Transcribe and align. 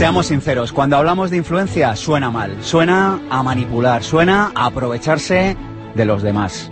Seamos 0.00 0.28
sinceros, 0.28 0.72
cuando 0.72 0.96
hablamos 0.96 1.30
de 1.30 1.36
influencia 1.36 1.94
suena 1.94 2.30
mal, 2.30 2.56
suena 2.62 3.20
a 3.28 3.42
manipular, 3.42 4.02
suena 4.02 4.50
a 4.54 4.64
aprovecharse 4.64 5.58
de 5.94 6.04
los 6.06 6.22
demás. 6.22 6.70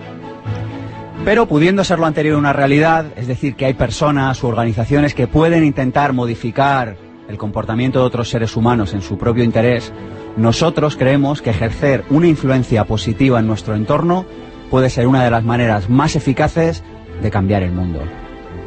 Pero 1.27 1.45
pudiendo 1.45 1.84
ser 1.84 1.98
lo 1.98 2.06
anterior 2.06 2.38
una 2.38 2.55
realidad, 2.55 3.05
es 3.16 3.27
decir, 3.27 3.55
que 3.55 3.66
hay 3.66 3.74
personas 3.74 4.42
u 4.42 4.46
organizaciones 4.46 5.14
que 5.14 5.27
pueden 5.27 5.62
intentar 5.62 6.14
modificar 6.14 6.96
el 7.28 7.36
comportamiento 7.36 7.98
de 7.98 8.06
otros 8.06 8.30
seres 8.30 8.56
humanos 8.56 8.95
en 8.95 9.02
su 9.02 9.19
propio 9.19 9.45
interés, 9.45 9.92
nosotros 10.38 10.97
creemos 10.97 11.42
que 11.42 11.50
ejercer 11.50 12.06
una 12.08 12.28
influencia 12.28 12.86
positiva 12.86 13.41
en 13.41 13.47
nuestro 13.47 13.74
entorno 13.74 14.24
puede 14.70 14.88
ser 14.88 15.06
una 15.06 15.22
de 15.22 15.30
las 15.30 15.45
maneras 15.45 15.91
más 15.91 16.16
eficaces 16.16 16.83
de 17.22 17.30
cambiar 17.30 17.62
el 17.62 17.72
mundo. 17.72 18.00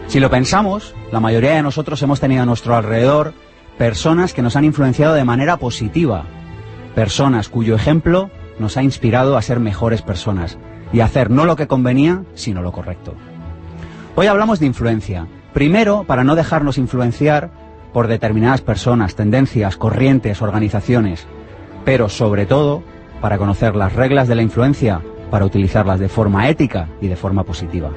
Si 0.05 0.19
lo 0.19 0.29
pensamos, 0.29 0.93
la 1.11 1.19
mayoría 1.19 1.55
de 1.55 1.63
nosotros 1.63 1.99
hemos 2.03 2.19
tenido 2.19 2.43
a 2.43 2.45
nuestro 2.45 2.75
alrededor 2.75 3.33
personas 3.81 4.35
que 4.35 4.43
nos 4.43 4.55
han 4.55 4.63
influenciado 4.63 5.15
de 5.15 5.23
manera 5.23 5.57
positiva, 5.57 6.25
personas 6.93 7.49
cuyo 7.49 7.73
ejemplo 7.73 8.29
nos 8.59 8.77
ha 8.77 8.83
inspirado 8.83 9.35
a 9.35 9.41
ser 9.41 9.59
mejores 9.59 10.03
personas 10.03 10.59
y 10.93 10.99
a 10.99 11.05
hacer 11.05 11.31
no 11.31 11.45
lo 11.45 11.55
que 11.55 11.65
convenía, 11.65 12.21
sino 12.35 12.61
lo 12.61 12.71
correcto. 12.71 13.15
Hoy 14.15 14.27
hablamos 14.27 14.59
de 14.59 14.67
influencia, 14.67 15.25
primero 15.51 16.03
para 16.03 16.23
no 16.23 16.35
dejarnos 16.35 16.77
influenciar 16.77 17.49
por 17.91 18.05
determinadas 18.05 18.61
personas, 18.61 19.15
tendencias, 19.15 19.77
corrientes, 19.77 20.43
organizaciones, 20.43 21.25
pero 21.83 22.07
sobre 22.07 22.45
todo 22.45 22.83
para 23.19 23.39
conocer 23.39 23.75
las 23.75 23.93
reglas 23.93 24.27
de 24.27 24.35
la 24.35 24.43
influencia, 24.43 25.01
para 25.31 25.45
utilizarlas 25.45 25.99
de 25.99 26.07
forma 26.07 26.49
ética 26.49 26.87
y 27.01 27.07
de 27.07 27.15
forma 27.15 27.45
positiva. 27.45 27.89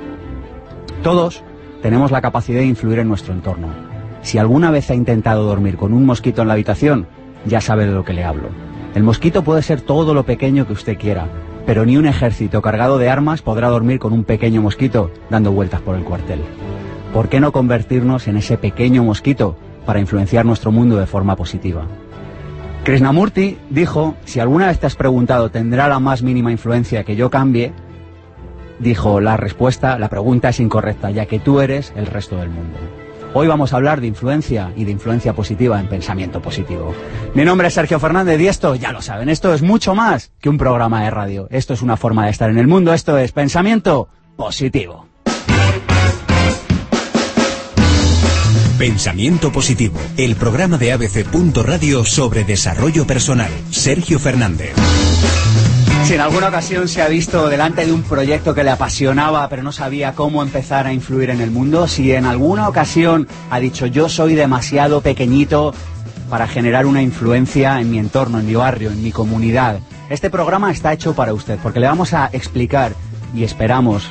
Todos 1.02 1.42
tenemos 1.82 2.10
la 2.10 2.22
capacidad 2.22 2.60
de 2.60 2.66
influir 2.68 3.00
en 3.00 3.08
nuestro 3.08 3.34
entorno, 3.34 3.68
si 4.24 4.38
alguna 4.38 4.70
vez 4.70 4.90
ha 4.90 4.94
intentado 4.94 5.44
dormir 5.44 5.76
con 5.76 5.92
un 5.92 6.06
mosquito 6.06 6.42
en 6.42 6.48
la 6.48 6.54
habitación, 6.54 7.06
ya 7.44 7.60
sabe 7.60 7.84
de 7.84 7.92
lo 7.92 8.04
que 8.04 8.14
le 8.14 8.24
hablo. 8.24 8.48
El 8.94 9.02
mosquito 9.02 9.44
puede 9.44 9.62
ser 9.62 9.82
todo 9.82 10.14
lo 10.14 10.24
pequeño 10.24 10.66
que 10.66 10.72
usted 10.72 10.98
quiera, 10.98 11.28
pero 11.66 11.84
ni 11.84 11.98
un 11.98 12.06
ejército 12.06 12.62
cargado 12.62 12.96
de 12.96 13.10
armas 13.10 13.42
podrá 13.42 13.68
dormir 13.68 13.98
con 13.98 14.14
un 14.14 14.24
pequeño 14.24 14.62
mosquito 14.62 15.10
dando 15.28 15.52
vueltas 15.52 15.82
por 15.82 15.94
el 15.94 16.04
cuartel. 16.04 16.40
¿Por 17.12 17.28
qué 17.28 17.38
no 17.38 17.52
convertirnos 17.52 18.26
en 18.26 18.38
ese 18.38 18.56
pequeño 18.56 19.04
mosquito 19.04 19.58
para 19.84 20.00
influenciar 20.00 20.46
nuestro 20.46 20.72
mundo 20.72 20.96
de 20.96 21.06
forma 21.06 21.36
positiva? 21.36 21.86
Krishnamurti 22.82 23.58
dijo, 23.68 24.14
si 24.24 24.40
alguna 24.40 24.68
vez 24.68 24.78
te 24.78 24.86
has 24.86 24.96
preguntado, 24.96 25.50
¿tendrá 25.50 25.86
la 25.86 26.00
más 26.00 26.22
mínima 26.22 26.50
influencia 26.50 27.04
que 27.04 27.14
yo 27.14 27.28
cambie? 27.28 27.74
Dijo, 28.78 29.20
la 29.20 29.36
respuesta, 29.36 29.98
la 29.98 30.08
pregunta 30.08 30.48
es 30.48 30.60
incorrecta, 30.60 31.10
ya 31.10 31.26
que 31.26 31.40
tú 31.40 31.60
eres 31.60 31.92
el 31.94 32.06
resto 32.06 32.36
del 32.36 32.48
mundo. 32.48 32.78
Hoy 33.36 33.48
vamos 33.48 33.72
a 33.72 33.76
hablar 33.76 34.00
de 34.00 34.06
influencia 34.06 34.72
y 34.76 34.84
de 34.84 34.92
influencia 34.92 35.32
positiva 35.32 35.80
en 35.80 35.88
pensamiento 35.88 36.40
positivo. 36.40 36.94
Mi 37.34 37.44
nombre 37.44 37.66
es 37.66 37.74
Sergio 37.74 37.98
Fernández 37.98 38.40
y 38.40 38.46
esto, 38.46 38.76
ya 38.76 38.92
lo 38.92 39.02
saben, 39.02 39.28
esto 39.28 39.52
es 39.52 39.60
mucho 39.60 39.96
más 39.96 40.30
que 40.40 40.48
un 40.48 40.56
programa 40.56 41.02
de 41.02 41.10
radio. 41.10 41.48
Esto 41.50 41.74
es 41.74 41.82
una 41.82 41.96
forma 41.96 42.26
de 42.26 42.30
estar 42.30 42.48
en 42.48 42.58
el 42.58 42.68
mundo, 42.68 42.94
esto 42.94 43.18
es 43.18 43.32
pensamiento 43.32 44.08
positivo. 44.36 45.08
Pensamiento 48.78 49.50
Positivo, 49.50 49.98
el 50.16 50.36
programa 50.36 50.78
de 50.78 50.92
ABC. 50.92 51.26
Radio 51.64 52.04
sobre 52.04 52.44
desarrollo 52.44 53.04
personal. 53.04 53.50
Sergio 53.70 54.20
Fernández. 54.20 54.74
Si 56.04 56.12
en 56.12 56.20
alguna 56.20 56.48
ocasión 56.48 56.86
se 56.86 57.00
ha 57.00 57.08
visto 57.08 57.48
delante 57.48 57.86
de 57.86 57.92
un 57.92 58.02
proyecto 58.02 58.54
que 58.54 58.62
le 58.62 58.70
apasionaba 58.70 59.48
pero 59.48 59.62
no 59.62 59.72
sabía 59.72 60.12
cómo 60.12 60.42
empezar 60.42 60.86
a 60.86 60.92
influir 60.92 61.30
en 61.30 61.40
el 61.40 61.50
mundo, 61.50 61.88
si 61.88 62.12
en 62.12 62.26
alguna 62.26 62.68
ocasión 62.68 63.26
ha 63.50 63.58
dicho 63.58 63.86
yo 63.86 64.10
soy 64.10 64.34
demasiado 64.34 65.00
pequeñito 65.00 65.72
para 66.28 66.46
generar 66.46 66.84
una 66.84 67.00
influencia 67.00 67.80
en 67.80 67.90
mi 67.90 67.98
entorno, 67.98 68.38
en 68.38 68.46
mi 68.46 68.54
barrio, 68.54 68.90
en 68.90 69.02
mi 69.02 69.12
comunidad, 69.12 69.78
este 70.10 70.28
programa 70.28 70.70
está 70.70 70.92
hecho 70.92 71.14
para 71.14 71.32
usted 71.32 71.58
porque 71.62 71.80
le 71.80 71.86
vamos 71.86 72.12
a 72.12 72.28
explicar 72.34 72.92
y 73.34 73.44
esperamos 73.44 74.06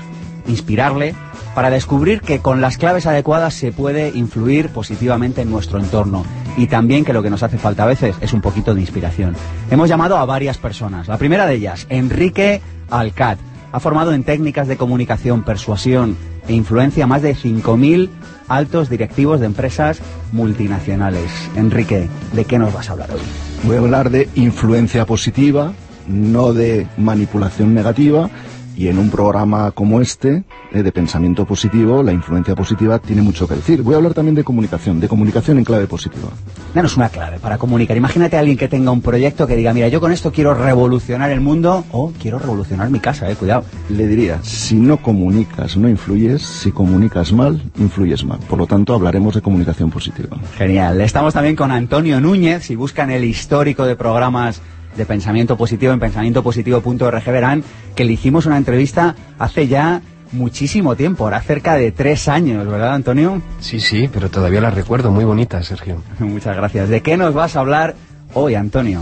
inspirarle 0.48 1.14
para 1.54 1.70
descubrir 1.70 2.22
que 2.22 2.40
con 2.40 2.60
las 2.60 2.78
claves 2.78 3.06
adecuadas 3.06 3.54
se 3.54 3.72
puede 3.72 4.10
influir 4.10 4.70
positivamente 4.70 5.42
en 5.42 5.52
nuestro 5.52 5.80
entorno 5.80 6.26
y 6.58 6.68
también 6.68 7.06
que 7.06 7.14
lo 7.14 7.24
que 7.24 7.30
nos 7.30 7.44
hace 7.44 7.58
falta 7.58 7.84
a 7.84 7.88
veces 7.88 8.16
es 8.22 8.34
un 8.34 8.42
poquito 8.42 8.74
de 8.74 8.82
inspiración. 8.82 9.36
Hemos 9.72 9.90
llamado 9.90 10.18
a 10.18 10.26
varias 10.26 10.58
personas. 10.58 11.08
La 11.08 11.18
primera 11.18 11.46
de 11.46 11.56
ellas, 11.56 11.86
Enrique 11.90 12.62
Alcat. 12.90 13.40
Ha 13.72 13.80
formado 13.80 14.14
en 14.14 14.24
técnicas 14.24 14.68
de 14.68 14.78
comunicación, 14.78 15.44
persuasión 15.44 16.16
e 16.48 16.54
influencia 16.54 17.08
más 17.08 17.22
de 17.24 17.36
5.000 17.36 18.10
altos 18.48 18.90
directivos 18.90 19.40
de 19.40 19.48
empresas 19.48 20.00
multinacionales. 20.32 21.32
Enrique, 21.56 22.08
¿de 22.34 22.46
qué 22.46 22.60
nos 22.60 22.74
vas 22.74 22.90
a 22.90 22.94
hablar 22.94 23.12
hoy? 23.12 23.22
Voy 23.64 23.78
a 23.78 23.80
hablar 23.80 24.10
de 24.12 24.30
influencia 24.36 25.06
positiva, 25.06 25.74
no 26.08 26.54
de 26.54 26.86
manipulación 26.98 27.74
negativa 27.74 28.30
y 28.76 28.88
en 28.88 28.98
un 28.98 29.10
programa 29.10 29.72
como 29.72 30.02
este, 30.02 30.44
eh, 30.72 30.84
de 30.84 30.92
pensamiento 30.92 31.46
positivo, 31.46 32.04
la 32.04 32.12
influencia 32.12 32.56
positiva 32.56 33.00
tiene 33.00 33.22
mucho 33.22 33.48
que 33.48 33.56
decir. 33.56 33.82
Voy 33.82 33.94
a 33.94 33.98
hablar 33.98 34.14
también 34.14 34.36
de 34.36 34.44
comunicación, 34.44 35.00
de 35.00 35.08
comunicación 35.08 35.58
en 35.58 35.64
clave 35.64 35.88
positiva. 35.88 36.30
Danos 36.74 36.98
una 36.98 37.10
clave 37.10 37.40
para 37.40 37.58
comunicar. 37.58 37.96
Imagínate 37.96 38.36
a 38.36 38.40
alguien 38.40 38.58
que 38.58 38.68
tenga 38.68 38.92
un 38.92 39.02
proyecto 39.02 39.46
que 39.46 39.56
diga, 39.56 39.74
mira, 39.74 39.88
yo 39.88 40.00
con 40.00 40.12
esto 40.12 40.32
quiero 40.32 40.54
revolucionar 40.54 41.32
el 41.32 41.42
mundo 41.42 41.86
o 41.92 42.12
quiero 42.20 42.40
revolucionar 42.40 42.90
mi 42.90 43.00
casa, 43.00 43.30
eh, 43.30 43.36
cuidado. 43.36 43.66
Le 43.90 44.08
diría, 44.08 44.40
si 44.42 44.76
no 44.76 44.98
comunicas, 44.98 45.78
no 45.78 45.88
influyes, 45.88 46.42
si 46.42 46.72
comunicas 46.72 47.32
mal, 47.32 47.62
influyes 47.78 48.24
mal. 48.26 48.40
Por 48.50 48.58
lo 48.60 48.66
tanto, 48.66 48.94
hablaremos 48.94 49.36
de 49.36 49.42
comunicación 49.42 49.92
positiva. 49.92 50.38
Genial. 50.58 51.02
Estamos 51.02 51.34
también 51.34 51.56
con 51.56 51.72
Antonio 51.72 52.20
Núñez, 52.20 52.64
si 52.64 52.76
buscan 52.76 53.12
el 53.12 53.24
histórico 53.24 53.86
de 53.86 53.96
programas 53.96 54.62
de 54.96 55.06
pensamiento 55.06 55.58
positivo 55.58 55.94
en 55.94 56.00
pensamientopositivo.org 56.00 57.26
verán 57.26 57.64
que 57.96 58.06
le 58.06 58.14
hicimos 58.14 58.46
una 58.46 58.58
entrevista 58.58 59.16
hace 59.40 59.68
ya 59.68 60.02
muchísimo 60.32 60.96
tiempo, 60.96 61.24
ahora 61.24 61.42
cerca 61.42 61.76
de 61.76 61.92
tres 61.92 62.28
años, 62.28 62.68
¿verdad, 62.68 62.94
Antonio? 62.94 63.42
Sí, 63.60 63.80
sí, 63.80 64.10
pero 64.12 64.30
todavía 64.30 64.62
la 64.62 64.72
recuerdo, 64.72 65.12
muy 65.12 65.26
bonita, 65.26 65.62
Sergio. 65.64 66.02
Muchas 66.20 66.56
gracias. 66.56 66.90
¿De 66.90 67.02
qué 67.02 67.18
nos 67.18 67.34
vas 67.34 67.56
a 67.56 67.60
hablar 67.60 67.96
hoy, 68.34 68.56
Antonio? 68.56 69.02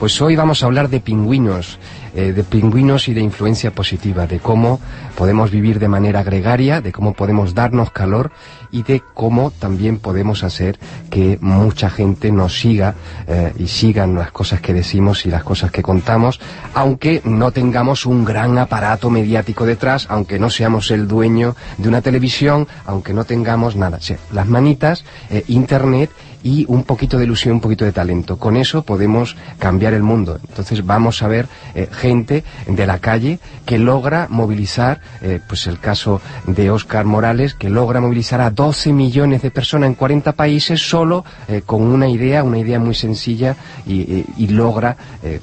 Pues 0.00 0.18
hoy 0.22 0.34
vamos 0.34 0.62
a 0.62 0.66
hablar 0.66 0.88
de 0.88 0.98
pingüinos, 1.00 1.78
eh, 2.14 2.32
de 2.32 2.42
pingüinos 2.42 3.06
y 3.08 3.12
de 3.12 3.20
influencia 3.20 3.72
positiva, 3.72 4.26
de 4.26 4.38
cómo 4.38 4.80
podemos 5.14 5.50
vivir 5.50 5.78
de 5.78 5.88
manera 5.88 6.22
gregaria, 6.22 6.80
de 6.80 6.90
cómo 6.90 7.12
podemos 7.12 7.54
darnos 7.54 7.90
calor 7.90 8.32
y 8.70 8.82
de 8.82 9.02
cómo 9.12 9.50
también 9.50 9.98
podemos 9.98 10.42
hacer 10.42 10.78
que 11.10 11.36
mucha 11.42 11.90
gente 11.90 12.32
nos 12.32 12.58
siga 12.58 12.94
eh, 13.26 13.52
y 13.58 13.66
sigan 13.66 14.14
las 14.14 14.32
cosas 14.32 14.62
que 14.62 14.72
decimos 14.72 15.26
y 15.26 15.28
las 15.28 15.44
cosas 15.44 15.70
que 15.70 15.82
contamos, 15.82 16.40
aunque 16.72 17.20
no 17.24 17.50
tengamos 17.50 18.06
un 18.06 18.24
gran 18.24 18.56
aparato 18.56 19.10
mediático 19.10 19.66
detrás, 19.66 20.06
aunque 20.08 20.38
no 20.38 20.48
seamos 20.48 20.90
el 20.90 21.08
dueño 21.08 21.56
de 21.76 21.88
una 21.90 22.00
televisión, 22.00 22.66
aunque 22.86 23.12
no 23.12 23.24
tengamos 23.24 23.76
nada. 23.76 23.98
las 24.32 24.46
manitas, 24.46 25.04
eh, 25.28 25.44
internet 25.48 26.10
y 26.42 26.64
un 26.68 26.84
poquito 26.84 27.18
de 27.18 27.24
ilusión, 27.24 27.54
un 27.54 27.60
poquito 27.60 27.84
de 27.84 27.92
talento. 27.92 28.38
Con 28.38 28.56
eso 28.56 28.82
podemos 28.82 29.36
cambiar 29.58 29.94
el 29.94 30.02
mundo. 30.02 30.38
Entonces 30.48 30.84
vamos 30.84 31.22
a 31.22 31.28
ver 31.28 31.46
eh, 31.74 31.88
gente 31.90 32.44
de 32.66 32.86
la 32.86 32.98
calle 32.98 33.38
que 33.66 33.78
logra 33.78 34.26
movilizar, 34.30 35.00
eh, 35.20 35.40
pues 35.46 35.66
el 35.66 35.78
caso 35.78 36.20
de 36.46 36.70
Oscar 36.70 37.04
Morales, 37.04 37.54
que 37.54 37.68
logra 37.68 38.00
movilizar 38.00 38.40
a 38.40 38.50
12 38.50 38.92
millones 38.92 39.42
de 39.42 39.50
personas 39.50 39.88
en 39.88 39.94
40 39.94 40.32
países 40.32 40.80
solo 40.80 41.24
eh, 41.48 41.62
con 41.64 41.82
una 41.82 42.08
idea, 42.08 42.42
una 42.42 42.58
idea 42.58 42.78
muy 42.78 42.94
sencilla 42.94 43.56
y, 43.86 44.20
logra 44.50 44.96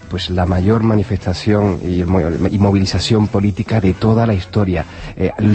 pues 0.09 0.29
la 0.29 0.45
mayor 0.45 0.83
manifestación 0.83 1.79
y, 1.81 2.03
movilización 2.03 3.27
política 3.27 3.79
de 3.79 3.94
toda 3.94 4.27
la 4.27 4.33
historia. 4.33 4.85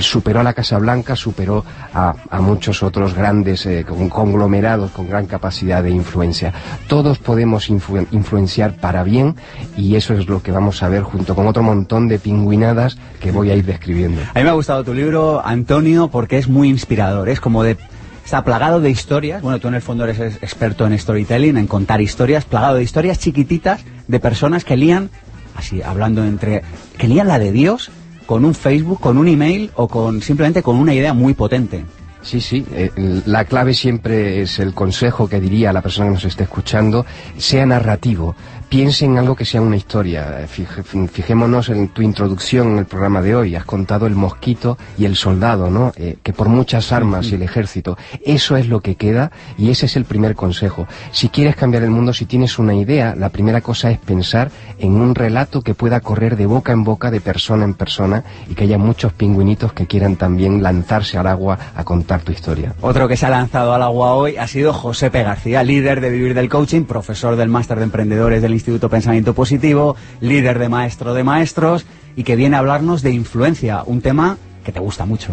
superó 0.00 0.40
a 0.40 0.42
la 0.42 0.54
Casa 0.54 0.78
Blanca, 0.78 1.14
superó 1.14 1.62
a, 1.92 2.14
a 2.30 2.40
muchos 2.40 2.82
otros 2.82 3.14
grandes 3.14 3.68
conglomerados 4.08 4.90
con 4.92 5.06
gran 5.06 5.26
capacidad 5.32 5.82
de 5.82 5.90
influencia. 5.90 6.52
Todos 6.88 7.18
podemos 7.18 7.70
influenciar 7.70 8.76
para 8.76 9.02
bien 9.02 9.36
y 9.78 9.96
eso 9.96 10.12
es 10.12 10.28
lo 10.28 10.42
que 10.42 10.52
vamos 10.52 10.82
a 10.82 10.90
ver 10.90 11.02
junto 11.02 11.34
con 11.34 11.46
otro 11.46 11.62
montón 11.62 12.06
de 12.06 12.18
pingüinadas 12.18 12.98
que 13.18 13.30
voy 13.30 13.50
a 13.50 13.54
ir 13.54 13.64
describiendo. 13.64 14.20
A 14.34 14.38
mí 14.38 14.44
me 14.44 14.50
ha 14.50 14.52
gustado 14.52 14.84
tu 14.84 14.92
libro, 14.92 15.40
Antonio, 15.42 16.08
porque 16.08 16.36
es 16.36 16.48
muy 16.48 16.68
inspirador. 16.68 17.30
Es 17.30 17.40
como 17.40 17.62
de 17.62 17.78
está 18.22 18.44
plagado 18.44 18.80
de 18.80 18.90
historias. 18.90 19.40
Bueno, 19.40 19.58
tú 19.58 19.68
en 19.68 19.74
el 19.74 19.80
fondo 19.80 20.04
eres 20.04 20.20
experto 20.42 20.86
en 20.86 20.98
storytelling, 20.98 21.56
en 21.56 21.66
contar 21.66 22.02
historias, 22.02 22.44
plagado 22.44 22.74
de 22.74 22.82
historias 22.82 23.18
chiquititas 23.18 23.86
de 24.06 24.20
personas 24.20 24.66
que 24.66 24.76
lían 24.76 25.08
así, 25.56 25.80
hablando 25.80 26.22
entre... 26.24 26.62
que 26.98 27.08
lían 27.08 27.26
la 27.26 27.38
de 27.38 27.52
Dios 27.52 27.90
con 28.26 28.44
un 28.44 28.54
Facebook, 28.54 29.00
con 29.00 29.16
un 29.16 29.28
email 29.28 29.70
o 29.76 29.88
con 29.88 30.20
simplemente 30.20 30.62
con 30.62 30.76
una 30.76 30.92
idea 30.92 31.14
muy 31.14 31.32
potente. 31.32 31.84
Sí, 32.22 32.40
sí, 32.40 32.64
eh, 32.72 32.90
la 33.26 33.44
clave 33.44 33.74
siempre 33.74 34.42
es 34.42 34.60
el 34.60 34.74
consejo 34.74 35.28
que 35.28 35.40
diría 35.40 35.70
a 35.70 35.72
la 35.72 35.82
persona 35.82 36.06
que 36.06 36.14
nos 36.14 36.24
esté 36.24 36.44
escuchando, 36.44 37.04
sea 37.36 37.66
narrativo, 37.66 38.36
piense 38.72 39.04
en 39.04 39.18
algo 39.18 39.36
que 39.36 39.44
sea 39.44 39.60
una 39.60 39.76
historia. 39.76 40.46
fijémonos 40.48 41.68
en 41.68 41.88
tu 41.88 42.00
introducción 42.00 42.68
en 42.68 42.78
el 42.78 42.86
programa 42.86 43.20
de 43.20 43.36
hoy. 43.36 43.54
Has 43.54 43.66
contado 43.66 44.06
el 44.06 44.14
mosquito 44.14 44.78
y 44.96 45.04
el 45.04 45.14
soldado, 45.14 45.68
¿no? 45.68 45.92
Eh, 45.94 46.16
que 46.22 46.32
por 46.32 46.48
muchas 46.48 46.90
armas 46.90 47.26
y 47.26 47.34
el 47.34 47.42
ejército. 47.42 47.98
Eso 48.24 48.56
es 48.56 48.68
lo 48.68 48.80
que 48.80 48.94
queda 48.94 49.30
y 49.58 49.68
ese 49.68 49.84
es 49.84 49.96
el 49.96 50.06
primer 50.06 50.34
consejo. 50.34 50.86
Si 51.10 51.28
quieres 51.28 51.54
cambiar 51.54 51.82
el 51.82 51.90
mundo, 51.90 52.14
si 52.14 52.24
tienes 52.24 52.58
una 52.58 52.74
idea, 52.74 53.14
la 53.14 53.28
primera 53.28 53.60
cosa 53.60 53.90
es 53.90 53.98
pensar 53.98 54.50
en 54.78 54.92
un 54.92 55.14
relato 55.14 55.60
que 55.60 55.74
pueda 55.74 56.00
correr 56.00 56.36
de 56.36 56.46
boca 56.46 56.72
en 56.72 56.82
boca, 56.82 57.10
de 57.10 57.20
persona 57.20 57.66
en 57.66 57.74
persona 57.74 58.24
y 58.48 58.54
que 58.54 58.64
haya 58.64 58.78
muchos 58.78 59.12
pingüinitos 59.12 59.74
que 59.74 59.86
quieran 59.86 60.16
también 60.16 60.62
lanzarse 60.62 61.18
al 61.18 61.26
agua 61.26 61.58
a 61.76 61.84
contar 61.84 62.22
tu 62.22 62.32
historia. 62.32 62.74
Otro 62.80 63.06
que 63.06 63.18
se 63.18 63.26
ha 63.26 63.30
lanzado 63.30 63.74
al 63.74 63.82
agua 63.82 64.14
hoy 64.14 64.38
ha 64.38 64.46
sido 64.46 64.72
José 64.72 65.10
P. 65.10 65.22
García, 65.22 65.62
líder 65.62 66.00
de 66.00 66.08
Vivir 66.08 66.32
del 66.32 66.48
Coaching, 66.48 66.84
profesor 66.84 67.36
del 67.36 67.50
Máster 67.50 67.76
de 67.76 67.84
Emprendedores 67.84 68.40
del 68.40 68.61
Instituto 68.62 68.88
Pensamiento 68.88 69.34
Positivo, 69.34 69.96
líder 70.20 70.60
de 70.60 70.68
Maestro 70.68 71.14
de 71.14 71.24
Maestros 71.24 71.84
y 72.14 72.22
que 72.22 72.36
viene 72.36 72.54
a 72.54 72.60
hablarnos 72.60 73.02
de 73.02 73.10
influencia, 73.10 73.82
un 73.84 74.00
tema 74.00 74.38
que 74.64 74.70
te 74.70 74.78
gusta 74.78 75.04
mucho. 75.04 75.32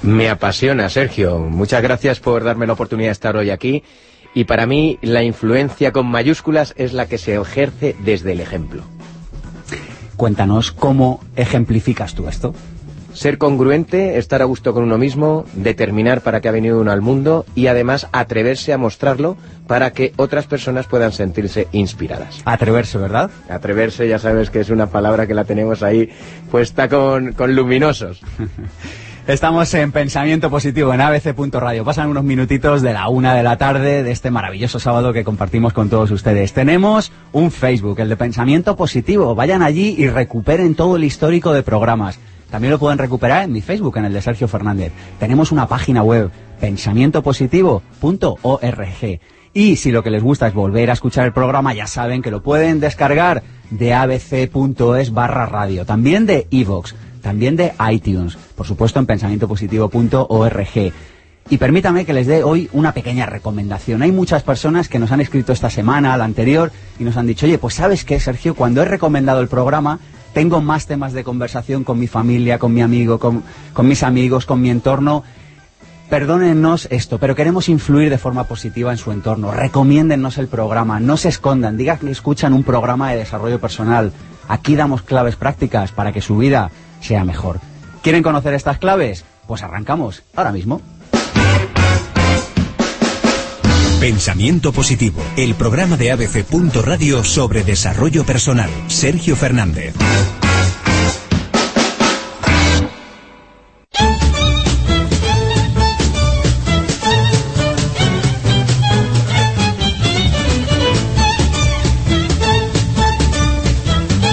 Me 0.00 0.30
apasiona, 0.30 0.88
Sergio. 0.88 1.38
Muchas 1.38 1.82
gracias 1.82 2.20
por 2.20 2.42
darme 2.42 2.66
la 2.66 2.72
oportunidad 2.72 3.08
de 3.08 3.12
estar 3.12 3.36
hoy 3.36 3.50
aquí. 3.50 3.82
Y 4.32 4.44
para 4.44 4.64
mí 4.64 4.98
la 5.02 5.22
influencia 5.22 5.92
con 5.92 6.06
mayúsculas 6.06 6.72
es 6.78 6.94
la 6.94 7.06
que 7.06 7.18
se 7.18 7.34
ejerce 7.34 7.94
desde 8.02 8.32
el 8.32 8.40
ejemplo. 8.40 8.82
Cuéntanos 10.16 10.72
cómo 10.72 11.20
ejemplificas 11.36 12.14
tú 12.14 12.28
esto. 12.28 12.54
Ser 13.12 13.38
congruente, 13.38 14.18
estar 14.18 14.40
a 14.42 14.44
gusto 14.44 14.72
con 14.72 14.84
uno 14.84 14.98
mismo, 14.98 15.44
determinar 15.54 16.20
para 16.20 16.40
qué 16.40 16.48
ha 16.48 16.52
venido 16.52 16.80
uno 16.80 16.92
al 16.92 17.00
mundo 17.00 17.44
y 17.54 17.66
además 17.66 18.08
atreverse 18.12 18.72
a 18.72 18.78
mostrarlo 18.78 19.36
para 19.66 19.92
que 19.92 20.12
otras 20.16 20.46
personas 20.46 20.86
puedan 20.86 21.12
sentirse 21.12 21.68
inspiradas. 21.72 22.40
Atreverse, 22.44 22.98
¿verdad? 22.98 23.30
Atreverse, 23.48 24.08
ya 24.08 24.18
sabes 24.18 24.50
que 24.50 24.60
es 24.60 24.70
una 24.70 24.86
palabra 24.86 25.26
que 25.26 25.34
la 25.34 25.44
tenemos 25.44 25.82
ahí 25.82 26.08
puesta 26.50 26.88
con, 26.88 27.32
con 27.32 27.54
luminosos. 27.54 28.20
Estamos 29.26 29.72
en 29.74 29.92
Pensamiento 29.92 30.50
Positivo 30.50 30.92
en 30.92 31.00
abc.radio. 31.00 31.84
Pasan 31.84 32.08
unos 32.08 32.24
minutitos 32.24 32.82
de 32.82 32.92
la 32.92 33.08
una 33.08 33.34
de 33.34 33.42
la 33.42 33.58
tarde 33.58 34.02
de 34.02 34.10
este 34.10 34.30
maravilloso 34.30 34.80
sábado 34.80 35.12
que 35.12 35.24
compartimos 35.24 35.72
con 35.72 35.88
todos 35.88 36.10
ustedes. 36.10 36.52
Tenemos 36.52 37.12
un 37.32 37.52
Facebook, 37.52 38.00
el 38.00 38.08
de 38.08 38.16
Pensamiento 38.16 38.74
Positivo. 38.76 39.34
Vayan 39.34 39.62
allí 39.62 39.94
y 39.96 40.08
recuperen 40.08 40.74
todo 40.74 40.96
el 40.96 41.04
histórico 41.04 41.52
de 41.52 41.62
programas. 41.62 42.18
También 42.50 42.72
lo 42.72 42.78
pueden 42.78 42.98
recuperar 42.98 43.44
en 43.44 43.52
mi 43.52 43.62
Facebook, 43.62 43.96
en 43.96 44.06
el 44.06 44.12
de 44.12 44.22
Sergio 44.22 44.48
Fernández. 44.48 44.92
Tenemos 45.18 45.52
una 45.52 45.68
página 45.68 46.02
web, 46.02 46.30
pensamientopositivo.org. 46.60 49.20
Y 49.52 49.76
si 49.76 49.90
lo 49.90 50.02
que 50.02 50.10
les 50.10 50.22
gusta 50.22 50.46
es 50.46 50.54
volver 50.54 50.90
a 50.90 50.92
escuchar 50.92 51.26
el 51.26 51.32
programa, 51.32 51.74
ya 51.74 51.86
saben 51.86 52.22
que 52.22 52.30
lo 52.30 52.42
pueden 52.42 52.78
descargar 52.78 53.42
de 53.70 53.94
abc.es 53.94 55.12
barra 55.12 55.46
radio, 55.46 55.84
también 55.84 56.26
de 56.26 56.46
iVoox, 56.50 56.94
también 57.20 57.56
de 57.56 57.72
iTunes, 57.90 58.36
por 58.56 58.66
supuesto 58.66 59.00
en 59.00 59.06
pensamientopositivo.org. 59.06 60.92
Y 61.48 61.56
permítame 61.56 62.04
que 62.04 62.12
les 62.12 62.28
dé 62.28 62.44
hoy 62.44 62.68
una 62.72 62.92
pequeña 62.92 63.26
recomendación. 63.26 64.02
Hay 64.02 64.12
muchas 64.12 64.44
personas 64.44 64.88
que 64.88 65.00
nos 65.00 65.10
han 65.10 65.20
escrito 65.20 65.52
esta 65.52 65.68
semana, 65.68 66.16
la 66.16 66.24
anterior, 66.24 66.70
y 67.00 67.02
nos 67.02 67.16
han 67.16 67.26
dicho, 67.26 67.46
oye, 67.46 67.58
pues 67.58 67.74
sabes 67.74 68.04
qué, 68.04 68.20
Sergio, 68.20 68.54
cuando 68.54 68.82
he 68.82 68.84
recomendado 68.84 69.40
el 69.40 69.48
programa, 69.48 69.98
tengo 70.32 70.60
más 70.60 70.86
temas 70.86 71.12
de 71.12 71.24
conversación 71.24 71.84
con 71.84 71.98
mi 71.98 72.06
familia, 72.06 72.58
con 72.58 72.72
mi 72.72 72.82
amigo, 72.82 73.18
con, 73.18 73.42
mis 73.82 74.02
amigos, 74.02 74.46
con 74.46 74.60
mi 74.60 74.70
entorno. 74.70 75.24
Perdónennos 76.08 76.88
esto, 76.90 77.18
pero 77.18 77.36
queremos 77.36 77.68
influir 77.68 78.10
de 78.10 78.18
forma 78.18 78.44
positiva 78.44 78.90
en 78.90 78.98
su 78.98 79.12
entorno. 79.12 79.52
Recomiéndennos 79.52 80.38
el 80.38 80.48
programa, 80.48 80.98
no 80.98 81.16
se 81.16 81.28
escondan, 81.28 81.76
digan 81.76 81.98
que 81.98 82.10
escuchan 82.10 82.52
un 82.52 82.64
programa 82.64 83.10
de 83.10 83.18
desarrollo 83.18 83.60
personal. 83.60 84.12
Aquí 84.48 84.74
damos 84.74 85.02
claves 85.02 85.36
prácticas 85.36 85.92
para 85.92 86.12
que 86.12 86.20
su 86.20 86.36
vida 86.36 86.70
sea 87.00 87.24
mejor. 87.24 87.60
¿Quieren 88.02 88.22
conocer 88.22 88.54
estas 88.54 88.78
claves? 88.78 89.24
Pues 89.46 89.62
arrancamos 89.62 90.24
ahora 90.34 90.52
mismo. 90.52 90.80
Pensamiento 94.00 94.72
Positivo, 94.72 95.22
el 95.36 95.54
programa 95.54 95.98
de 95.98 96.10
ABC. 96.10 96.46
Radio 96.82 97.22
sobre 97.22 97.64
desarrollo 97.64 98.24
personal. 98.24 98.70
Sergio 98.86 99.36
Fernández. 99.36 99.94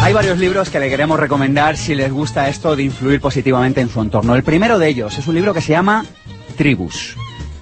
Hay 0.02 0.14
varios 0.14 0.38
libros 0.38 0.70
que 0.70 0.80
le 0.80 0.88
queremos 0.88 1.20
recomendar 1.20 1.76
si 1.76 1.94
les 1.94 2.10
gusta 2.10 2.48
esto 2.48 2.78
de 2.78 2.84
influir 2.84 3.20
positivamente 3.20 3.82
en 3.82 3.90
su 3.90 4.00
entorno. 4.00 4.34
El 4.34 4.44
primero 4.44 4.80
de 4.80 4.88
ellos 4.88 5.20
es 5.20 5.28
un 5.28 5.36
libro 5.36 5.54
que 5.54 5.60
se 5.60 5.74
llama 5.74 6.06
Tribus. 6.56 7.18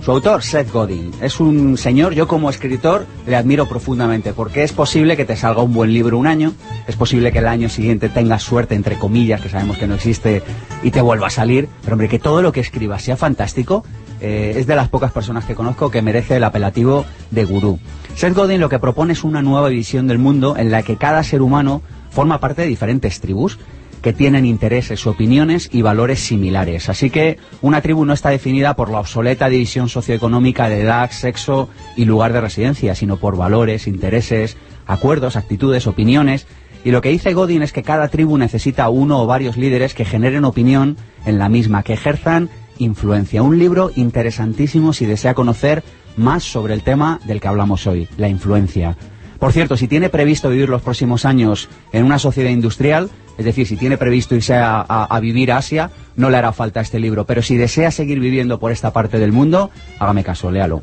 Su 0.06 0.12
autor, 0.12 0.44
Seth 0.44 0.72
Godin, 0.72 1.10
es 1.20 1.40
un 1.40 1.80
señor, 1.80 2.14
yo 2.14 2.28
como 2.28 2.52
escritor 2.52 3.08
le 3.26 3.36
admiro 3.36 3.68
profundamente, 3.68 4.34
porque 4.34 4.62
es 4.62 4.72
posible 4.72 5.18
que 5.18 5.26
te 5.26 5.36
salga 5.36 5.64
un 5.64 5.74
buen 5.74 5.92
libro 5.92 6.20
un 6.20 6.28
año, 6.28 6.54
es 6.86 6.96
posible 6.96 7.32
que 7.32 7.40
el 7.40 7.48
año 7.48 7.70
siguiente 7.70 8.10
tengas 8.10 8.44
suerte, 8.44 8.76
entre 8.76 9.00
comillas, 9.00 9.42
que 9.42 9.50
sabemos 9.50 9.80
que 9.80 9.88
no 9.88 9.96
existe, 9.96 10.44
y 10.84 10.92
te 10.92 11.02
vuelva 11.02 11.26
a 11.26 11.32
salir, 11.32 11.70
pero 11.82 11.96
hombre, 11.96 12.08
que 12.08 12.20
todo 12.20 12.44
lo 12.44 12.52
que 12.52 12.60
escribas 12.60 13.02
sea 13.02 13.18
fantástico, 13.18 13.84
eh, 14.22 14.54
es 14.58 14.68
de 14.68 14.76
las 14.76 14.90
pocas 14.90 15.12
personas 15.12 15.46
que 15.46 15.56
conozco 15.56 15.90
que 15.90 16.04
merece 16.04 16.36
el 16.36 16.44
apelativo 16.44 17.04
de 17.32 17.44
gurú. 17.46 17.80
Seth 18.14 18.36
Godin 18.36 18.62
lo 18.62 18.70
que 18.70 18.78
propone 18.78 19.14
es 19.14 19.24
una 19.24 19.42
nueva 19.42 19.70
visión 19.70 20.06
del 20.06 20.20
mundo 20.20 20.56
en 20.56 20.70
la 20.70 20.84
que 20.84 20.98
cada 20.98 21.24
ser 21.24 21.42
humano 21.42 21.82
forma 22.12 22.40
parte 22.40 22.62
de 22.62 22.68
diferentes 22.68 23.20
tribus 23.22 23.58
que 24.06 24.14
tienen 24.14 24.46
intereses, 24.46 25.08
opiniones 25.08 25.68
y 25.72 25.82
valores 25.82 26.20
similares. 26.20 26.90
Así 26.90 27.10
que 27.10 27.40
una 27.64 27.82
tribu 27.82 28.06
no 28.06 28.14
está 28.14 28.30
definida 28.30 28.76
por 28.76 28.92
la 28.92 29.00
obsoleta 29.00 29.50
división 29.50 29.90
socioeconómica 29.90 30.70
de 30.70 30.82
edad, 30.82 31.10
sexo 31.10 31.70
y 31.98 32.06
lugar 32.06 32.32
de 32.32 32.40
residencia, 32.40 32.94
sino 32.94 33.18
por 33.18 33.36
valores, 33.36 33.88
intereses, 33.88 34.58
acuerdos, 34.86 35.36
actitudes, 35.36 35.88
opiniones. 35.88 36.46
Y 36.84 36.92
lo 36.92 37.02
que 37.02 37.10
dice 37.10 37.34
Godin 37.34 37.64
es 37.64 37.74
que 37.74 37.82
cada 37.82 38.10
tribu 38.10 38.38
necesita 38.38 38.90
uno 38.90 39.24
o 39.24 39.26
varios 39.26 39.58
líderes 39.58 39.96
que 39.96 40.06
generen 40.06 40.46
opinión 40.46 40.98
en 41.26 41.40
la 41.40 41.50
misma, 41.50 41.82
que 41.82 41.94
ejerzan 41.94 42.52
influencia. 42.78 43.42
Un 43.42 43.58
libro 43.58 43.90
interesantísimo 43.96 44.94
si 44.94 45.08
desea 45.08 45.34
conocer 45.34 45.82
más 46.16 46.44
sobre 46.44 46.76
el 46.76 46.84
tema 46.84 47.20
del 47.26 47.42
que 47.42 47.48
hablamos 47.48 47.88
hoy, 47.88 48.08
la 48.18 48.30
influencia. 48.30 48.98
Por 49.40 49.52
cierto, 49.52 49.76
si 49.78 49.88
tiene 49.88 50.10
previsto 50.10 50.50
vivir 50.50 50.70
los 50.70 50.84
próximos 50.84 51.26
años 51.26 51.70
en 51.92 52.06
una 52.06 52.20
sociedad 52.20 52.52
industrial, 52.52 53.10
es 53.38 53.46
decir, 53.46 53.68
si 53.68 53.76
tiene 53.76 53.98
previsto 53.98 54.36
irse 54.36 54.56
a, 54.56 55.20
vivir 55.22 55.52
a 55.52 55.58
Asia, 55.58 55.92
no 56.16 56.30
le 56.30 56.38
hará 56.38 56.52
falta 56.52 56.82
este 56.82 57.00
libro. 57.00 57.26
Pero 57.26 57.42
si 57.42 57.58
desea 57.58 57.92
seguir 57.92 58.20
viviendo 58.20 58.60
por 58.60 58.72
esta 58.72 58.94
parte 58.94 59.20
del 59.20 59.32
mundo, 59.32 59.72
hágame 60.00 60.24
caso, 60.24 60.52
léalo. 60.52 60.82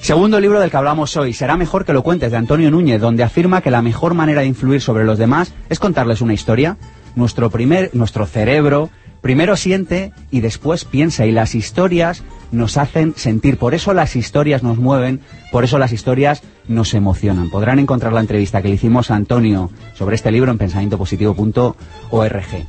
Segundo 0.00 0.38
libro 0.38 0.60
del 0.60 0.70
que 0.70 0.76
hablamos 0.76 1.16
hoy, 1.16 1.32
Será 1.32 1.56
mejor 1.56 1.86
que 1.86 1.94
lo 1.94 2.02
cuentes, 2.02 2.30
de 2.30 2.36
Antonio 2.36 2.70
Núñez, 2.70 3.00
donde 3.00 3.22
afirma 3.22 3.62
que 3.62 3.70
la 3.70 3.80
mejor 3.80 4.12
manera 4.12 4.42
de 4.42 4.46
influir 4.46 4.82
sobre 4.82 5.04
los 5.04 5.18
demás 5.18 5.54
es 5.70 5.78
contarles 5.78 6.20
una 6.20 6.34
historia. 6.34 6.76
Nuestro, 7.16 7.48
primer, 7.48 7.90
nuestro 7.94 8.26
cerebro 8.26 8.90
primero 9.24 9.56
siente 9.56 10.12
y 10.30 10.40
después 10.40 10.84
piensa 10.84 11.24
y 11.24 11.32
las 11.32 11.54
historias 11.54 12.22
nos 12.54 12.76
hacen 12.76 13.14
sentir. 13.16 13.58
Por 13.58 13.74
eso 13.74 13.92
las 13.92 14.16
historias 14.16 14.62
nos 14.62 14.78
mueven, 14.78 15.20
por 15.52 15.64
eso 15.64 15.78
las 15.78 15.92
historias 15.92 16.42
nos 16.68 16.94
emocionan. 16.94 17.50
Podrán 17.50 17.78
encontrar 17.78 18.12
la 18.12 18.20
entrevista 18.20 18.62
que 18.62 18.68
le 18.68 18.74
hicimos 18.74 19.10
a 19.10 19.16
Antonio 19.16 19.70
sobre 19.94 20.16
este 20.16 20.30
libro 20.30 20.50
en 20.50 20.58
pensamientopositivo.org. 20.58 22.66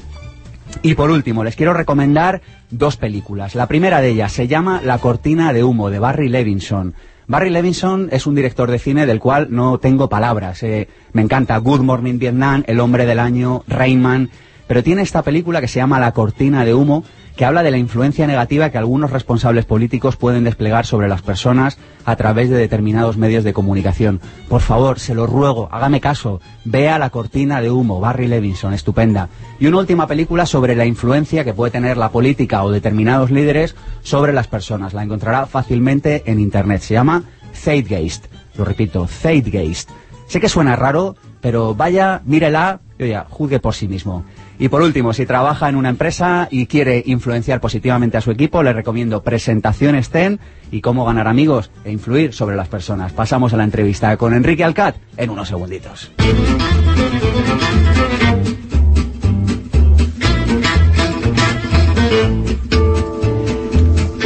Y 0.82 0.96
por 0.96 1.12
último, 1.12 1.44
les 1.44 1.56
quiero 1.56 1.74
recomendar 1.74 2.42
dos 2.70 2.98
películas. 2.98 3.56
La 3.56 3.68
primera 3.68 4.02
de 4.02 4.10
ellas 4.10 4.32
se 4.32 4.48
llama 4.48 4.82
La 4.84 4.98
cortina 4.98 5.54
de 5.54 5.64
humo 5.64 5.90
de 5.90 6.00
Barry 6.00 6.30
Levinson. 6.30 6.96
Barry 7.28 7.50
Levinson 7.50 8.10
es 8.12 8.28
un 8.28 8.36
director 8.36 8.70
de 8.70 8.78
cine 8.78 9.06
del 9.06 9.20
cual 9.20 9.48
no 9.50 9.80
tengo 9.80 10.10
palabras. 10.10 10.62
Eh, 10.64 10.90
me 11.14 11.22
encanta 11.22 11.58
Good 11.58 11.82
Morning 11.82 12.20
Vietnam, 12.20 12.64
El 12.68 12.80
hombre 12.80 13.06
del 13.06 13.20
año, 13.20 13.64
Rayman 13.68 14.30
pero 14.68 14.84
tiene 14.84 15.02
esta 15.02 15.22
película 15.22 15.62
que 15.62 15.68
se 15.68 15.80
llama 15.80 16.00
La 16.00 16.12
cortina 16.12 16.66
de 16.66 16.74
humo, 16.74 17.04
que 17.36 17.46
habla 17.46 17.64
de 17.64 17.72
la 17.72 17.78
influencia 17.78 18.28
negativa 18.28 18.70
que 18.70 18.78
algunos 18.78 19.12
responsables 19.12 19.66
políticos 19.66 20.16
pueden 20.16 20.44
desplegar 20.44 20.86
sobre 20.86 21.08
las 21.08 21.22
personas 21.22 21.78
a 22.06 22.16
través 22.16 22.50
de 22.50 22.58
determinados 22.58 23.18
medios 23.18 23.44
de 23.44 23.54
comunicación. 23.54 24.22
Por 24.48 24.62
favor, 24.62 25.00
se 25.00 25.16
lo 25.16 25.28
ruego, 25.28 25.68
hágame 25.72 26.00
caso, 26.00 26.40
vea 26.64 26.98
La 26.98 27.10
cortina 27.10 27.62
de 27.62 27.72
humo, 27.72 28.00
Barry 28.00 28.28
Levinson, 28.28 28.74
estupenda. 28.74 29.30
Y 29.60 29.68
una 29.68 29.80
última 29.80 30.08
película 30.08 30.46
sobre 30.46 30.76
la 30.76 30.86
influencia 30.86 31.44
que 31.44 31.54
puede 31.54 31.72
tener 31.72 31.98
la 31.98 32.10
política 32.10 32.64
o 32.64 32.72
determinados 32.72 33.32
líderes 33.32 33.76
sobre 34.02 34.34
las 34.34 34.48
personas. 34.48 34.94
La 34.94 35.04
encontrará 35.04 35.46
fácilmente 35.46 36.24
en 36.26 36.40
Internet. 36.40 36.82
Se 36.82 36.94
llama 36.94 37.24
Zeitgeist. 37.54 38.26
Lo 38.56 38.64
repito, 38.64 39.08
Zeitgeist. 39.08 39.90
Sé 40.28 40.40
que 40.40 40.50
suena 40.50 40.76
raro, 40.76 41.16
pero 41.42 41.76
vaya, 41.76 42.22
mírela, 42.26 42.80
y 42.98 43.04
oye, 43.04 43.22
juzgue 43.30 43.60
por 43.60 43.76
sí 43.76 43.88
mismo. 43.88 44.24
Y 44.58 44.70
por 44.70 44.82
último, 44.82 45.14
si 45.14 45.26
trabaja 45.26 45.68
en 45.70 45.76
una 45.76 45.90
empresa 45.90 46.48
y 46.50 46.68
quiere 46.68 47.04
influenciar 47.06 47.60
positivamente 47.60 48.18
a 48.18 48.22
su 48.22 48.32
equipo, 48.32 48.64
le 48.64 48.74
recomiendo 48.74 49.22
Presentaciones 49.22 50.10
TEN 50.10 50.40
y 50.72 50.82
cómo 50.82 51.06
ganar 51.06 51.28
amigos 51.28 51.72
e 51.84 51.92
influir 51.92 52.34
sobre 52.34 52.56
las 52.56 52.68
personas. 52.68 53.14
Pasamos 53.14 53.54
a 53.54 53.58
la 53.58 53.64
entrevista 53.64 54.16
con 54.18 54.34
Enrique 54.34 54.64
Alcat 54.64 54.96
en 55.18 55.30
unos 55.30 55.50
segunditos. 55.50 56.12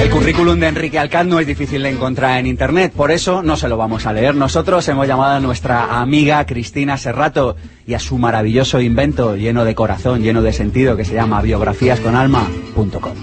El 0.10 0.16
currículum 0.16 0.60
de 0.60 0.68
Enrique 0.68 0.98
Alcat 0.98 1.28
no 1.28 1.40
es 1.40 1.46
difícil 1.46 1.84
de 1.84 1.90
encontrar 1.90 2.40
en 2.40 2.48
internet, 2.48 2.92
por 2.96 3.12
eso 3.12 3.44
no 3.44 3.56
se 3.56 3.70
lo 3.70 3.78
vamos 3.78 4.08
a 4.08 4.12
leer. 4.12 4.34
Nosotros 4.34 4.88
hemos 4.88 5.08
llamado 5.08 5.36
a 5.36 5.40
nuestra 5.40 6.02
amiga 6.02 6.44
Cristina 6.48 6.98
Serrato 6.98 7.56
y 7.86 7.94
a 7.94 8.00
su 8.00 8.18
maravilloso 8.18 8.82
invento 8.82 9.36
lleno 9.36 9.66
de 9.66 9.76
corazón, 9.76 10.24
lleno 10.24 10.42
de 10.42 10.52
sentido, 10.52 10.98
que 10.98 11.06
se 11.06 11.14
llama 11.14 11.44
biografíasconalma.com. 11.44 13.14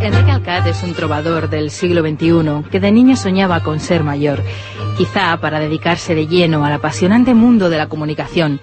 Enrique 0.00 0.30
Alcat 0.32 0.66
es 0.66 0.82
un 0.82 0.94
trovador 0.94 1.48
del 1.48 1.70
siglo 1.70 2.02
XXI 2.02 2.68
que 2.72 2.80
de 2.80 2.90
niño 2.90 3.14
soñaba 3.14 3.62
con 3.62 3.78
ser 3.78 4.02
mayor, 4.02 4.42
quizá 4.96 5.36
para 5.40 5.60
dedicarse 5.60 6.16
de 6.16 6.26
lleno 6.26 6.64
al 6.64 6.72
apasionante 6.72 7.34
mundo 7.34 7.70
de 7.70 7.78
la 7.78 7.86
comunicación, 7.86 8.60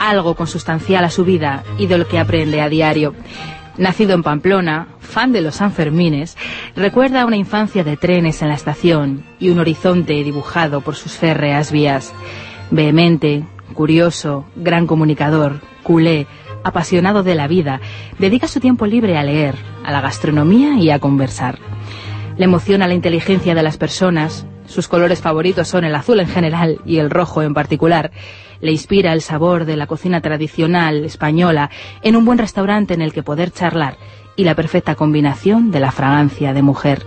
algo 0.00 0.34
consustancial 0.34 1.04
a 1.04 1.10
su 1.10 1.24
vida 1.24 1.62
y 1.78 1.86
de 1.86 1.96
lo 1.96 2.08
que 2.08 2.18
aprende 2.18 2.60
a 2.60 2.68
diario. 2.68 3.14
Nacido 3.78 4.14
en 4.14 4.22
Pamplona, 4.22 4.88
fan 5.00 5.32
de 5.32 5.42
los 5.42 5.56
Sanfermines, 5.56 6.36
recuerda 6.74 7.26
una 7.26 7.36
infancia 7.36 7.84
de 7.84 7.98
trenes 7.98 8.40
en 8.40 8.48
la 8.48 8.54
estación 8.54 9.24
y 9.38 9.50
un 9.50 9.58
horizonte 9.58 10.14
dibujado 10.24 10.80
por 10.80 10.94
sus 10.94 11.12
férreas 11.12 11.70
vías. 11.72 12.14
Vehemente, 12.70 13.44
curioso, 13.74 14.46
gran 14.56 14.86
comunicador, 14.86 15.60
culé, 15.82 16.26
apasionado 16.64 17.22
de 17.22 17.34
la 17.34 17.48
vida, 17.48 17.80
dedica 18.18 18.48
su 18.48 18.60
tiempo 18.60 18.86
libre 18.86 19.18
a 19.18 19.22
leer, 19.22 19.54
a 19.84 19.92
la 19.92 20.00
gastronomía 20.00 20.78
y 20.78 20.90
a 20.90 20.98
conversar. 20.98 21.58
Le 22.38 22.44
emociona 22.44 22.88
la 22.88 22.94
inteligencia 22.94 23.54
de 23.54 23.62
las 23.62 23.76
personas, 23.76 24.46
sus 24.66 24.88
colores 24.88 25.20
favoritos 25.20 25.68
son 25.68 25.84
el 25.84 25.94
azul 25.94 26.18
en 26.18 26.28
general 26.28 26.80
y 26.84 26.98
el 26.98 27.10
rojo 27.10 27.42
en 27.42 27.54
particular, 27.54 28.10
le 28.60 28.72
inspira 28.72 29.12
el 29.12 29.22
sabor 29.22 29.64
de 29.64 29.76
la 29.76 29.86
cocina 29.86 30.20
tradicional 30.20 31.04
española 31.04 31.70
en 32.02 32.16
un 32.16 32.24
buen 32.24 32.38
restaurante 32.38 32.94
en 32.94 33.02
el 33.02 33.12
que 33.12 33.22
poder 33.22 33.50
charlar 33.50 33.96
y 34.36 34.44
la 34.44 34.54
perfecta 34.54 34.94
combinación 34.94 35.70
de 35.70 35.80
la 35.80 35.92
fragancia 35.92 36.52
de 36.52 36.62
mujer. 36.62 37.06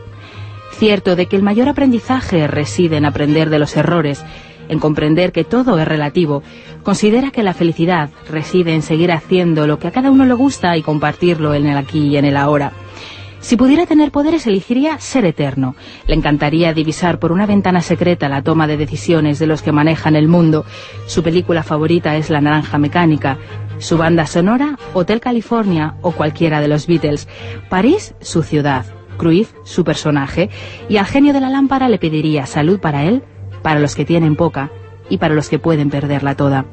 Cierto 0.72 1.16
de 1.16 1.28
que 1.28 1.36
el 1.36 1.44
mayor 1.44 1.70
aprendizaje 1.70 2.48
reside 2.48 2.98
en 2.98 3.06
aprender 3.06 3.50
de 3.50 3.60
los 3.60 3.76
errores, 3.76 4.24
en 4.70 4.80
comprender 4.80 5.32
que 5.32 5.44
todo 5.44 5.78
es 5.80 5.88
relativo, 5.88 6.44
considera 6.84 7.32
que 7.32 7.44
la 7.44 7.54
felicidad 7.54 8.10
reside 8.30 8.74
en 8.74 8.82
seguir 8.82 9.12
haciendo 9.12 9.68
lo 9.68 9.80
que 9.80 9.88
a 9.88 9.92
cada 9.92 10.12
uno 10.12 10.26
le 10.26 10.34
gusta 10.34 10.78
y 10.78 10.84
compartirlo 10.84 11.54
en 11.54 11.66
el 11.66 11.78
aquí 11.78 12.08
y 12.08 12.18
en 12.18 12.26
el 12.26 12.38
ahora. 12.38 12.72
Si 13.40 13.56
pudiera 13.56 13.86
tener 13.86 14.12
poderes, 14.12 14.46
elegiría 14.48 15.00
ser 15.00 15.26
eterno. 15.26 15.76
Le 16.08 16.16
encantaría 16.16 16.74
divisar 16.74 17.20
por 17.20 17.32
una 17.32 17.46
ventana 17.46 17.82
secreta 17.82 18.28
la 18.28 18.44
toma 18.44 18.68
de 18.68 18.78
decisiones 18.78 19.40
de 19.40 19.48
los 19.48 19.62
que 19.62 19.72
manejan 19.72 20.16
el 20.16 20.28
mundo. 20.28 20.66
Su 21.08 21.24
película 21.24 21.64
favorita 21.64 22.18
es 22.18 22.30
La 22.30 22.42
Naranja 22.42 22.78
Mecánica. 22.78 23.38
Su 23.78 23.98
banda 23.98 24.26
sonora, 24.26 24.78
Hotel 24.94 25.22
California 25.22 25.96
o 26.02 26.12
cualquiera 26.12 26.60
de 26.60 26.68
los 26.68 26.86
Beatles. 26.86 27.30
París, 27.70 28.14
su 28.20 28.44
ciudad. 28.44 28.86
Cruyff, 29.18 29.54
su 29.64 29.84
personaje. 29.84 30.50
Y 30.90 30.98
al 30.98 31.06
genio 31.06 31.34
de 31.34 31.42
la 31.42 31.50
lámpara 31.50 31.88
le 31.88 31.98
pediría 31.98 32.46
salud 32.46 32.80
para 32.80 33.06
él, 33.06 33.24
para 33.62 33.80
los 33.80 33.96
que 33.96 34.06
tienen 34.06 34.36
poca 34.36 34.70
y 35.10 35.18
para 35.18 35.34
los 35.34 35.50
que 35.50 35.60
pueden 35.60 35.90
perderla 35.90 36.36
toda. 36.36 36.66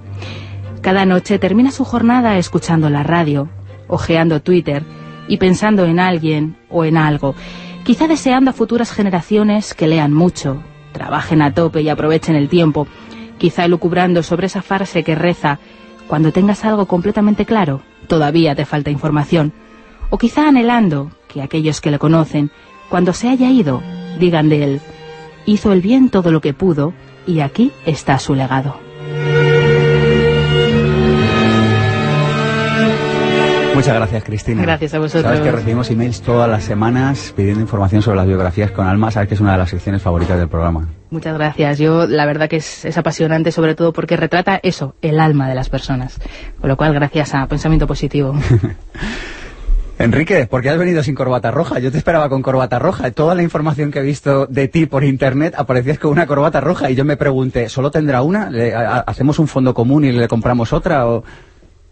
Cada 0.80 1.04
noche 1.04 1.38
termina 1.38 1.70
su 1.70 1.84
jornada 1.84 2.38
escuchando 2.38 2.90
la 2.90 3.02
radio, 3.02 3.48
ojeando 3.88 4.40
Twitter, 4.40 4.84
y 5.28 5.38
pensando 5.38 5.84
en 5.84 5.98
alguien 5.98 6.56
o 6.70 6.84
en 6.84 6.96
algo, 6.96 7.34
quizá 7.84 8.06
deseando 8.08 8.50
a 8.50 8.54
futuras 8.54 8.92
generaciones 8.92 9.74
que 9.74 9.86
lean 9.86 10.12
mucho, 10.12 10.62
trabajen 10.92 11.42
a 11.42 11.52
tope 11.52 11.82
y 11.82 11.88
aprovechen 11.88 12.36
el 12.36 12.48
tiempo, 12.48 12.86
quizá 13.38 13.68
lucubrando 13.68 14.22
sobre 14.22 14.46
esa 14.46 14.62
frase 14.62 15.04
que 15.04 15.14
reza, 15.14 15.58
cuando 16.08 16.32
tengas 16.32 16.64
algo 16.64 16.86
completamente 16.86 17.44
claro, 17.44 17.82
todavía 18.06 18.54
te 18.54 18.64
falta 18.64 18.90
información, 18.90 19.52
o 20.10 20.18
quizá 20.18 20.48
anhelando 20.48 21.10
que 21.28 21.42
aquellos 21.42 21.80
que 21.80 21.90
le 21.90 21.98
conocen, 21.98 22.50
cuando 22.88 23.12
se 23.12 23.28
haya 23.28 23.50
ido, 23.50 23.82
digan 24.18 24.48
de 24.48 24.64
él, 24.64 24.80
hizo 25.44 25.72
el 25.72 25.80
bien 25.80 26.10
todo 26.10 26.30
lo 26.30 26.40
que 26.40 26.54
pudo 26.54 26.92
y 27.26 27.40
aquí 27.40 27.72
está 27.84 28.18
su 28.18 28.34
legado. 28.34 28.76
Muchas 33.76 33.94
gracias, 33.94 34.24
Cristina. 34.24 34.62
Gracias 34.62 34.94
a 34.94 34.98
vosotros. 34.98 35.22
Sabes 35.22 35.40
que 35.42 35.52
recibimos 35.52 35.90
emails 35.90 36.22
todas 36.22 36.48
las 36.48 36.64
semanas 36.64 37.34
pidiendo 37.36 37.60
información 37.60 38.00
sobre 38.00 38.16
las 38.16 38.26
biografías 38.26 38.70
con 38.70 38.86
alma. 38.86 39.10
Sabes 39.10 39.28
que 39.28 39.34
es 39.34 39.40
una 39.40 39.52
de 39.52 39.58
las 39.58 39.68
secciones 39.68 40.00
favoritas 40.00 40.38
del 40.38 40.48
programa. 40.48 40.88
Muchas 41.10 41.34
gracias. 41.34 41.78
Yo, 41.78 42.06
la 42.06 42.24
verdad 42.24 42.48
que 42.48 42.56
es, 42.56 42.86
es, 42.86 42.96
apasionante, 42.96 43.52
sobre 43.52 43.74
todo 43.74 43.92
porque 43.92 44.16
retrata 44.16 44.58
eso, 44.62 44.94
el 45.02 45.20
alma 45.20 45.46
de 45.46 45.54
las 45.54 45.68
personas. 45.68 46.18
Con 46.58 46.70
lo 46.70 46.78
cual, 46.78 46.94
gracias 46.94 47.34
a 47.34 47.46
Pensamiento 47.48 47.86
Positivo. 47.86 48.34
Enrique, 49.98 50.46
¿por 50.46 50.62
qué 50.62 50.70
has 50.70 50.78
venido 50.78 51.02
sin 51.02 51.14
corbata 51.14 51.50
roja? 51.50 51.78
Yo 51.78 51.92
te 51.92 51.98
esperaba 51.98 52.30
con 52.30 52.40
corbata 52.40 52.78
roja. 52.78 53.10
Toda 53.10 53.34
la 53.34 53.42
información 53.42 53.90
que 53.90 53.98
he 53.98 54.02
visto 54.02 54.46
de 54.46 54.68
ti 54.68 54.86
por 54.86 55.04
internet 55.04 55.54
aparecías 55.56 55.98
con 55.98 56.12
una 56.12 56.26
corbata 56.26 56.60
roja 56.60 56.90
y 56.90 56.94
yo 56.94 57.04
me 57.04 57.18
pregunté, 57.18 57.68
¿solo 57.68 57.90
tendrá 57.90 58.22
una? 58.22 58.48
¿Le, 58.48 58.74
a, 58.74 59.00
¿Hacemos 59.00 59.38
un 59.38 59.48
fondo 59.48 59.74
común 59.74 60.06
y 60.06 60.12
le 60.12 60.28
compramos 60.28 60.72
otra? 60.72 61.06
O... 61.06 61.24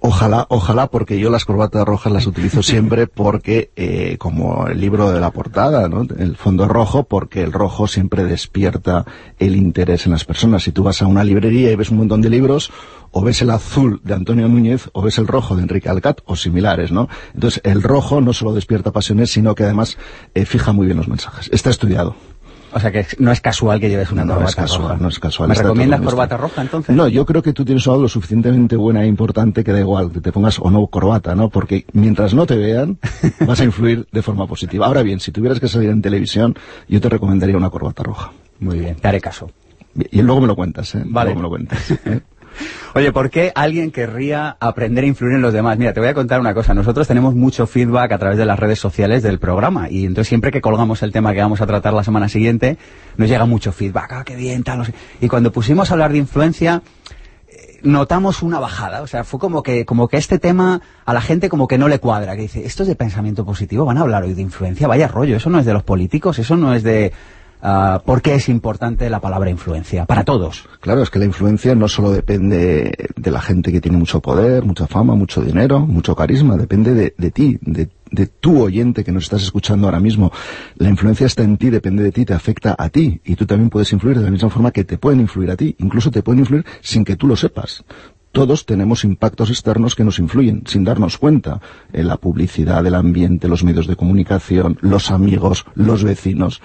Ojalá, 0.06 0.44
ojalá, 0.50 0.88
porque 0.88 1.18
yo 1.18 1.30
las 1.30 1.46
corbatas 1.46 1.82
rojas 1.87 2.12
las 2.12 2.26
utilizo 2.26 2.62
siempre 2.62 3.06
porque, 3.06 3.70
eh, 3.75 4.16
como 4.18 4.66
el 4.66 4.78
libro 4.78 5.11
de 5.11 5.18
la 5.18 5.30
portada, 5.30 5.88
¿no? 5.88 6.02
El 6.18 6.37
fondo 6.37 6.68
rojo, 6.68 7.04
porque 7.04 7.42
el 7.42 7.52
rojo 7.54 7.87
siempre 7.87 8.23
despierta 8.25 9.06
el 9.38 9.56
interés 9.56 10.04
en 10.04 10.12
las 10.12 10.26
personas. 10.26 10.64
Si 10.64 10.73
tú 10.73 10.82
vas 10.82 11.00
a 11.00 11.06
una 11.06 11.25
librería 11.25 11.73
y 11.73 11.76
ves 11.76 11.88
un 11.88 11.96
montón 11.96 12.20
de 12.20 12.28
libros, 12.28 12.70
o 13.12 13.23
ves 13.23 13.40
el 13.40 13.49
azul 13.49 14.02
de 14.04 14.12
Antonio 14.12 14.46
Núñez, 14.46 14.90
o 14.92 15.00
ves 15.00 15.16
el 15.16 15.26
rojo 15.26 15.56
de 15.56 15.62
Enrique 15.62 15.88
Alcat, 15.88 16.20
o 16.26 16.37
similares, 16.37 16.92
¿no? 16.92 17.08
Entonces, 17.32 17.62
el 17.64 17.82
rojo 17.82 18.20
no 18.20 18.34
solo 18.34 18.52
despierta 18.52 18.92
pasiones, 18.92 19.30
sino 19.30 19.54
que 19.54 19.64
además 19.64 19.96
eh, 20.34 20.44
fija 20.44 20.73
muy 20.73 20.84
bien 20.84 20.99
los 20.99 21.08
mensajes. 21.08 21.49
Está 21.50 21.70
estudiado. 21.70 22.14
O 22.75 22.81
sea 22.81 22.90
que 22.90 23.07
no 23.21 23.31
es 23.31 23.40
casual 23.40 23.78
que 23.78 23.88
lleves 23.88 24.11
una 24.11 24.25
no, 24.25 24.35
corbata 24.35 24.50
es 24.50 24.57
casual, 24.57 24.83
roja. 24.83 24.97
No 25.00 25.09
es 25.09 25.19
casual. 25.21 25.49
¿Me 25.49 25.54
recomiendas 25.54 26.00
corbata 26.00 26.37
roja 26.37 26.62
entonces? 26.62 26.95
No, 26.95 27.07
yo 27.07 27.25
creo 27.25 27.40
que 27.40 27.52
tú 27.52 27.64
tienes 27.64 27.87
algo 27.87 28.02
lo 28.02 28.09
suficientemente 28.09 28.75
buena 28.75 29.04
e 29.04 29.07
importante 29.07 29.62
que 29.62 29.71
da 29.71 29.78
igual 29.78 30.11
que 30.11 30.21
te 30.21 30.33
pongas 30.33 30.59
o 30.59 30.69
no 30.73 30.85
corbata, 30.88 31.37
¿no? 31.37 31.50
Porque 31.50 31.85
mientras 31.93 32.35
no 32.35 32.47
te 32.47 32.57
vean, 32.57 32.99
vas 33.47 33.61
a 33.61 33.64
influir 33.64 34.09
de 34.11 34.23
forma 34.23 34.49
positiva. 34.49 34.87
Ahora 34.87 35.02
bien, 35.02 35.21
si 35.21 35.31
tuvieras 35.31 35.61
que 35.61 35.69
salir 35.69 35.90
en 35.90 36.02
televisión, 36.02 36.57
yo 36.88 37.00
te 37.00 37.09
recomendaría 37.09 37.57
una 37.57 37.71
corbata 37.71 38.02
roja. 38.02 38.33
Muy 38.59 38.81
bien, 38.81 38.97
te 38.97 39.07
haré 39.07 39.21
caso. 39.21 39.50
Y 40.11 40.23
luego 40.23 40.40
me 40.40 40.49
lo 40.49 40.57
cuentas, 40.57 40.97
¿eh? 40.97 41.02
Vale. 41.07 41.33
Luego 41.33 41.38
me 41.38 41.43
lo 41.43 41.50
cuentas. 41.50 41.90
¿eh? 42.07 42.21
Oye, 42.94 43.12
¿por 43.12 43.30
qué 43.30 43.52
alguien 43.54 43.90
querría 43.90 44.56
aprender 44.61 45.04
a 45.04 45.06
influir 45.06 45.34
en 45.34 45.42
los 45.42 45.52
demás? 45.52 45.78
Mira, 45.78 45.92
te 45.92 46.00
voy 46.00 46.08
a 46.08 46.14
contar 46.14 46.40
una 46.40 46.54
cosa. 46.54 46.75
Nosotros 46.75 47.08
tenemos 47.08 47.34
mucho 47.34 47.66
feedback 47.66 48.12
a 48.12 48.18
través 48.18 48.38
de 48.38 48.46
las 48.46 48.58
redes 48.58 48.78
sociales 48.78 49.23
del 49.23 49.38
programa 49.38 49.90
y 49.90 50.04
entonces 50.04 50.28
siempre 50.28 50.50
que 50.50 50.61
colgamos 50.61 51.02
el 51.02 51.12
tema 51.12 51.32
que 51.32 51.40
vamos 51.40 51.61
a 51.61 51.66
tratar 51.66 51.92
la 51.92 52.04
semana 52.04 52.28
siguiente, 52.28 52.78
nos 53.16 53.28
llega 53.28 53.46
mucho 53.46 53.73
feedback. 53.73 54.12
Ah, 54.12 54.25
qué 54.25 54.37
bien, 54.37 54.62
tal. 54.62 54.92
Y 55.20 55.28
cuando 55.28 55.52
pusimos 55.52 55.90
a 55.90 55.94
hablar 55.94 56.12
de 56.12 56.18
influencia, 56.18 56.82
eh, 57.49 57.78
notamos 57.82 58.42
una 58.42 58.58
bajada. 58.58 59.02
O 59.02 59.06
sea, 59.06 59.25
fue 59.25 59.40
como 59.40 59.62
que, 59.62 59.84
como 59.84 60.08
que 60.08 60.16
este 60.16 60.38
tema 60.38 60.80
a 61.04 61.14
la 61.14 61.20
gente 61.20 61.49
como 61.49 61.68
que 61.68 61.78
no 61.78 61.88
le 61.88 61.99
cuadra. 61.99 62.37
Que 62.37 62.42
dice, 62.42 62.64
esto 62.64 62.82
es 62.82 62.88
de 62.88 62.96
pensamiento 62.96 63.44
positivo, 63.44 63.84
van 63.84 63.99
a 63.99 64.02
hablar 64.02 64.25
hoy 64.25 64.34
de 64.34 64.42
influencia, 64.42 64.87
vaya 64.87 65.08
rollo. 65.08 65.37
Eso 65.37 65.50
no 65.50 65.58
es 65.58 65.66
de 65.66 65.73
los 65.73 65.82
políticos, 65.82 66.38
eso 66.38 66.56
no 66.56 66.75
es 66.75 66.82
de... 66.82 67.12
Uh, 67.64 67.99
¿Por 68.04 68.21
qué 68.21 68.35
es 68.35 68.50
importante 68.50 69.09
la 69.09 69.21
palabra 69.21 69.49
influencia? 69.49 70.04
Para 70.04 70.23
todos. 70.23 70.68
Claro, 70.80 71.02
es 71.02 71.09
que 71.09 71.18
la 71.18 71.25
influencia 71.25 71.75
no 71.75 71.88
solo 71.88 72.11
depende 72.11 73.09
de 73.16 73.30
la 73.30 73.40
gente 73.40 73.73
que 73.73 73.80
tiene 73.80 73.97
mucho 73.97 74.21
poder, 74.21 74.66
mucha 74.66 74.87
fama, 74.87 75.14
mucho 75.14 75.40
dinero, 75.40 75.80
mucho 75.80 76.14
carisma, 76.14 76.59
depende 76.59 76.92
de, 77.16 77.30
ti, 77.30 77.59
de, 77.62 78.26
tu 78.26 78.61
oyente 78.61 79.02
que 79.02 79.12
nos 79.12 79.23
estás 79.23 79.44
escuchando 79.44 79.87
ahora 79.87 79.99
mismo. 79.99 80.30
La 80.76 80.90
influencia 80.90 81.26
está 81.26 81.42
en 81.42 81.56
ti, 81.56 81.71
depende 81.71 82.02
de 82.02 82.12
ti, 82.12 82.26
te 82.26 82.35
afecta 82.35 82.76
a 82.76 82.90
ti 82.90 83.23
y 83.25 83.35
tú 83.35 83.47
también 83.47 83.71
puedes 83.71 83.90
influir 83.94 84.18
de 84.18 84.25
la 84.25 84.30
misma 84.30 84.50
forma 84.50 84.71
que 84.71 84.85
te 84.85 84.99
pueden 84.99 85.21
influir 85.21 85.50
a 85.50 85.56
ti. 85.56 85.75
Incluso 85.78 86.11
te 86.11 86.23
pueden 86.23 86.40
influir 86.40 86.66
sin 86.83 87.02
que 87.02 87.16
tú 87.16 87.26
lo 87.26 87.35
sepas 87.35 87.83
todos 88.35 88.66
tenemos 88.66 89.04
impactos 89.04 89.49
externos 89.49 89.94
que 89.94 90.02
nos 90.02 90.18
influyen 90.18 90.64
sin 90.66 90.83
darnos 90.83 91.18
cuenta. 91.18 91.61
En 91.92 92.09
la 92.09 92.16
publicidad, 92.16 92.85
el 92.85 92.97
ambiente, 92.97 93.47
los 93.47 93.62
medios 93.62 93.87
de 93.87 93.94
comunicación, 93.94 94.76
los 94.80 95.12
amigos, 95.12 95.64
los 95.76 96.02
vecinos. 96.02 96.61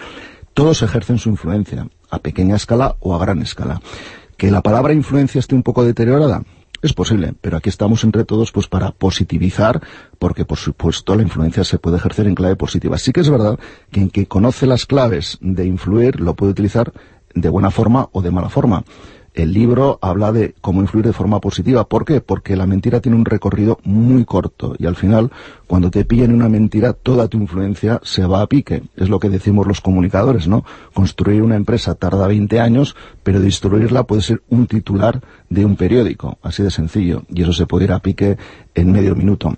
Todos 0.59 0.81
ejercen 0.81 1.19
su 1.19 1.29
influencia, 1.29 1.87
a 2.09 2.19
pequeña 2.19 2.57
escala 2.57 2.97
o 2.99 3.15
a 3.15 3.17
gran 3.17 3.41
escala. 3.41 3.79
Que 4.35 4.51
la 4.51 4.61
palabra 4.61 4.91
influencia 4.91 5.39
esté 5.39 5.55
un 5.55 5.63
poco 5.63 5.85
deteriorada, 5.85 6.43
es 6.81 6.91
posible, 6.91 7.33
pero 7.39 7.55
aquí 7.55 7.69
estamos 7.69 8.03
entre 8.03 8.25
todos 8.25 8.51
pues 8.51 8.67
para 8.67 8.91
positivizar, 8.91 9.81
porque 10.19 10.43
por 10.43 10.57
supuesto 10.57 11.15
la 11.15 11.23
influencia 11.23 11.63
se 11.63 11.79
puede 11.79 11.95
ejercer 11.95 12.27
en 12.27 12.35
clave 12.35 12.57
positiva. 12.57 12.97
Sí 12.97 13.13
que 13.13 13.21
es 13.21 13.29
verdad 13.29 13.57
que 13.89 14.01
en 14.01 14.09
que 14.09 14.25
conoce 14.25 14.65
las 14.65 14.85
claves 14.85 15.37
de 15.39 15.65
influir 15.65 16.19
lo 16.19 16.33
puede 16.33 16.51
utilizar 16.51 16.91
de 17.33 17.47
buena 17.47 17.71
forma 17.71 18.09
o 18.11 18.21
de 18.21 18.31
mala 18.31 18.49
forma. 18.49 18.83
El 19.33 19.53
libro 19.53 19.99
habla 20.01 20.31
de 20.31 20.55
cómo 20.61 20.81
influir 20.81 21.05
de 21.05 21.13
forma 21.13 21.39
positiva. 21.39 21.87
¿Por 21.87 22.05
qué? 22.05 22.21
Porque 22.21 22.55
la 22.55 22.65
mentira 22.65 22.99
tiene 22.99 23.17
un 23.17 23.25
recorrido 23.25 23.79
muy 23.83 24.25
corto 24.25 24.75
y 24.77 24.85
al 24.85 24.95
final, 24.95 25.31
cuando 25.67 25.91
te 25.91 26.05
pillen 26.05 26.33
una 26.33 26.49
mentira, 26.49 26.93
toda 26.93 27.27
tu 27.27 27.37
influencia 27.37 27.99
se 28.03 28.25
va 28.25 28.41
a 28.41 28.47
pique. 28.47 28.83
Es 28.95 29.09
lo 29.09 29.19
que 29.19 29.29
decimos 29.29 29.67
los 29.67 29.81
comunicadores, 29.81 30.47
¿no? 30.47 30.63
Construir 30.93 31.41
una 31.41 31.55
empresa 31.55 31.95
tarda 31.95 32.27
20 32.27 32.59
años, 32.59 32.95
pero 33.23 33.39
destruirla 33.39 34.03
puede 34.03 34.21
ser 34.21 34.41
un 34.49 34.67
titular 34.67 35.21
de 35.49 35.65
un 35.65 35.75
periódico, 35.75 36.37
así 36.41 36.63
de 36.63 36.71
sencillo. 36.71 37.23
Y 37.29 37.43
eso 37.43 37.53
se 37.53 37.65
puede 37.65 37.85
ir 37.85 37.91
a 37.91 37.99
pique 37.99 38.37
en 38.75 38.91
medio 38.91 39.15
minuto. 39.15 39.55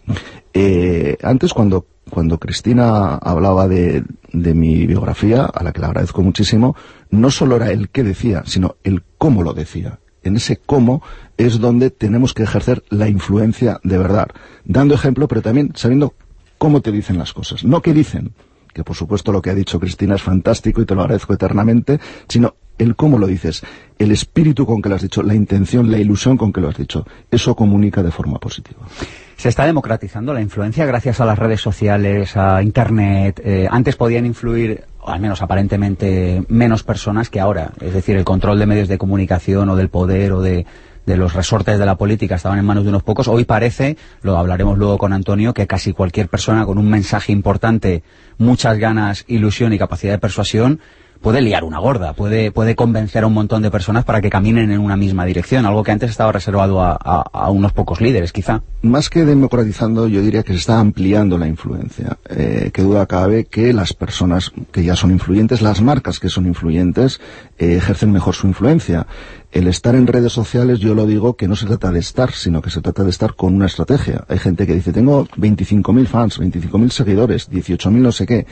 Eh, 0.54 1.18
antes, 1.24 1.54
cuando 1.54 1.86
cuando 2.10 2.40
Cristina 2.40 3.16
hablaba 3.16 3.68
de, 3.68 4.04
de, 4.34 4.54
mi 4.54 4.86
biografía, 4.88 5.46
a 5.46 5.64
la 5.64 5.72
que 5.72 5.80
le 5.80 5.88
agradezco 5.88 6.22
muchísimo, 6.22 6.76
no 7.10 7.32
solo 7.32 7.56
era 7.56 7.72
el 7.72 7.90
qué 7.90 8.04
decía, 8.04 8.44
sino 8.46 8.76
el 8.84 9.04
cómo 9.18 9.44
lo 9.44 9.54
decía. 9.54 10.00
En 10.24 10.36
ese 10.36 10.58
cómo 10.58 11.02
es 11.38 11.60
donde 11.60 11.90
tenemos 11.90 12.34
que 12.34 12.44
ejercer 12.44 12.84
la 12.90 13.10
influencia 13.10 13.80
de 13.84 13.98
verdad, 13.98 14.28
dando 14.66 14.94
ejemplo, 14.94 15.28
pero 15.28 15.42
también 15.42 15.72
sabiendo 15.76 16.14
cómo 16.58 16.82
te 16.82 16.92
dicen 16.92 17.18
las 17.18 17.34
cosas, 17.34 17.64
no 17.64 17.82
qué 17.82 17.94
dicen, 17.94 18.34
que 18.74 18.84
por 18.84 18.96
supuesto 18.96 19.32
lo 19.32 19.42
que 19.42 19.50
ha 19.50 19.56
dicho 19.56 19.80
Cristina 19.80 20.16
es 20.16 20.22
fantástico 20.22 20.82
y 20.82 20.86
te 20.86 20.96
lo 20.96 21.02
agradezco 21.02 21.34
eternamente, 21.34 22.00
sino 22.28 22.56
el 22.78 22.96
cómo 22.96 23.18
lo 23.18 23.28
dices, 23.28 23.64
el 24.00 24.12
espíritu 24.12 24.66
con 24.66 24.82
que 24.82 24.90
lo 24.90 24.96
has 24.96 25.02
dicho, 25.02 25.22
la 25.24 25.36
intención, 25.36 25.92
la 25.92 26.00
ilusión 26.00 26.38
con 26.38 26.52
que 26.52 26.62
lo 26.62 26.70
has 26.70 26.78
dicho. 26.78 27.06
Eso 27.30 27.56
comunica 27.56 28.02
de 28.02 28.12
forma 28.12 28.40
positiva. 28.40 28.82
Se 29.42 29.50
está 29.50 29.66
democratizando 29.66 30.36
la 30.36 30.42
influencia 30.42 30.86
gracias 30.86 31.20
a 31.20 31.26
las 31.26 31.40
redes 31.40 31.60
sociales, 31.62 32.38
a 32.38 32.62
Internet. 32.62 33.42
Eh, 33.44 33.68
antes 33.72 33.96
podían 33.96 34.28
influir, 34.28 34.84
al 35.04 35.20
menos 35.20 35.42
aparentemente, 35.42 36.44
menos 36.48 36.84
personas 36.84 37.32
que 37.32 37.40
ahora. 37.40 37.72
Es 37.82 37.92
decir, 37.92 38.16
el 38.18 38.24
control 38.24 38.60
de 38.60 38.68
medios 38.68 38.88
de 38.88 39.00
comunicación 39.00 39.68
o 39.70 39.76
del 39.76 39.90
poder 39.90 40.34
o 40.34 40.42
de, 40.42 40.68
de 41.08 41.18
los 41.18 41.34
resortes 41.34 41.80
de 41.80 41.86
la 41.88 41.96
política 41.96 42.36
estaban 42.36 42.60
en 42.60 42.66
manos 42.66 42.84
de 42.84 42.90
unos 42.90 43.02
pocos. 43.02 43.28
Hoy 43.28 43.46
parece, 43.46 43.98
lo 44.22 44.38
hablaremos 44.38 44.78
luego 44.78 45.00
con 45.00 45.12
Antonio, 45.12 45.56
que 45.56 45.66
casi 45.66 45.92
cualquier 45.92 46.28
persona 46.28 46.64
con 46.64 46.78
un 46.78 46.88
mensaje 46.88 47.32
importante, 47.32 48.04
muchas 48.38 48.78
ganas, 48.78 49.26
ilusión 49.28 49.74
y 49.74 49.80
capacidad 49.80 50.14
de 50.14 50.20
persuasión 50.20 50.82
puede 51.22 51.42
liar 51.42 51.64
una 51.64 51.80
gorda, 51.80 52.14
puede, 52.14 52.52
puede 52.52 52.76
convencer 52.76 53.24
a 53.24 53.28
un 53.28 53.34
montón 53.34 53.62
de 53.62 53.72
personas 53.72 54.04
para 54.06 54.22
que 54.22 54.30
caminen 54.30 54.72
en 54.72 54.80
una 54.80 54.98
misma 54.98 55.26
dirección, 55.26 55.66
algo 55.66 55.84
que 55.84 55.92
antes 55.92 56.10
estaba 56.10 56.32
reservado 56.32 56.82
a, 56.82 56.98
a, 57.00 57.24
a 57.32 57.50
unos 57.52 57.74
pocos 57.74 58.02
líderes, 58.02 58.34
quizá. 58.34 58.62
Más 58.82 59.10
que 59.10 59.26
democratizando, 59.26 60.08
yo 60.08 60.22
diría 60.22 60.44
que 60.44 60.54
se 60.54 60.60
está 60.60 60.80
ampliando 60.80 61.38
la 61.38 61.48
influencia. 61.48 62.18
Eh, 62.30 62.72
que 62.74 62.82
duda 62.82 63.06
cabe 63.06 63.46
que 63.46 63.74
las 63.74 63.94
personas 63.94 64.52
que 64.72 64.84
ya 64.84 64.96
son 64.96 65.12
influyentes, 65.12 65.62
las 65.62 65.82
marcas 65.82 66.20
que 66.20 66.30
son 66.30 66.48
influyentes, 66.48 67.22
eh, 67.60 67.76
ejercen 67.76 68.12
mejor 68.12 68.34
su 68.34 68.48
influencia. 68.48 69.06
El 69.52 69.68
estar 69.68 69.96
en 69.96 70.08
redes 70.08 70.32
sociales, 70.32 70.80
yo 70.80 70.96
lo 70.96 71.06
digo, 71.06 71.36
que 71.36 71.48
no 71.48 71.56
se 71.56 71.68
trata 71.68 71.92
de 71.92 72.00
estar, 72.00 72.32
sino 72.32 72.62
que 72.62 72.70
se 72.72 72.82
trata 72.82 73.04
de 73.04 73.10
estar 73.12 73.36
con 73.36 73.54
una 73.54 73.68
estrategia. 73.68 74.24
Hay 74.28 74.40
gente 74.40 74.66
que 74.66 74.74
dice, 74.74 74.94
tengo 74.94 75.26
25.000 75.38 76.06
fans, 76.08 76.40
25.000 76.40 76.90
seguidores, 76.90 77.52
18.000 77.52 77.92
no 77.92 78.12
sé 78.12 78.26
qué 78.26 78.48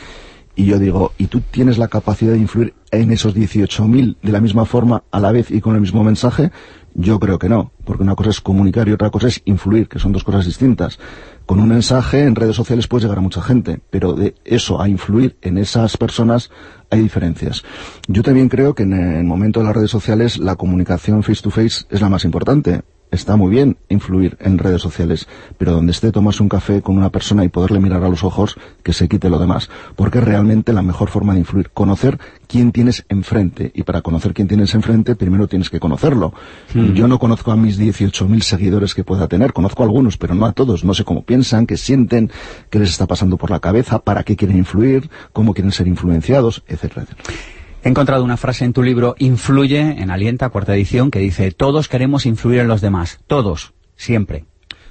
y 0.60 0.66
yo 0.66 0.78
digo, 0.78 1.14
¿y 1.18 1.28
tú 1.28 1.40
tienes 1.40 1.78
la 1.78 1.88
capacidad 1.88 2.34
de 2.34 2.38
influir 2.38 2.74
en 2.92 3.12
esos 3.12 3.34
18.000 3.34 4.18
de 4.22 4.32
la 4.34 4.42
misma 4.42 4.66
forma 4.66 5.04
a 5.10 5.22
la 5.22 5.32
vez 5.32 5.52
y 5.52 5.62
con 5.62 5.76
el 5.76 5.80
mismo 5.80 6.04
mensaje? 6.04 6.52
Yo 6.94 7.18
creo 7.18 7.40
que 7.40 7.48
no, 7.48 7.72
porque 7.86 8.04
una 8.04 8.14
cosa 8.14 8.32
es 8.32 8.42
comunicar 8.42 8.86
y 8.90 8.92
otra 8.92 9.10
cosa 9.10 9.30
es 9.30 9.42
influir, 9.46 9.88
que 9.88 10.00
son 10.00 10.12
dos 10.12 10.26
cosas 10.26 10.46
distintas. 10.46 11.00
Con 11.46 11.62
un 11.62 11.70
mensaje 11.70 12.26
en 12.26 12.36
redes 12.36 12.58
sociales 12.58 12.90
puedes 12.90 13.06
llegar 13.06 13.20
a 13.20 13.22
mucha 13.22 13.42
gente, 13.42 13.80
pero 13.90 14.12
de 14.12 14.36
eso 14.44 14.82
a 14.82 14.90
influir 14.90 15.38
en 15.42 15.58
esas 15.58 15.96
personas 15.96 16.52
hay 16.90 17.04
diferencias. 17.04 17.64
Yo 18.10 18.22
también 18.22 18.50
creo 18.50 18.76
que 18.76 18.84
en 18.84 18.92
el 18.92 19.24
momento 19.24 19.62
de 19.62 19.66
las 19.66 19.76
redes 19.78 19.92
sociales 19.92 20.40
la 20.40 20.58
comunicación 20.58 21.24
face 21.24 21.42
to 21.42 21.52
face 21.52 21.86
es 21.90 22.02
la 22.02 22.10
más 22.10 22.26
importante 22.26 22.82
está 23.12 23.36
muy 23.36 23.50
bien 23.50 23.78
influir 23.90 24.38
en 24.40 24.58
redes 24.58 24.82
sociales, 24.82 25.28
pero 25.58 25.72
donde 25.72 25.92
esté 25.92 26.12
tomarse 26.12 26.44
un 26.44 26.50
café 26.50 26.82
con 26.82 26.98
una 26.98 27.10
persona 27.10 27.44
y 27.44 27.50
poderle 27.50 27.80
mirar 27.80 28.04
a 28.04 28.10
los 28.10 28.24
ojos, 28.24 28.56
que 28.84 28.94
se 28.94 29.08
quite 29.08 29.30
lo 29.30 29.40
demás, 29.40 29.70
porque 29.96 30.20
es 30.20 30.24
realmente 30.24 30.74
la 30.74 30.82
mejor 30.82 31.10
forma 31.10 31.34
de 31.34 31.40
influir, 31.40 31.70
conocer 31.72 32.20
quién 32.48 32.72
tienes 32.72 33.06
enfrente, 33.10 33.72
y 33.74 33.84
para 33.84 34.02
conocer 34.02 34.34
quién 34.34 34.48
tienes 34.48 34.74
enfrente, 34.76 35.16
primero 35.16 35.48
tienes 35.48 35.70
que 35.70 35.80
conocerlo. 35.80 36.34
Mm. 36.74 36.94
Yo 36.94 37.08
no 37.08 37.20
conozco 37.20 37.52
a 37.52 37.56
mis 37.56 37.80
18.000 37.80 38.42
seguidores 38.42 38.94
que 38.94 39.04
pueda 39.04 39.28
tener, 39.28 39.54
conozco 39.54 39.84
a 39.84 39.86
algunos, 39.86 40.18
pero 40.18 40.36
no 40.36 40.46
a 40.46 40.54
todos, 40.54 40.84
no 40.84 40.94
sé 40.94 41.04
cómo 41.04 41.24
piensan, 41.24 41.66
qué 41.66 41.78
sienten, 41.78 42.32
qué 42.70 42.80
les 42.80 42.90
está 42.90 43.08
pasando 43.08 43.38
por 43.38 43.52
la 43.52 43.60
cabeza, 43.60 44.00
para 44.00 44.24
qué 44.24 44.36
quieren 44.36 44.58
influir, 44.58 45.10
cómo 45.34 45.54
quieren 45.54 45.72
ser 45.72 45.88
influenciados, 45.88 46.64
etcétera, 46.68 47.04
etcétera. 47.04 47.59
He 47.82 47.90
encontrado 47.90 48.26
una 48.26 48.36
frase 48.36 48.66
en 48.66 48.74
tu 48.74 48.84
libro, 48.84 49.16
Influye, 49.20 49.80
en 49.80 50.12
Alienta, 50.12 50.50
cuarta 50.50 50.76
edición, 50.76 51.12
que 51.12 51.20
dice, 51.20 51.52
todos 51.52 51.88
queremos 51.88 52.26
influir 52.26 52.60
en 52.60 52.68
los 52.68 52.82
demás, 52.82 53.22
todos, 53.26 53.74
siempre. 53.96 54.46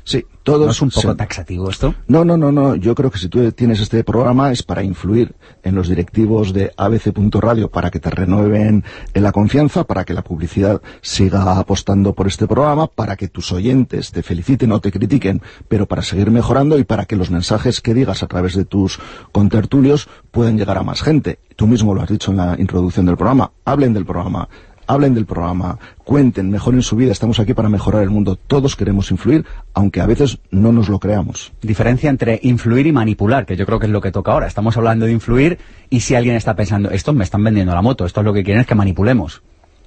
Sí, 0.08 0.24
todos... 0.42 0.64
¿No 0.64 0.72
es 0.72 0.80
un 0.80 0.88
poco 0.88 1.14
taxativo 1.14 1.68
esto? 1.68 1.94
No, 2.06 2.24
no, 2.24 2.38
no, 2.38 2.50
no. 2.50 2.74
Yo 2.76 2.94
creo 2.94 3.10
que 3.10 3.18
si 3.18 3.28
tú 3.28 3.52
tienes 3.52 3.78
este 3.78 4.02
programa 4.04 4.50
es 4.50 4.62
para 4.62 4.82
influir 4.82 5.34
en 5.62 5.74
los 5.74 5.86
directivos 5.86 6.54
de 6.54 6.72
abc.radio 6.78 7.70
para 7.70 7.90
que 7.90 8.00
te 8.00 8.08
renueven 8.08 8.84
en 9.12 9.22
la 9.22 9.32
confianza, 9.32 9.84
para 9.84 10.06
que 10.06 10.14
la 10.14 10.24
publicidad 10.24 10.80
siga 11.02 11.58
apostando 11.58 12.14
por 12.14 12.26
este 12.26 12.46
programa, 12.46 12.86
para 12.86 13.16
que 13.16 13.28
tus 13.28 13.52
oyentes 13.52 14.10
te 14.10 14.22
feliciten 14.22 14.72
o 14.72 14.80
te 14.80 14.92
critiquen, 14.92 15.42
pero 15.68 15.84
para 15.84 16.00
seguir 16.00 16.30
mejorando 16.30 16.78
y 16.78 16.84
para 16.84 17.04
que 17.04 17.14
los 17.14 17.30
mensajes 17.30 17.82
que 17.82 17.92
digas 17.92 18.22
a 18.22 18.28
través 18.28 18.54
de 18.54 18.64
tus 18.64 18.98
contertulios 19.30 20.08
puedan 20.30 20.56
llegar 20.56 20.78
a 20.78 20.84
más 20.84 21.02
gente. 21.02 21.38
Tú 21.54 21.66
mismo 21.66 21.94
lo 21.94 22.00
has 22.00 22.08
dicho 22.08 22.30
en 22.30 22.38
la 22.38 22.56
introducción 22.58 23.04
del 23.04 23.18
programa. 23.18 23.52
Hablen 23.66 23.92
del 23.92 24.06
programa 24.06 24.48
hablen 24.88 25.14
del 25.14 25.26
programa, 25.26 25.78
cuenten, 26.02 26.50
mejoren 26.50 26.82
su 26.82 26.96
vida, 26.96 27.12
estamos 27.12 27.38
aquí 27.38 27.54
para 27.54 27.68
mejorar 27.68 28.02
el 28.02 28.10
mundo. 28.10 28.36
Todos 28.36 28.74
queremos 28.74 29.10
influir, 29.12 29.44
aunque 29.74 30.00
a 30.00 30.06
veces 30.06 30.38
no 30.50 30.72
nos 30.72 30.88
lo 30.88 30.98
creamos. 30.98 31.52
Diferencia 31.62 32.10
entre 32.10 32.40
influir 32.42 32.86
y 32.86 32.92
manipular, 32.92 33.46
que 33.46 33.56
yo 33.56 33.66
creo 33.66 33.78
que 33.78 33.86
es 33.86 33.92
lo 33.92 34.00
que 34.00 34.10
toca 34.10 34.32
ahora. 34.32 34.46
Estamos 34.46 34.76
hablando 34.76 35.06
de 35.06 35.12
influir 35.12 35.58
y 35.90 36.00
si 36.00 36.14
alguien 36.14 36.34
está 36.34 36.56
pensando, 36.56 36.90
estos 36.90 37.14
me 37.14 37.22
están 37.22 37.44
vendiendo 37.44 37.74
la 37.74 37.82
moto, 37.82 38.04
esto 38.04 38.20
es 38.20 38.24
lo 38.24 38.32
que 38.32 38.42
quieren 38.42 38.62
es 38.62 38.66
que 38.66 38.74
manipulemos. 38.74 39.42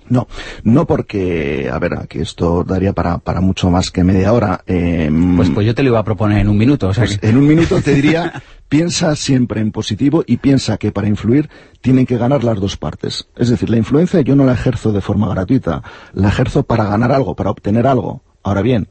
No, 0.09 0.27
no 0.63 0.85
porque, 0.85 1.69
a 1.71 1.79
ver, 1.79 1.93
aquí 1.97 2.19
esto 2.19 2.65
daría 2.65 2.91
para, 2.91 3.19
para 3.19 3.39
mucho 3.39 3.69
más 3.69 3.91
que 3.91 4.03
media 4.03 4.33
hora. 4.33 4.61
Eh, 4.67 5.09
pues, 5.37 5.49
pues 5.49 5.65
yo 5.65 5.73
te 5.73 5.83
lo 5.83 5.89
iba 5.89 5.99
a 5.99 6.03
proponer 6.03 6.39
en 6.39 6.49
un 6.49 6.57
minuto. 6.57 6.89
O 6.89 6.93
sea 6.93 7.05
pues 7.05 7.17
que... 7.17 7.29
En 7.29 7.37
un 7.37 7.47
minuto 7.47 7.81
te 7.81 7.93
diría, 7.93 8.43
piensa 8.71 9.17
siempre 9.17 9.59
en 9.59 9.73
positivo 9.73 10.23
y 10.25 10.37
piensa 10.37 10.77
que 10.77 10.93
para 10.93 11.09
influir 11.09 11.49
tienen 11.81 12.05
que 12.05 12.17
ganar 12.17 12.45
las 12.45 12.57
dos 12.57 12.77
partes. 12.77 13.27
Es 13.35 13.49
decir, 13.49 13.69
la 13.69 13.75
influencia 13.75 14.21
yo 14.21 14.33
no 14.37 14.45
la 14.45 14.53
ejerzo 14.53 14.93
de 14.93 15.01
forma 15.01 15.27
gratuita, 15.27 15.83
la 16.13 16.29
ejerzo 16.29 16.63
para 16.63 16.85
ganar 16.85 17.11
algo, 17.11 17.35
para 17.35 17.49
obtener 17.49 17.85
algo. 17.85 18.21
Ahora 18.43 18.61
bien, 18.61 18.87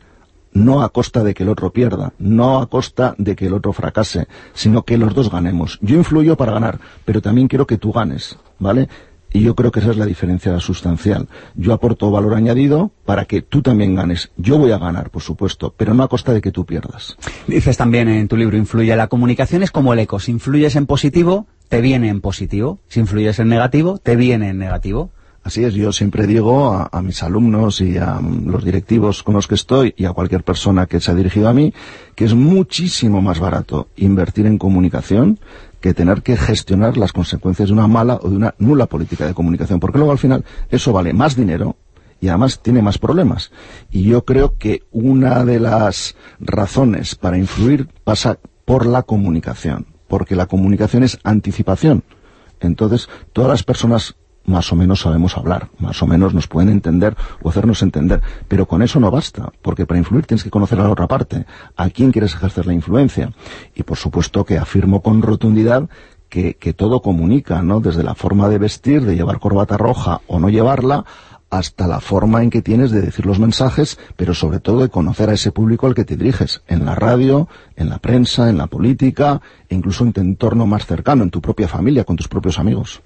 no 0.53 0.83
a 0.83 0.91
costa 0.91 1.25
de 1.25 1.33
que 1.33 1.45
el 1.45 1.49
otro 1.49 1.73
pierda, 1.73 2.13
no 2.19 2.61
a 2.61 2.69
costa 2.69 3.15
de 3.17 3.35
que 3.35 3.47
el 3.47 3.55
otro 3.55 3.73
fracase, 3.73 4.29
sino 4.53 4.83
que 4.83 4.99
los 4.99 5.15
dos 5.15 5.31
ganemos. 5.31 5.79
Yo 5.81 5.97
influyo 5.97 6.37
para 6.37 6.53
ganar, 6.53 6.79
pero 7.07 7.23
también 7.23 7.49
quiero 7.49 7.67
que 7.67 7.79
tú 7.79 7.91
ganes, 7.91 8.39
¿vale? 8.59 8.87
Y 9.33 9.43
yo 9.43 9.55
creo 9.55 9.71
que 9.71 9.81
esa 9.81 9.91
es 9.91 9.97
la 9.97 10.07
diferencia 10.07 10.59
sustancial. 10.59 11.29
Yo 11.55 11.73
aporto 11.73 12.11
valor 12.11 12.35
añadido 12.35 12.91
para 13.05 13.25
que 13.25 13.43
tú 13.43 13.63
también 13.63 13.95
ganes. 13.95 14.31
Yo 14.37 14.59
voy 14.59 14.73
a 14.73 14.79
ganar, 14.79 15.11
por 15.11 15.23
supuesto, 15.23 15.73
pero 15.77 15.95
no 15.95 16.03
a 16.03 16.09
costa 16.09 16.33
de 16.33 16.41
que 16.41 16.51
tú 16.51 16.65
pierdas. 16.67 17.17
Dices 17.47 17.77
también 17.77 18.09
en 18.09 18.29
tu 18.29 18.37
libro, 18.37 18.57
influye. 18.57 18.95
La 18.97 19.07
comunicación 19.09 19.63
es 19.63 19.71
como 19.71 19.93
el 19.93 20.01
eco. 20.01 20.19
Si 20.19 20.33
influyes 20.33 20.75
en 20.77 20.87
positivo, 20.87 21.47
te 21.69 21.81
viene 21.81 22.09
en 22.09 22.21
positivo. 22.21 22.81
Si 22.89 23.01
influyes 23.01 23.39
en 23.39 23.49
negativo, 23.49 23.99
te 23.99 24.17
viene 24.17 24.49
en 24.49 24.59
negativo. 24.59 25.11
Así 25.43 25.65
es, 25.65 25.73
yo 25.73 25.91
siempre 25.91 26.27
digo 26.27 26.75
a, 26.75 27.03
mis 27.03 27.23
alumnos 27.23 27.81
y 27.81 27.97
a 27.97 28.21
los 28.21 28.63
directivos 28.63 29.23
con 29.23 29.35
los 29.35 29.49
que 29.49 29.55
estoy 29.55 29.95
y 29.97 30.05
a 30.05 30.13
cualquier 30.13 30.45
persona 30.45 30.87
que 30.87 31.01
se 31.01 31.11
ha 31.11 31.15
dirigido 31.15 31.49
a 31.49 31.55
mí 31.55 31.73
que 32.15 32.27
es 32.27 32.35
muchísimo 32.35 33.23
más 33.23 33.41
barato 33.41 33.89
invertir 33.97 34.45
en 34.45 34.59
comunicación 34.59 35.41
que 35.81 35.95
tener 35.95 36.23
que 36.23 36.37
gestionar 36.37 36.99
las 36.99 37.15
consecuencias 37.15 37.69
de 37.71 37.73
una 37.73 37.87
mala 37.87 38.19
o 38.23 38.29
de 38.29 38.37
una 38.37 38.55
nula 38.59 38.85
política 38.85 39.27
de 39.27 39.33
comunicación, 39.33 39.81
porque 39.81 39.97
luego 39.97 40.13
al 40.13 40.19
final 40.19 40.45
eso 40.69 40.93
vale 40.93 41.15
más 41.15 41.37
dinero 41.37 41.77
y 42.21 42.29
además 42.29 42.61
tiene 42.61 42.83
más 42.83 42.99
problemas. 42.99 43.51
Y 43.91 44.03
yo 44.03 44.27
creo 44.27 44.59
que 44.59 44.83
una 44.91 45.43
de 45.45 45.59
las 45.59 46.17
razones 46.39 47.15
para 47.15 47.39
influir 47.39 47.89
pasa 48.05 48.39
por 48.67 48.85
la 48.85 49.05
comunicación, 49.05 49.87
porque 50.07 50.37
la 50.37 50.47
comunicación 50.47 51.03
es 51.03 51.19
anticipación. 51.25 52.05
Entonces, 52.61 53.09
todas 53.33 53.51
las 53.51 53.63
personas 53.63 54.17
más 54.51 54.73
o 54.73 54.77
menos 54.77 55.01
sabemos 55.01 55.37
hablar, 55.37 55.69
más 55.79 56.03
o 56.03 56.07
menos 56.07 56.35
nos 56.35 56.47
pueden 56.47 56.69
entender 56.69 57.17
o 57.43 57.49
hacernos 57.49 57.83
entender, 57.83 58.21
pero 58.49 58.67
con 58.67 58.83
eso 58.83 59.01
no 59.01 59.11
basta, 59.11 59.53
porque 59.63 59.87
para 59.87 59.99
influir 59.99 60.27
tienes 60.27 60.45
que 60.45 60.51
conocer 60.51 60.79
a 60.81 60.85
la 60.85 60.91
otra 60.91 61.09
parte, 61.09 61.47
a 61.77 61.89
quién 61.91 62.13
quieres 62.13 62.35
ejercer 62.35 62.67
la 62.67 62.75
influencia, 62.75 63.33
y 63.75 63.83
por 63.83 63.97
supuesto 63.97 64.45
que 64.45 64.59
afirmo 64.59 65.01
con 65.01 65.23
rotundidad 65.23 65.89
que, 66.29 66.55
que 66.55 66.73
todo 66.73 67.03
comunica, 67.03 67.63
¿no? 67.63 67.81
Desde 67.81 68.03
la 68.03 68.15
forma 68.15 68.49
de 68.49 68.59
vestir, 68.59 69.05
de 69.05 69.17
llevar 69.17 69.41
corbata 69.41 69.77
roja 69.77 70.21
o 70.27 70.39
no 70.39 70.49
llevarla, 70.49 71.05
hasta 71.51 71.89
la 71.89 72.01
forma 72.01 72.43
en 72.43 72.51
que 72.51 72.63
tienes 72.63 72.93
de 72.93 73.03
decir 73.03 73.27
los 73.27 73.41
mensajes, 73.41 73.99
pero 74.17 74.35
sobre 74.35 74.61
todo 74.61 74.81
de 74.81 74.89
conocer 74.89 75.29
a 75.29 75.35
ese 75.35 75.51
público 75.51 75.87
al 75.87 75.95
que 75.95 76.05
te 76.05 76.17
diriges, 76.17 76.63
en 76.69 76.85
la 76.85 76.95
radio, 76.95 77.49
en 77.77 77.91
la 77.91 77.99
prensa, 77.99 78.49
en 78.49 78.57
la 78.57 78.69
política, 78.69 79.43
e 79.69 79.75
incluso 79.75 80.05
en 80.05 80.13
tu 80.13 80.21
entorno 80.21 80.67
más 80.67 80.87
cercano, 80.87 81.25
en 81.25 81.31
tu 81.31 81.41
propia 81.41 81.67
familia, 81.67 82.05
con 82.05 82.17
tus 82.17 82.29
propios 82.29 82.59
amigos. 82.59 83.03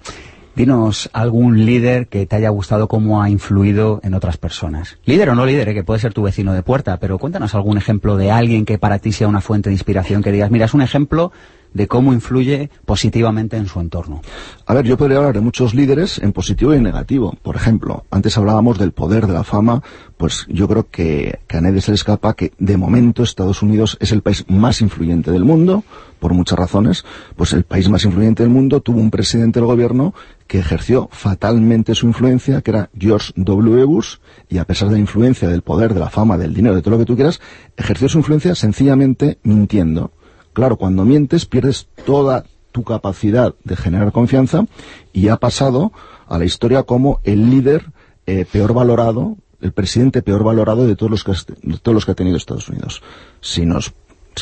Dinos 0.55 1.09
algún 1.11 1.65
líder 1.65 2.07
que 2.07 2.25
te 2.25 2.37
haya 2.37 2.49
gustado 2.49 2.87
cómo 2.87 3.21
ha 3.21 3.29
influido 3.29 3.99
en 4.03 4.13
otras 4.13 4.37
personas. 4.37 4.97
Líder 5.03 5.29
o 5.29 5.35
no 5.35 5.45
líder, 5.45 5.69
¿eh? 5.69 5.73
que 5.73 5.83
puede 5.83 5.99
ser 5.99 6.13
tu 6.13 6.23
vecino 6.23 6.53
de 6.53 6.63
puerta, 6.63 6.97
pero 6.97 7.17
cuéntanos 7.17 7.53
algún 7.55 7.77
ejemplo 7.77 8.15
de 8.15 8.31
alguien 8.31 8.63
que 8.63 8.77
para 8.77 8.99
ti 8.99 9.11
sea 9.11 9.27
una 9.27 9.41
fuente 9.41 9.69
de 9.69 9.73
inspiración, 9.73 10.23
que 10.23 10.31
digas, 10.31 10.51
mira, 10.51 10.65
es 10.65 10.73
un 10.73 10.81
ejemplo 10.81 11.33
de 11.75 11.87
cómo 11.87 12.13
influye 12.13 12.71
positivamente 12.85 13.57
en 13.57 13.67
su 13.67 13.79
entorno. 13.79 14.21
A 14.65 14.73
ver, 14.73 14.85
yo 14.85 14.97
podría 14.97 15.17
hablar 15.17 15.35
de 15.35 15.41
muchos 15.41 15.75
líderes 15.75 16.19
en 16.19 16.31
positivo 16.31 16.73
y 16.73 16.77
en 16.77 16.83
negativo. 16.83 17.37
Por 17.43 17.57
ejemplo, 17.57 18.05
antes 18.09 18.37
hablábamos 18.37 18.79
del 18.79 18.93
poder 18.93 19.27
de 19.27 19.33
la 19.33 19.43
fama, 19.43 19.83
pues 20.17 20.47
yo 20.49 20.67
creo 20.69 20.89
que, 20.89 21.39
que 21.47 21.57
a 21.57 21.61
nadie 21.61 21.81
se 21.81 21.91
le 21.91 21.95
escapa 21.95 22.33
que 22.33 22.53
de 22.57 22.77
momento 22.77 23.23
Estados 23.23 23.61
Unidos 23.61 23.97
es 23.99 24.13
el 24.13 24.21
país 24.21 24.45
más 24.47 24.79
influyente 24.79 25.31
del 25.31 25.43
mundo, 25.43 25.83
por 26.19 26.33
muchas 26.33 26.57
razones, 26.57 27.05
pues 27.35 27.53
el 27.53 27.65
país 27.65 27.89
más 27.89 28.05
influyente 28.05 28.41
del 28.41 28.51
mundo 28.51 28.81
tuvo 28.81 28.99
un 28.99 29.11
presidente 29.11 29.59
del 29.59 29.67
gobierno 29.67 30.13
que 30.47 30.59
ejerció 30.59 31.09
fatalmente 31.11 31.93
su 31.93 32.07
influencia, 32.07 32.61
que 32.61 32.71
era 32.71 32.89
George 32.97 33.33
W. 33.35 33.83
Bush, 33.83 34.15
y 34.49 34.57
a 34.57 34.65
pesar 34.65 34.87
de 34.87 34.95
la 34.95 34.99
influencia, 34.99 35.47
del 35.49 35.61
poder, 35.61 35.93
de 35.93 35.99
la 35.99 36.09
fama, 36.09 36.37
del 36.37 36.53
dinero, 36.53 36.75
de 36.75 36.81
todo 36.81 36.91
lo 36.91 36.99
que 36.99 37.05
tú 37.05 37.15
quieras, 37.15 37.41
ejerció 37.77 38.09
su 38.09 38.19
influencia 38.19 38.55
sencillamente 38.55 39.39
mintiendo. 39.43 40.11
Claro, 40.55 40.77
cuando 40.77 41.03
mientes 41.03 41.45
pierdes 41.45 41.89
toda 42.05 42.45
tu 42.71 42.85
capacidad 42.85 43.53
de 43.65 43.75
generar 43.75 44.13
confianza 44.13 44.65
y 45.11 45.27
ha 45.27 45.35
pasado 45.35 45.91
a 46.27 46.37
la 46.37 46.45
historia 46.45 46.83
como 46.83 47.19
el 47.25 47.49
líder 47.49 47.91
eh, 48.25 48.45
peor 48.49 48.73
valorado, 48.73 49.35
el 49.59 49.73
presidente 49.73 50.21
peor 50.21 50.45
valorado 50.45 50.87
de 50.87 50.95
todos 50.95 51.11
los 51.11 51.23
que, 51.25 51.33
de 51.61 51.77
todos 51.77 51.93
los 51.93 52.05
que 52.05 52.13
ha 52.13 52.15
tenido 52.15 52.37
Estados 52.37 52.69
Unidos. 52.69 53.03
Si 53.41 53.65
nos 53.65 53.93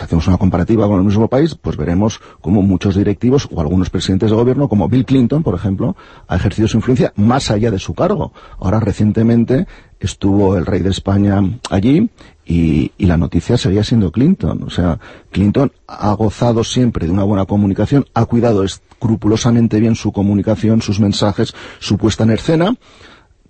hacemos 0.02 0.28
una 0.28 0.38
comparativa 0.38 0.88
con 0.88 1.00
el 1.00 1.04
mismo 1.04 1.28
país, 1.28 1.56
pues 1.56 1.78
veremos 1.78 2.22
cómo 2.42 2.62
muchos 2.62 2.96
directivos 2.96 3.50
o 3.52 3.60
algunos 3.60 3.90
presidentes 3.90 4.30
de 4.30 4.36
gobierno, 4.36 4.70
como 4.70 4.88
Bill 4.90 5.06
Clinton, 5.06 5.42
por 5.42 5.56
ejemplo, 5.56 5.96
ha 6.28 6.36
ejercido 6.36 6.68
su 6.68 6.78
influencia 6.78 7.12
más 7.16 7.50
allá 7.50 7.72
de 7.72 7.80
su 7.80 7.96
cargo. 7.96 8.34
Ahora, 8.60 8.80
recientemente, 8.80 9.66
estuvo 10.00 10.58
el 10.58 10.68
rey 10.68 10.82
de 10.82 10.92
España 10.92 11.42
allí 11.72 12.10
y, 12.46 12.92
y, 12.98 13.06
la 13.06 13.18
noticia 13.18 13.58
seguía 13.58 13.84
siendo 13.84 14.12
Clinton. 14.12 14.64
O 14.64 14.70
sea, 14.70 15.00
Clinton 15.32 15.72
ha 15.88 16.14
gozado 16.14 16.64
siempre 16.64 17.06
de 17.06 17.12
una 17.12 17.24
buena 17.24 17.46
comunicación, 17.46 18.06
ha 18.14 18.26
cuidado 18.26 18.64
escrupulosamente 18.64 19.80
bien 19.80 19.96
su 19.96 20.12
comunicación, 20.12 20.82
sus 20.82 21.00
mensajes, 21.00 21.54
su 21.80 21.98
puesta 21.98 22.24
en 22.24 22.32
escena. 22.32 22.76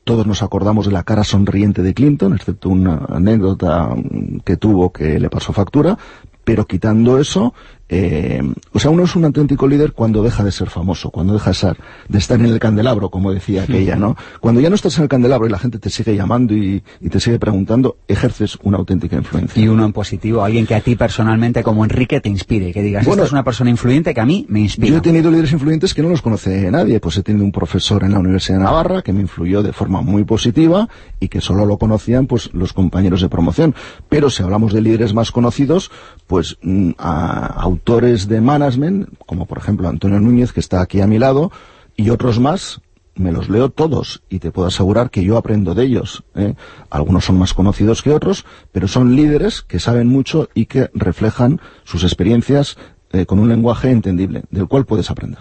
Todos 0.03 0.27
nos 0.27 0.43
acordamos 0.43 0.85
de 0.85 0.91
la 0.91 1.03
cara 1.03 1.23
sonriente 1.23 1.81
de 1.81 1.93
Clinton, 1.93 2.33
excepto 2.33 2.69
una 2.69 3.05
anécdota 3.07 3.95
que 4.43 4.57
tuvo 4.57 4.91
que 4.91 5.19
le 5.19 5.29
pasó 5.29 5.53
factura, 5.53 5.97
pero 6.43 6.67
quitando 6.67 7.19
eso, 7.19 7.53
eh, 7.89 8.41
o 8.71 8.79
sea, 8.79 8.91
uno 8.91 9.03
es 9.03 9.15
un 9.15 9.25
auténtico 9.25 9.67
líder 9.67 9.93
cuando 9.93 10.23
deja 10.23 10.43
de 10.43 10.51
ser 10.51 10.69
famoso, 10.69 11.11
cuando 11.11 11.33
deja 11.33 11.51
de, 11.51 11.53
ser, 11.53 11.77
de 12.07 12.17
estar 12.17 12.39
en 12.39 12.47
el 12.47 12.57
candelabro, 12.59 13.09
como 13.09 13.31
decía 13.31 13.63
aquella, 13.63 13.95
¿no? 13.95 14.15
Cuando 14.39 14.61
ya 14.61 14.69
no 14.69 14.75
estás 14.75 14.97
en 14.97 15.03
el 15.03 15.09
candelabro 15.09 15.47
y 15.47 15.51
la 15.51 15.59
gente 15.59 15.79
te 15.79 15.89
sigue 15.89 16.15
llamando 16.15 16.55
y, 16.55 16.81
y, 17.01 17.09
te 17.09 17.19
sigue 17.19 17.39
preguntando, 17.39 17.97
ejerces 18.07 18.57
una 18.63 18.77
auténtica 18.77 19.15
influencia. 19.15 19.61
Y 19.61 19.67
uno 19.67 19.85
en 19.85 19.93
positivo, 19.93 20.43
alguien 20.43 20.65
que 20.65 20.75
a 20.75 20.81
ti 20.81 20.95
personalmente, 20.95 21.61
como 21.61 21.83
Enrique, 21.83 22.19
te 22.19 22.29
inspire, 22.29 22.73
que 22.73 22.81
digas, 22.81 23.05
bueno, 23.05 23.23
esta 23.23 23.27
es 23.27 23.33
una 23.33 23.43
persona 23.43 23.69
influyente 23.69 24.13
que 24.13 24.21
a 24.21 24.25
mí 24.25 24.45
me 24.49 24.61
inspira. 24.61 24.89
Yo 24.89 24.97
he 24.97 25.01
tenido 25.01 25.29
líderes 25.29 25.51
influyentes 25.51 25.93
que 25.93 26.01
no 26.01 26.09
los 26.09 26.21
conoce 26.21 26.71
nadie, 26.71 26.99
pues 26.99 27.17
he 27.17 27.23
tenido 27.23 27.45
un 27.45 27.51
profesor 27.51 28.03
en 28.03 28.13
la 28.13 28.19
Universidad 28.19 28.57
de 28.57 28.63
Navarra 28.63 29.01
que 29.01 29.13
me 29.13 29.21
influyó 29.21 29.61
de 29.61 29.73
forma 29.73 30.01
muy 30.01 30.23
positiva 30.23 30.87
y 31.19 31.27
que 31.27 31.41
solo 31.41 31.65
lo 31.65 31.77
conocían 31.77 32.27
pues 32.27 32.53
los 32.53 32.73
compañeros 32.73 33.21
de 33.21 33.29
promoción. 33.29 33.75
Pero 34.09 34.29
si 34.29 34.41
hablamos 34.41 34.73
de 34.73 34.81
líderes 34.81 35.13
más 35.13 35.31
conocidos, 35.31 35.91
pues 36.27 36.57
mm, 36.61 36.91
a 36.97 37.67
autores 37.83 38.29
de 38.29 38.39
management, 38.39 39.09
como 39.25 39.45
por 39.45 39.57
ejemplo 39.57 39.89
Antonio 39.89 40.17
Núñez, 40.21 40.53
que 40.53 40.61
está 40.61 40.79
aquí 40.79 41.01
a 41.01 41.07
mi 41.07 41.19
lado, 41.19 41.51
y 41.97 42.11
otros 42.11 42.39
más, 42.39 42.79
me 43.15 43.33
los 43.33 43.49
leo 43.49 43.69
todos 43.69 44.23
y 44.29 44.39
te 44.39 44.51
puedo 44.51 44.69
asegurar 44.69 45.09
que 45.09 45.21
yo 45.21 45.37
aprendo 45.37 45.75
de 45.75 45.83
ellos. 45.83 46.23
¿eh? 46.33 46.55
Algunos 46.89 47.25
son 47.25 47.37
más 47.37 47.53
conocidos 47.53 48.01
que 48.01 48.13
otros, 48.13 48.45
pero 48.71 48.87
son 48.87 49.17
líderes 49.17 49.61
que 49.61 49.81
saben 49.81 50.07
mucho 50.07 50.47
y 50.53 50.67
que 50.67 50.91
reflejan 50.93 51.59
sus 51.83 52.03
experiencias 52.03 52.77
eh, 53.11 53.25
con 53.25 53.39
un 53.39 53.49
lenguaje 53.49 53.91
entendible, 53.91 54.43
del 54.49 54.69
cual 54.69 54.85
puedes 54.85 55.11
aprender. 55.11 55.39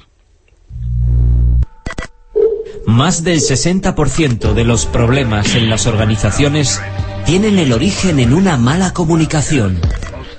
Más 2.86 3.22
del 3.22 3.38
60% 3.38 4.52
de 4.52 4.64
los 4.64 4.86
problemas 4.86 5.54
en 5.54 5.70
las 5.70 5.86
organizaciones 5.86 6.80
tienen 7.24 7.60
el 7.60 7.72
origen 7.72 8.18
en 8.18 8.34
una 8.34 8.56
mala 8.56 8.92
comunicación. 8.92 9.80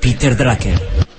Peter 0.01 0.35
Drucker. 0.35 1.12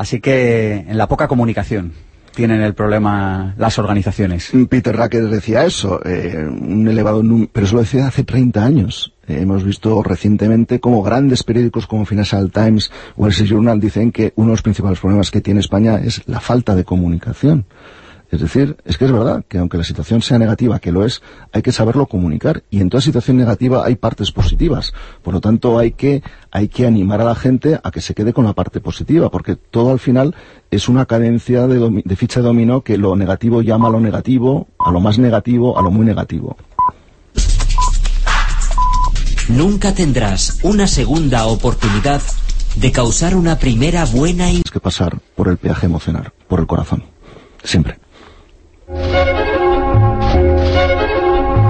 Así 0.00 0.18
que 0.18 0.86
en 0.88 0.96
la 0.96 1.08
poca 1.08 1.28
comunicación 1.28 1.92
tienen 2.34 2.62
el 2.62 2.72
problema 2.72 3.54
las 3.58 3.78
organizaciones. 3.78 4.50
Peter 4.70 4.96
Drucker 4.96 5.28
decía 5.28 5.66
eso, 5.66 6.00
eh, 6.06 6.42
un 6.42 6.88
elevado 6.88 7.22
número, 7.22 7.50
pero 7.52 7.66
eso 7.66 7.74
lo 7.74 7.82
decía 7.82 8.06
hace 8.06 8.24
30 8.24 8.64
años. 8.64 9.12
Eh, 9.28 9.40
hemos 9.42 9.62
visto 9.62 10.02
recientemente 10.02 10.80
como 10.80 11.02
grandes 11.02 11.42
periódicos 11.42 11.86
como 11.86 12.06
Financial 12.06 12.50
Times 12.50 12.90
o 13.14 13.26
el 13.26 13.34
Journal 13.34 13.78
dicen 13.78 14.10
que 14.10 14.32
uno 14.36 14.46
de 14.46 14.52
los 14.54 14.62
principales 14.62 15.00
problemas 15.00 15.30
que 15.30 15.42
tiene 15.42 15.60
España 15.60 16.00
es 16.02 16.26
la 16.26 16.40
falta 16.40 16.74
de 16.74 16.84
comunicación. 16.84 17.66
Es 18.30 18.40
decir, 18.40 18.76
es 18.84 18.96
que 18.96 19.06
es 19.06 19.12
verdad 19.12 19.44
que 19.48 19.58
aunque 19.58 19.76
la 19.76 19.82
situación 19.82 20.22
sea 20.22 20.38
negativa, 20.38 20.78
que 20.78 20.92
lo 20.92 21.04
es, 21.04 21.20
hay 21.52 21.62
que 21.62 21.72
saberlo 21.72 22.06
comunicar. 22.06 22.62
Y 22.70 22.80
en 22.80 22.88
toda 22.88 23.00
situación 23.00 23.36
negativa 23.36 23.84
hay 23.84 23.96
partes 23.96 24.30
positivas. 24.30 24.92
Por 25.22 25.34
lo 25.34 25.40
tanto, 25.40 25.78
hay 25.78 25.92
que, 25.92 26.22
hay 26.52 26.68
que 26.68 26.86
animar 26.86 27.20
a 27.20 27.24
la 27.24 27.34
gente 27.34 27.80
a 27.82 27.90
que 27.90 28.00
se 28.00 28.14
quede 28.14 28.32
con 28.32 28.44
la 28.44 28.52
parte 28.52 28.80
positiva, 28.80 29.30
porque 29.30 29.56
todo 29.56 29.90
al 29.90 29.98
final 29.98 30.36
es 30.70 30.88
una 30.88 31.06
cadencia 31.06 31.66
de, 31.66 32.02
de 32.04 32.16
ficha 32.16 32.40
de 32.40 32.46
dominó 32.46 32.82
que 32.82 32.98
lo 32.98 33.16
negativo 33.16 33.62
llama 33.62 33.88
a 33.88 33.90
lo 33.90 34.00
negativo, 34.00 34.68
a 34.78 34.92
lo 34.92 35.00
más 35.00 35.18
negativo, 35.18 35.76
a 35.76 35.82
lo 35.82 35.90
muy 35.90 36.06
negativo. 36.06 36.56
Nunca 39.48 39.92
tendrás 39.92 40.60
una 40.62 40.86
segunda 40.86 41.46
oportunidad 41.46 42.22
de 42.76 42.92
causar 42.92 43.34
una 43.34 43.58
primera 43.58 44.04
buena... 44.04 44.50
Es 44.50 44.70
que 44.70 44.78
pasar 44.78 45.18
por 45.34 45.48
el 45.48 45.56
peaje 45.56 45.86
emocional, 45.86 46.32
por 46.46 46.60
el 46.60 46.68
corazón. 46.68 47.02
Siempre. 47.64 47.98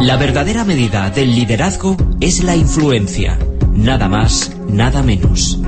La 0.01 0.17
verdadera 0.19 0.65
medida 0.65 1.11
del 1.11 1.35
liderazgo 1.35 1.97
es 2.21 2.43
la 2.43 2.57
influencia. 2.57 3.39
Nada 3.75 4.09
más, 4.09 4.57
nada 4.69 5.03
menos. 5.03 5.61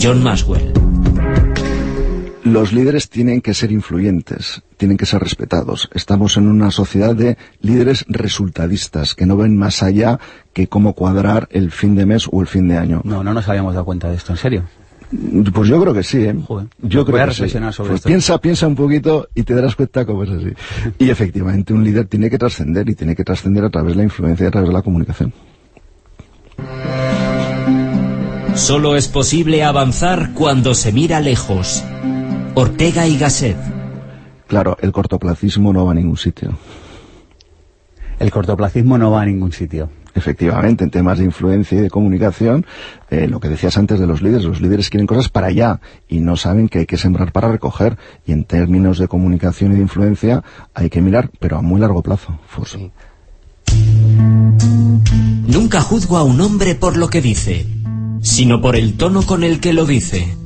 John 0.00 0.22
Maswell. 0.22 0.72
Los 2.44 2.72
líderes 2.72 3.10
tienen 3.10 3.42
que 3.42 3.54
ser 3.54 3.70
influyentes, 3.72 4.62
tienen 4.76 4.96
que 4.96 5.04
ser 5.04 5.20
respetados. 5.20 5.90
Estamos 5.92 6.36
en 6.36 6.48
una 6.48 6.70
sociedad 6.70 7.14
de 7.14 7.36
líderes 7.60 8.04
resultadistas 8.08 9.14
que 9.14 9.26
no 9.26 9.36
ven 9.36 9.58
más 9.58 9.82
allá 9.82 10.18
que 10.52 10.68
cómo 10.68 10.94
cuadrar 10.94 11.48
el 11.50 11.70
fin 11.70 11.96
de 11.96 12.06
mes 12.06 12.28
o 12.30 12.40
el 12.40 12.46
fin 12.46 12.68
de 12.68 12.78
año. 12.78 13.02
No, 13.04 13.22
no 13.22 13.34
nos 13.34 13.48
habíamos 13.48 13.74
dado 13.74 13.84
cuenta 13.84 14.08
de 14.08 14.16
esto, 14.16 14.32
en 14.32 14.38
serio. 14.38 14.64
Pues 15.52 15.68
yo 15.68 15.80
creo 15.80 15.92
que 15.92 16.02
sí, 16.04 16.18
¿eh? 16.18 16.36
Joder, 16.46 16.68
yo 16.82 17.04
creo 17.04 17.14
voy 17.14 17.20
a 17.20 17.24
que 17.24 17.30
reflexionar 17.30 17.72
sí. 17.72 17.76
sobre 17.78 17.88
Pues 17.90 17.98
esto. 17.98 18.08
piensa, 18.08 18.38
piensa 18.38 18.66
un 18.68 18.76
poquito 18.76 19.28
y 19.34 19.42
te 19.42 19.54
darás 19.54 19.74
cuenta 19.74 20.04
cómo 20.06 20.22
es 20.22 20.30
así. 20.30 20.52
Y 20.98 21.10
efectivamente 21.10 21.72
un 21.72 21.82
líder 21.82 22.06
tiene 22.06 22.30
que 22.30 22.38
trascender 22.38 22.88
y 22.88 22.94
tiene 22.94 23.16
que 23.16 23.24
trascender 23.24 23.64
a 23.64 23.70
través 23.70 23.92
de 23.92 23.96
la 23.98 24.04
influencia 24.04 24.44
y 24.44 24.46
a 24.46 24.50
través 24.52 24.68
de 24.68 24.74
la 24.74 24.82
comunicación. 24.82 25.32
Solo 28.54 28.96
es 28.96 29.08
posible 29.08 29.64
avanzar 29.64 30.32
cuando 30.34 30.74
se 30.74 30.92
mira 30.92 31.20
lejos. 31.20 31.82
Ortega 32.54 33.06
y 33.06 33.16
Gasset. 33.18 33.56
Claro, 34.48 34.76
el 34.80 34.92
cortoplacismo 34.92 35.72
no 35.72 35.84
va 35.86 35.92
a 35.92 35.94
ningún 35.94 36.16
sitio. 36.16 36.58
El 38.18 38.30
cortoplacismo 38.30 38.98
no 38.98 39.10
va 39.12 39.22
a 39.22 39.26
ningún 39.26 39.52
sitio. 39.52 39.88
Efectivamente, 40.14 40.84
en 40.84 40.90
temas 40.90 41.18
de 41.18 41.24
influencia 41.24 41.78
y 41.78 41.82
de 41.82 41.90
comunicación, 41.90 42.66
eh, 43.10 43.28
lo 43.28 43.40
que 43.40 43.48
decías 43.48 43.76
antes 43.78 43.98
de 43.98 44.06
los 44.06 44.22
líderes, 44.22 44.44
los 44.44 44.60
líderes 44.60 44.90
quieren 44.90 45.06
cosas 45.06 45.28
para 45.28 45.48
allá 45.48 45.80
y 46.08 46.20
no 46.20 46.36
saben 46.36 46.68
que 46.68 46.80
hay 46.80 46.86
que 46.86 46.96
sembrar 46.96 47.32
para 47.32 47.48
recoger. 47.48 47.96
Y 48.26 48.32
en 48.32 48.44
términos 48.44 48.98
de 48.98 49.08
comunicación 49.08 49.72
y 49.72 49.76
de 49.76 49.82
influencia 49.82 50.42
hay 50.74 50.90
que 50.90 51.00
mirar, 51.00 51.30
pero 51.38 51.58
a 51.58 51.62
muy 51.62 51.80
largo 51.80 52.02
plazo. 52.02 52.38
Fus. 52.46 52.78
Nunca 55.46 55.80
juzgo 55.80 56.16
a 56.16 56.22
un 56.22 56.40
hombre 56.40 56.74
por 56.74 56.96
lo 56.96 57.08
que 57.08 57.20
dice, 57.20 57.66
sino 58.22 58.60
por 58.60 58.76
el 58.76 58.96
tono 58.96 59.22
con 59.22 59.44
el 59.44 59.60
que 59.60 59.72
lo 59.72 59.84
dice. 59.86 60.36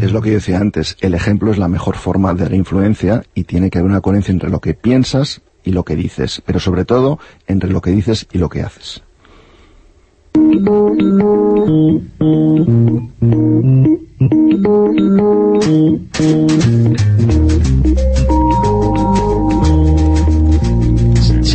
Es 0.00 0.12
lo 0.12 0.22
que 0.22 0.30
yo 0.30 0.36
decía 0.36 0.60
antes, 0.60 0.96
el 1.00 1.14
ejemplo 1.14 1.50
es 1.50 1.58
la 1.58 1.66
mejor 1.66 1.96
forma 1.96 2.32
de 2.32 2.48
la 2.48 2.54
influencia 2.54 3.24
y 3.34 3.44
tiene 3.44 3.68
que 3.68 3.78
haber 3.78 3.90
una 3.90 4.00
coherencia 4.00 4.30
entre 4.30 4.50
lo 4.50 4.60
que 4.60 4.74
piensas 4.74 5.42
y 5.64 5.72
lo 5.72 5.84
que 5.84 5.96
dices, 5.96 6.42
pero 6.44 6.60
sobre 6.60 6.84
todo 6.84 7.18
entre 7.46 7.70
lo 7.70 7.80
que 7.80 7.90
dices 7.90 8.26
y 8.32 8.38
lo 8.38 8.48
que 8.48 8.62
haces. 8.62 9.02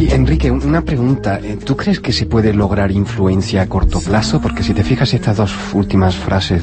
Sí, 0.03 0.09
Enrique, 0.11 0.51
una 0.51 0.81
pregunta. 0.81 1.39
Eh, 1.41 1.57
¿Tú 1.63 1.77
crees 1.77 2.01
que 2.01 2.11
se 2.11 2.25
puede 2.25 2.53
lograr 2.53 2.91
influencia 2.91 3.61
a 3.61 3.67
corto 3.67 4.01
plazo? 4.01 4.41
Porque 4.41 4.61
si 4.61 4.73
te 4.73 4.83
fijas 4.83 5.13
estas 5.13 5.37
dos 5.37 5.53
últimas 5.73 6.13
frases 6.15 6.61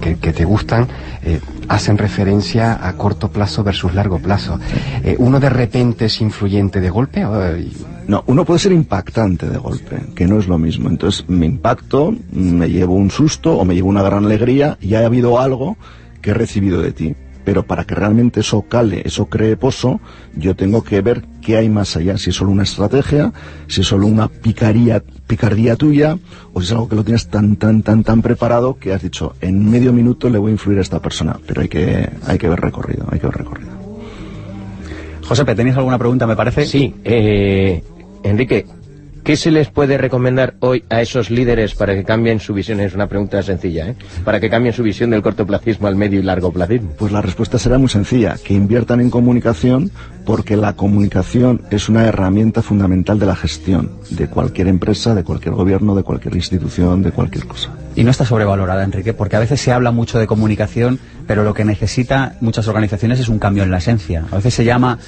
que, 0.00 0.32
te 0.32 0.44
gustan, 0.44 0.86
eh, 1.22 1.40
hacen 1.68 1.96
referencia 1.96 2.86
a 2.86 2.92
corto 2.98 3.30
plazo 3.30 3.64
versus 3.64 3.94
largo 3.94 4.18
plazo. 4.18 4.60
Eh, 5.02 5.16
¿Uno 5.18 5.40
de 5.40 5.48
repente 5.48 6.04
es 6.04 6.20
influyente 6.20 6.82
de 6.82 6.90
golpe? 6.90 7.24
No, 8.08 8.24
uno 8.26 8.44
puede 8.44 8.60
ser 8.60 8.72
impactante 8.72 9.48
de 9.48 9.56
golpe, 9.56 9.96
que 10.14 10.26
no 10.26 10.38
es 10.38 10.46
lo 10.46 10.58
mismo. 10.58 10.90
Entonces 10.90 11.24
me 11.28 11.46
impacto, 11.46 12.14
me 12.30 12.68
llevo 12.68 12.94
un 12.94 13.10
susto 13.10 13.56
o 13.56 13.64
me 13.64 13.74
llevo 13.74 13.88
una 13.88 14.02
gran 14.02 14.26
alegría 14.26 14.76
y 14.82 14.96
ha 14.96 15.06
habido 15.06 15.40
algo 15.40 15.78
que 16.20 16.32
he 16.32 16.34
recibido 16.34 16.82
de 16.82 16.92
ti 16.92 17.14
pero 17.46 17.62
para 17.62 17.84
que 17.84 17.94
realmente 17.94 18.40
eso 18.40 18.62
cale, 18.62 19.02
eso 19.04 19.26
cree 19.26 19.56
pozo, 19.56 20.00
yo 20.34 20.56
tengo 20.56 20.82
que 20.82 21.00
ver 21.00 21.22
qué 21.40 21.56
hay 21.56 21.68
más 21.68 21.96
allá, 21.96 22.18
si 22.18 22.30
es 22.30 22.36
solo 22.36 22.50
una 22.50 22.64
estrategia, 22.64 23.32
si 23.68 23.82
es 23.82 23.86
solo 23.86 24.08
una 24.08 24.26
picaría, 24.26 25.00
picardía 25.28 25.76
tuya, 25.76 26.18
o 26.52 26.60
si 26.60 26.66
es 26.66 26.72
algo 26.72 26.88
que 26.88 26.96
lo 26.96 27.04
tienes 27.04 27.28
tan, 27.28 27.54
tan, 27.54 27.84
tan, 27.84 28.02
tan 28.02 28.20
preparado 28.20 28.78
que 28.80 28.92
has 28.92 29.00
dicho, 29.00 29.36
en 29.40 29.70
medio 29.70 29.92
minuto 29.92 30.28
le 30.28 30.38
voy 30.38 30.50
a 30.50 30.52
influir 30.54 30.78
a 30.78 30.82
esta 30.82 30.98
persona, 30.98 31.38
pero 31.46 31.60
hay 31.60 31.68
que, 31.68 32.10
hay 32.26 32.36
que 32.36 32.48
ver 32.48 32.60
recorrido, 32.60 33.06
hay 33.12 33.20
que 33.20 33.26
ver 33.28 33.36
recorrido. 33.36 33.70
José, 35.22 35.44
¿tenéis 35.44 35.76
alguna 35.76 35.98
pregunta, 35.98 36.26
me 36.26 36.34
parece? 36.34 36.66
Sí, 36.66 36.96
eh, 37.04 37.80
Enrique, 38.24 38.66
¿Qué 39.26 39.36
se 39.36 39.50
les 39.50 39.70
puede 39.70 39.98
recomendar 39.98 40.54
hoy 40.60 40.84
a 40.88 41.00
esos 41.00 41.30
líderes 41.30 41.74
para 41.74 41.96
que 41.96 42.04
cambien 42.04 42.38
su 42.38 42.54
visión? 42.54 42.78
Es 42.78 42.94
una 42.94 43.08
pregunta 43.08 43.42
sencilla, 43.42 43.88
¿eh? 43.88 43.96
Para 44.24 44.38
que 44.38 44.48
cambien 44.48 44.72
su 44.72 44.84
visión 44.84 45.10
del 45.10 45.20
cortoplacismo 45.20 45.88
al 45.88 45.96
medio 45.96 46.20
y 46.20 46.22
largo 46.22 46.52
placismo. 46.52 46.92
Pues 46.96 47.10
la 47.10 47.22
respuesta 47.22 47.58
será 47.58 47.76
muy 47.76 47.88
sencilla, 47.88 48.36
que 48.36 48.54
inviertan 48.54 49.00
en 49.00 49.10
comunicación 49.10 49.90
porque 50.24 50.56
la 50.56 50.74
comunicación 50.74 51.62
es 51.72 51.88
una 51.88 52.06
herramienta 52.06 52.62
fundamental 52.62 53.18
de 53.18 53.26
la 53.26 53.34
gestión 53.34 53.90
de 54.10 54.28
cualquier 54.28 54.68
empresa, 54.68 55.12
de 55.12 55.24
cualquier 55.24 55.56
gobierno, 55.56 55.96
de 55.96 56.04
cualquier 56.04 56.36
institución, 56.36 57.02
de 57.02 57.10
cualquier 57.10 57.48
cosa. 57.48 57.72
Y 57.96 58.04
no 58.04 58.12
está 58.12 58.24
sobrevalorada, 58.24 58.84
Enrique, 58.84 59.12
porque 59.12 59.34
a 59.34 59.40
veces 59.40 59.60
se 59.60 59.72
habla 59.72 59.90
mucho 59.90 60.20
de 60.20 60.28
comunicación, 60.28 61.00
pero 61.26 61.42
lo 61.42 61.52
que 61.52 61.64
necesita 61.64 62.36
muchas 62.40 62.68
organizaciones 62.68 63.18
es 63.18 63.28
un 63.28 63.40
cambio 63.40 63.64
en 63.64 63.72
la 63.72 63.78
esencia. 63.78 64.24
A 64.30 64.36
veces 64.36 64.54
se 64.54 64.64
llama 64.64 65.00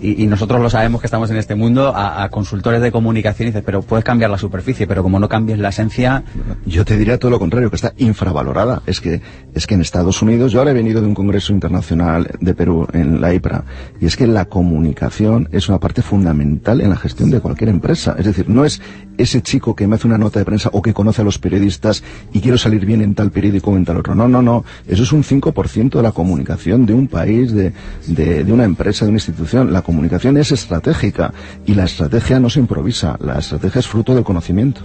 y, 0.00 0.26
nosotros 0.26 0.60
lo 0.60 0.68
sabemos 0.68 1.00
que 1.00 1.06
estamos 1.06 1.30
en 1.30 1.36
este 1.36 1.54
mundo, 1.54 1.92
a, 1.94 2.28
consultores 2.28 2.82
de 2.82 2.92
comunicación 2.92 3.48
y 3.48 3.50
dices, 3.50 3.62
pero 3.64 3.82
puedes 3.82 4.04
cambiar 4.04 4.30
la 4.30 4.38
superficie, 4.38 4.86
pero 4.86 5.02
como 5.02 5.18
no 5.18 5.28
cambies 5.28 5.58
la 5.58 5.70
esencia... 5.70 6.22
Yo 6.66 6.84
te 6.84 6.96
diría 6.98 7.18
todo 7.18 7.30
lo 7.30 7.38
contrario, 7.38 7.70
que 7.70 7.76
está 7.76 7.94
infravalorada. 7.96 8.82
Es 8.86 9.00
que, 9.00 9.22
es 9.54 9.66
que 9.66 9.74
en 9.74 9.80
Estados 9.80 10.20
Unidos, 10.20 10.52
yo 10.52 10.58
ahora 10.58 10.72
he 10.72 10.74
venido 10.74 11.00
de 11.00 11.06
un 11.06 11.14
congreso 11.14 11.52
internacional 11.52 12.28
de 12.40 12.54
Perú, 12.54 12.86
en 12.92 13.20
la 13.20 13.32
IPRA, 13.32 13.64
y 14.00 14.06
es 14.06 14.16
que 14.16 14.26
la 14.26 14.44
comunicación 14.44 15.48
es 15.52 15.68
una 15.68 15.78
parte 15.78 16.02
fundamental 16.02 16.80
en 16.80 16.90
la 16.90 16.96
gestión 16.96 17.30
de 17.30 17.40
cualquier 17.40 17.70
empresa. 17.70 18.16
Es 18.18 18.26
decir, 18.26 18.48
no 18.48 18.64
es 18.64 18.82
ese 19.16 19.40
chico 19.40 19.74
que 19.74 19.86
me 19.86 19.94
hace 19.94 20.06
una 20.06 20.18
nota 20.18 20.38
de 20.38 20.44
prensa 20.44 20.68
o 20.72 20.82
que 20.82 20.92
conoce 20.92 21.22
a 21.22 21.24
los 21.24 21.38
periodistas 21.38 22.02
y 22.32 22.40
quiero 22.40 22.58
salir 22.58 22.84
bien 22.84 23.00
en 23.00 23.14
tal 23.14 23.30
periódico 23.30 23.70
o 23.70 23.76
en 23.76 23.84
tal 23.84 23.96
otro. 23.98 24.14
No, 24.14 24.28
no, 24.28 24.42
no. 24.42 24.64
Eso 24.86 25.04
es 25.04 25.12
un 25.12 25.22
5% 25.22 25.96
de 25.96 26.02
la 26.02 26.12
comunicación 26.12 26.84
de 26.84 26.92
un 26.92 27.08
país, 27.08 27.52
de, 27.52 27.72
de, 28.06 28.44
de 28.44 28.52
una 28.52 28.64
empresa, 28.64 29.04
de 29.04 29.10
una 29.10 29.16
institución. 29.16 29.72
Comunicación 29.86 30.36
es 30.36 30.50
estratégica 30.50 31.32
y 31.64 31.74
la 31.74 31.84
estrategia 31.84 32.40
no 32.40 32.50
se 32.50 32.58
improvisa, 32.58 33.16
la 33.20 33.38
estrategia 33.38 33.78
es 33.78 33.86
fruto 33.86 34.16
del 34.16 34.24
conocimiento. 34.24 34.80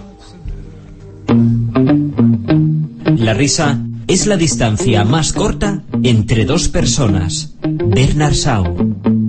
La 3.16 3.34
risa 3.34 3.80
es 4.06 4.28
la 4.28 4.36
distancia 4.36 5.04
más 5.04 5.32
corta 5.32 5.82
entre 6.04 6.44
dos 6.44 6.68
personas. 6.68 7.54
Bernard 7.64 8.34
Shaw. 8.34 9.21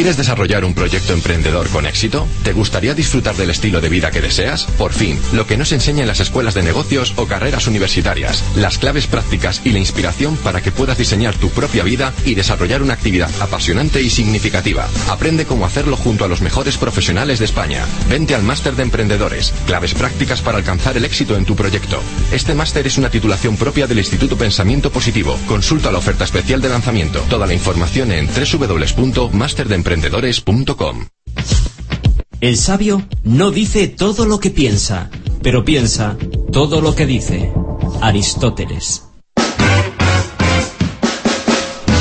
¿Quieres 0.00 0.16
desarrollar 0.16 0.64
un 0.64 0.72
proyecto 0.72 1.12
emprendedor 1.12 1.68
con 1.68 1.84
éxito? 1.84 2.26
¿Te 2.42 2.54
gustaría 2.54 2.94
disfrutar 2.94 3.36
del 3.36 3.50
estilo 3.50 3.82
de 3.82 3.90
vida 3.90 4.10
que 4.10 4.22
deseas? 4.22 4.64
Por 4.78 4.94
fin, 4.94 5.20
lo 5.34 5.46
que 5.46 5.58
nos 5.58 5.72
enseña 5.72 6.00
en 6.00 6.08
las 6.08 6.20
escuelas 6.20 6.54
de 6.54 6.62
negocios 6.62 7.12
o 7.16 7.26
carreras 7.26 7.66
universitarias, 7.66 8.42
las 8.56 8.78
claves 8.78 9.06
prácticas 9.06 9.60
y 9.62 9.72
la 9.72 9.78
inspiración 9.78 10.38
para 10.38 10.62
que 10.62 10.72
puedas 10.72 10.96
diseñar 10.96 11.34
tu 11.34 11.50
propia 11.50 11.84
vida 11.84 12.14
y 12.24 12.34
desarrollar 12.34 12.80
una 12.80 12.94
actividad 12.94 13.28
apasionante 13.42 14.00
y 14.00 14.08
significativa. 14.08 14.88
Aprende 15.10 15.44
cómo 15.44 15.66
hacerlo 15.66 15.98
junto 15.98 16.24
a 16.24 16.28
los 16.28 16.40
mejores 16.40 16.78
profesionales 16.78 17.38
de 17.38 17.44
España. 17.44 17.84
Vente 18.08 18.34
al 18.34 18.42
máster 18.42 18.76
de 18.76 18.84
emprendedores, 18.84 19.52
claves 19.66 19.92
prácticas 19.92 20.40
para 20.40 20.56
alcanzar 20.56 20.96
el 20.96 21.04
éxito 21.04 21.36
en 21.36 21.44
tu 21.44 21.56
proyecto. 21.56 22.00
Este 22.32 22.54
máster 22.54 22.86
es 22.86 22.96
una 22.96 23.10
titulación 23.10 23.58
propia 23.58 23.86
del 23.86 23.98
Instituto 23.98 24.38
Pensamiento 24.38 24.90
Positivo. 24.90 25.38
Consulta 25.46 25.92
la 25.92 25.98
oferta 25.98 26.24
especial 26.24 26.62
de 26.62 26.70
lanzamiento. 26.70 27.20
Toda 27.28 27.46
la 27.46 27.52
información 27.52 28.12
en 28.12 28.28
www.masterdemprendedores.com 28.28 29.89
emprendedores.com. 29.90 31.08
El 32.40 32.56
sabio 32.56 33.02
no 33.24 33.50
dice 33.50 33.88
todo 33.88 34.24
lo 34.24 34.38
que 34.38 34.50
piensa, 34.50 35.10
pero 35.42 35.64
piensa 35.64 36.16
todo 36.52 36.80
lo 36.80 36.94
que 36.94 37.06
dice. 37.06 37.52
Aristóteles. 38.00 39.02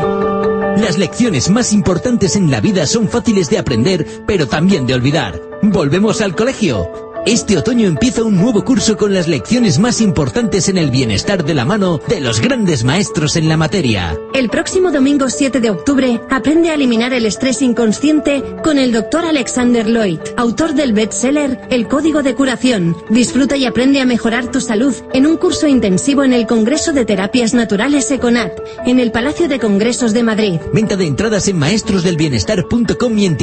Las 0.78 0.98
lecciones 0.98 1.50
más 1.50 1.74
importantes 1.74 2.36
en 2.36 2.52
la 2.52 2.62
vida 2.62 2.86
son 2.86 3.10
fáciles 3.10 3.50
de 3.50 3.58
aprender, 3.58 4.06
pero 4.26 4.48
también 4.48 4.86
de 4.86 4.94
olvidar. 4.94 5.42
Volvemos 5.62 6.22
al 6.22 6.36
colegio. 6.36 7.11
Este 7.26 7.56
otoño 7.56 7.88
empieza 7.88 8.24
un 8.24 8.36
nuevo 8.36 8.66
curso 8.66 8.98
con 8.98 9.14
las 9.14 9.28
lecciones 9.28 9.78
más 9.78 10.02
importantes 10.02 10.70
en 10.70 10.80
el 10.80 10.90
bienestar 10.90 11.46
de 11.46 11.54
la 11.54 11.66
mano 11.66 12.00
de 12.08 12.20
los 12.20 12.42
grandes 12.42 12.84
maestros 12.84 13.36
en 13.36 13.48
la 13.48 13.58
materia. 13.58 14.18
El 14.34 14.50
próximo 14.50 14.92
domingo 14.92 15.30
7 15.30 15.60
de 15.60 15.70
octubre 15.70 16.20
aprende 16.32 16.72
a 16.72 16.74
eliminar 16.74 17.14
el 17.14 17.28
estrés 17.28 17.62
inconsciente 17.62 18.44
con 18.64 18.80
el 18.80 18.92
doctor 18.92 19.24
Alexander 19.24 19.88
Lloyd, 19.88 20.20
autor 20.36 20.74
del 20.74 20.94
bestseller 20.94 21.62
El 21.70 21.88
Código 21.88 22.24
de 22.24 22.34
Curación. 22.34 22.98
Disfruta 23.12 23.56
y 23.56 23.66
aprende 23.66 24.02
a 24.02 24.06
mejorar 24.06 24.50
tu 24.50 24.60
salud 24.60 24.96
en 25.14 25.28
un 25.28 25.38
curso 25.38 25.68
intensivo 25.68 26.24
en 26.24 26.34
el 26.34 26.48
Congreso 26.48 26.92
de 26.92 27.06
Terapias 27.06 27.54
Naturales 27.54 28.10
Econat, 28.10 28.60
en 28.88 29.00
el 29.00 29.12
Palacio 29.12 29.48
de 29.48 29.60
Congresos 29.60 30.14
de 30.14 30.24
Madrid. 30.24 30.60
Venta 30.74 30.96
de 30.96 31.06
entradas 31.06 31.48
en 31.48 31.60
maestrosdelbienestar.com 31.60 33.18
y 33.20 33.26
en 33.28 33.38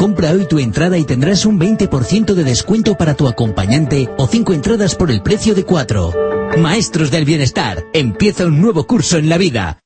Compra 0.00 0.30
hoy 0.30 0.46
tu 0.46 0.58
entrada 0.58 0.96
y 0.96 1.04
tendrás 1.04 1.44
un 1.44 1.60
20% 1.60 2.32
de 2.32 2.42
descuento 2.42 2.94
para 2.94 3.12
tu 3.12 3.28
acompañante 3.28 4.08
o 4.16 4.26
5 4.26 4.54
entradas 4.54 4.94
por 4.94 5.10
el 5.10 5.20
precio 5.20 5.54
de 5.54 5.66
4. 5.66 6.14
Maestros 6.56 7.10
del 7.10 7.26
Bienestar, 7.26 7.84
empieza 7.92 8.46
un 8.46 8.62
nuevo 8.62 8.86
curso 8.86 9.18
en 9.18 9.28
la 9.28 9.36
vida. 9.36 9.82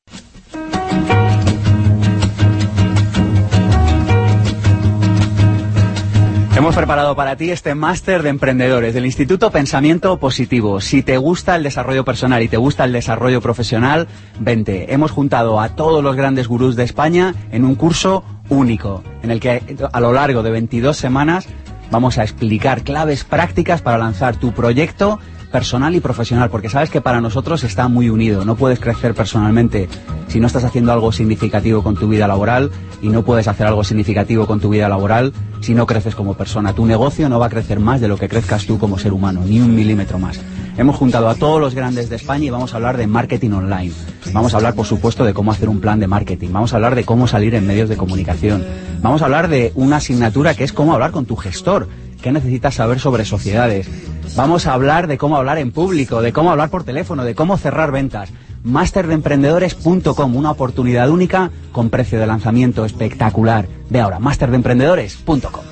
Hemos 6.65 6.77
preparado 6.77 7.15
para 7.15 7.37
ti 7.37 7.51
este 7.51 7.75
máster 7.75 8.23
de 8.23 8.31
emprendedores 8.31 8.95
del 8.95 9.05
Instituto 9.05 9.51
Pensamiento 9.51 10.19
Positivo. 10.19 10.81
Si 10.81 11.03
te 11.03 11.19
gusta 11.19 11.57
el 11.57 11.63
desarrollo 11.63 12.07
personal 12.07 12.43
y 12.43 12.49
te 12.49 12.57
gusta 12.57 12.87
el 12.87 12.93
desarrollo 12.93 13.43
profesional, 13.43 14.09
vente. 14.41 14.95
Hemos 14.95 15.11
juntado 15.11 15.61
a 15.61 15.77
todos 15.77 16.03
los 16.03 16.17
grandes 16.17 16.49
gurús 16.49 16.75
de 16.75 16.85
España 16.85 17.35
en 17.53 17.67
un 17.67 17.75
curso 17.75 18.25
único, 18.49 19.05
en 19.23 19.31
el 19.31 19.41
que 19.41 19.77
a 19.93 20.01
lo 20.01 20.15
largo 20.15 20.43
de 20.43 20.53
22 20.53 20.97
semanas 20.97 21.47
vamos 21.91 22.17
a 22.17 22.23
explicar 22.23 22.83
claves 22.83 23.25
prácticas 23.25 23.83
para 23.83 23.99
lanzar 23.99 24.37
tu 24.37 24.53
proyecto 24.53 25.21
personal 25.55 25.95
y 25.95 26.01
profesional, 26.01 26.51
porque 26.51 26.69
sabes 26.69 26.91
que 26.91 27.01
para 27.01 27.21
nosotros 27.21 27.63
está 27.63 27.87
muy 27.87 28.11
unido. 28.11 28.45
No 28.45 28.57
puedes 28.57 28.81
crecer 28.81 29.15
personalmente 29.15 29.89
si 30.27 30.41
no 30.41 30.49
estás 30.49 30.65
haciendo 30.65 30.93
algo 30.93 31.13
significativo 31.13 31.85
con 31.85 31.95
tu 31.95 32.09
vida 32.09 32.27
laboral 32.27 32.73
y 33.01 33.09
no 33.09 33.23
puedes 33.23 33.47
hacer 33.47 33.69
algo 33.69 33.85
significativo 33.85 34.49
con 34.49 34.59
tu 34.59 34.71
vida 34.71 34.89
laboral 34.89 35.33
si 35.61 35.73
no 35.73 35.87
creces 35.87 36.17
como 36.17 36.35
persona. 36.35 36.73
Tu 36.73 36.85
negocio 36.85 37.29
no 37.29 37.39
va 37.39 37.47
a 37.47 37.51
crecer 37.51 37.79
más 37.79 38.01
de 38.01 38.09
lo 38.09 38.17
que 38.17 38.29
crezcas 38.29 38.67
tú 38.67 38.81
como 38.81 38.99
ser 38.99 39.13
humano, 39.13 39.43
ni 39.47 39.61
un 39.61 39.77
milímetro 39.77 40.19
más. 40.19 40.41
Hemos 40.77 40.97
juntado 40.97 41.29
a 41.29 41.37
todos 41.37 41.61
los 41.61 41.73
grandes 41.73 42.11
de 42.11 42.17
España 42.17 42.47
y 42.47 42.51
vamos 42.51 42.73
a 42.73 42.79
hablar 42.79 42.97
de 42.97 43.07
marketing 43.07 43.53
online. 43.53 43.93
Vamos 44.33 44.55
a 44.55 44.57
hablar, 44.57 44.75
por 44.75 44.87
supuesto, 44.87 45.25
de 45.25 45.35
cómo 45.35 45.53
hacer 45.53 45.69
un 45.69 45.79
plan 45.79 46.01
de 46.01 46.09
marketing. 46.09 46.49
Vamos 46.51 46.73
a 46.73 46.77
hablar 46.77 46.97
de 46.97 47.05
cómo 47.05 47.29
salir 47.29 47.55
en 47.55 47.65
medios 47.65 47.89
de 47.89 47.97
comunicación. 47.97 48.65
Vamos 49.03 49.23
a 49.23 49.27
hablar 49.27 49.47
de 49.47 49.71
una 49.77 49.99
asignatura 49.99 50.55
que 50.55 50.65
es 50.65 50.73
cómo 50.73 50.95
hablar 50.95 51.13
con 51.13 51.27
tu 51.27 51.37
gestor 51.37 51.87
qué 52.25 52.33
necesitas 52.33 52.77
saber 52.77 53.01
sobre 53.01 53.27
sociedades. 53.27 53.87
Vamos 54.35 54.67
a 54.67 54.73
hablar 54.73 55.09
de 55.09 55.19
cómo 55.19 55.37
hablar 55.37 55.59
en 55.59 55.73
público, 55.73 56.23
de 56.23 56.33
cómo 56.33 56.51
hablar 56.51 56.71
por 56.71 56.83
teléfono, 56.83 57.23
de 57.23 57.35
cómo 57.35 57.59
cerrar 57.59 57.93
ventas. 57.93 58.31
Masterdeemprendedores.com, 58.63 60.35
una 60.35 60.51
oportunidad 60.51 61.11
única 61.11 61.51
con 61.71 61.91
precio 61.91 62.19
de 62.19 62.27
lanzamiento 62.27 62.87
espectacular. 62.87 63.69
Ve 63.91 64.01
ahora, 64.01 64.21
masterdeemprendedores.com. 64.21 65.65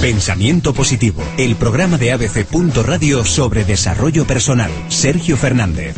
Pensamiento 0.00 0.72
Positivo, 0.72 1.22
el 1.36 1.56
programa 1.56 1.98
de 1.98 2.12
ABC. 2.12 2.46
Radio 2.86 3.26
sobre 3.26 3.64
desarrollo 3.64 4.26
personal. 4.26 4.70
Sergio 4.88 5.36
Fernández. 5.36 5.94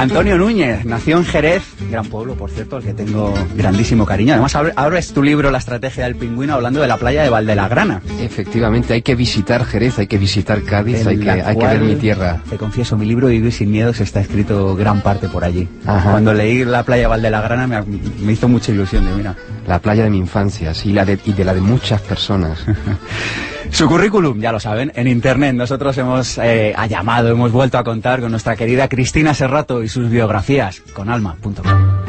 Antonio 0.00 0.38
Núñez 0.38 0.86
nació 0.86 1.18
en 1.18 1.26
Jerez, 1.26 1.62
gran 1.90 2.06
pueblo, 2.06 2.34
por 2.34 2.50
cierto, 2.50 2.76
al 2.76 2.82
que 2.82 2.94
tengo 2.94 3.34
grandísimo 3.54 4.06
cariño. 4.06 4.32
Además, 4.32 4.56
abres 4.56 5.12
tu 5.12 5.22
libro 5.22 5.50
La 5.50 5.58
estrategia 5.58 6.04
del 6.04 6.16
pingüino 6.16 6.54
hablando 6.54 6.80
de 6.80 6.86
la 6.86 6.96
playa 6.96 7.22
de 7.22 7.28
Valdelagrana. 7.28 8.00
Efectivamente, 8.18 8.94
hay 8.94 9.02
que 9.02 9.14
visitar 9.14 9.66
Jerez, 9.66 9.98
hay 9.98 10.06
que 10.06 10.16
visitar 10.16 10.62
Cádiz, 10.62 11.06
hay 11.06 11.18
que, 11.18 11.30
hay 11.30 11.56
que, 11.56 11.66
ver 11.66 11.80
mi 11.80 11.96
tierra. 11.96 12.40
Te 12.48 12.56
confieso, 12.56 12.96
mi 12.96 13.04
libro 13.04 13.28
Vivir 13.28 13.52
sin 13.52 13.70
miedos 13.70 14.00
está 14.00 14.20
escrito 14.20 14.74
gran 14.74 15.02
parte 15.02 15.28
por 15.28 15.44
allí. 15.44 15.68
Cuando 15.84 16.32
leí 16.32 16.64
la 16.64 16.82
playa 16.82 17.02
de 17.02 17.08
Valdelagrana 17.08 17.66
me, 17.66 17.82
me 17.82 18.32
hizo 18.32 18.48
mucha 18.48 18.72
ilusión 18.72 19.04
de, 19.04 19.12
mira. 19.12 19.36
La 19.66 19.80
playa 19.80 20.04
de 20.04 20.10
mi 20.10 20.18
infancia, 20.18 20.72
sí, 20.72 20.94
la 20.94 21.04
de, 21.04 21.18
y 21.26 21.34
de 21.34 21.44
la 21.44 21.52
de 21.52 21.60
muchas 21.60 22.00
personas. 22.00 22.64
Su 23.70 23.88
currículum, 23.88 24.40
ya 24.40 24.52
lo 24.52 24.60
saben, 24.60 24.92
en 24.94 25.08
internet. 25.08 25.54
Nosotros 25.54 25.96
hemos 25.98 26.38
eh, 26.38 26.74
llamado, 26.88 27.28
hemos 27.28 27.52
vuelto 27.52 27.78
a 27.78 27.84
contar 27.84 28.20
con 28.20 28.30
nuestra 28.30 28.56
querida 28.56 28.88
Cristina 28.88 29.34
Serrato 29.34 29.82
y 29.82 29.88
sus 29.88 30.10
biografías 30.10 30.80
con 30.92 31.08
alma.com. 31.08 31.99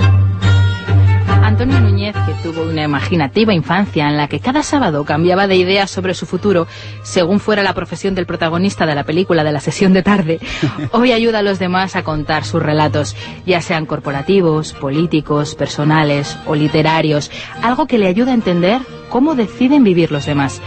Antonio 1.51 1.81
Núñez, 1.81 2.15
que 2.25 2.49
tuvo 2.49 2.63
una 2.63 2.85
imaginativa 2.85 3.53
infancia 3.53 4.07
en 4.07 4.15
la 4.15 4.29
que 4.29 4.39
cada 4.39 4.63
sábado 4.63 5.03
cambiaba 5.03 5.47
de 5.47 5.57
ideas 5.57 5.91
sobre 5.91 6.13
su 6.13 6.25
futuro, 6.25 6.65
según 7.03 7.41
fuera 7.41 7.61
la 7.61 7.73
profesión 7.73 8.15
del 8.15 8.25
protagonista 8.25 8.85
de 8.85 8.95
la 8.95 9.03
película 9.03 9.43
de 9.43 9.51
la 9.51 9.59
sesión 9.59 9.91
de 9.91 10.01
tarde, 10.01 10.39
hoy 10.91 11.11
ayuda 11.11 11.39
a 11.39 11.41
los 11.41 11.59
demás 11.59 11.97
a 11.97 12.03
contar 12.03 12.45
sus 12.45 12.63
relatos, 12.63 13.17
ya 13.45 13.61
sean 13.61 13.85
corporativos, 13.85 14.71
políticos, 14.71 15.53
personales 15.55 16.37
o 16.45 16.55
literarios, 16.55 17.29
algo 17.61 17.85
que 17.85 17.97
le 17.97 18.07
ayuda 18.07 18.31
a 18.31 18.35
entender 18.35 18.79
cómo 19.09 19.35
deciden 19.35 19.83
vivir 19.83 20.09
los 20.09 20.25
demás. 20.25 20.61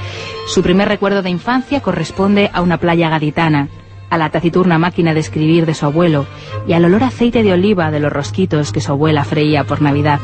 Su 0.46 0.62
primer 0.62 0.88
recuerdo 0.88 1.22
de 1.22 1.30
infancia 1.30 1.80
corresponde 1.80 2.50
a 2.52 2.60
una 2.60 2.76
playa 2.76 3.08
gaditana, 3.08 3.70
a 4.10 4.18
la 4.18 4.28
taciturna 4.28 4.78
máquina 4.78 5.14
de 5.14 5.20
escribir 5.20 5.64
de 5.64 5.72
su 5.72 5.86
abuelo 5.86 6.26
y 6.68 6.74
al 6.74 6.84
olor 6.84 7.04
a 7.04 7.06
aceite 7.06 7.42
de 7.42 7.54
oliva 7.54 7.90
de 7.90 8.00
los 8.00 8.12
rosquitos 8.12 8.70
que 8.70 8.82
su 8.82 8.92
abuela 8.92 9.24
freía 9.24 9.64
por 9.64 9.80
Navidad. 9.80 10.20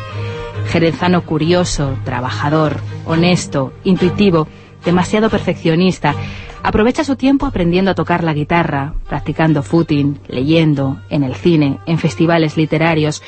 Jerezano 0.66 1.22
curioso, 1.22 1.96
trabajador, 2.04 2.80
honesto, 3.06 3.72
intuitivo, 3.84 4.48
demasiado 4.84 5.30
perfeccionista, 5.30 6.14
aprovecha 6.62 7.04
su 7.04 7.16
tiempo 7.16 7.46
aprendiendo 7.46 7.90
a 7.90 7.94
tocar 7.94 8.24
la 8.24 8.34
guitarra, 8.34 8.94
practicando 9.08 9.62
footing, 9.62 10.20
leyendo, 10.28 11.00
en 11.10 11.24
el 11.24 11.34
cine, 11.34 11.78
en 11.86 11.98
festivales 11.98 12.56
literarios 12.56 13.22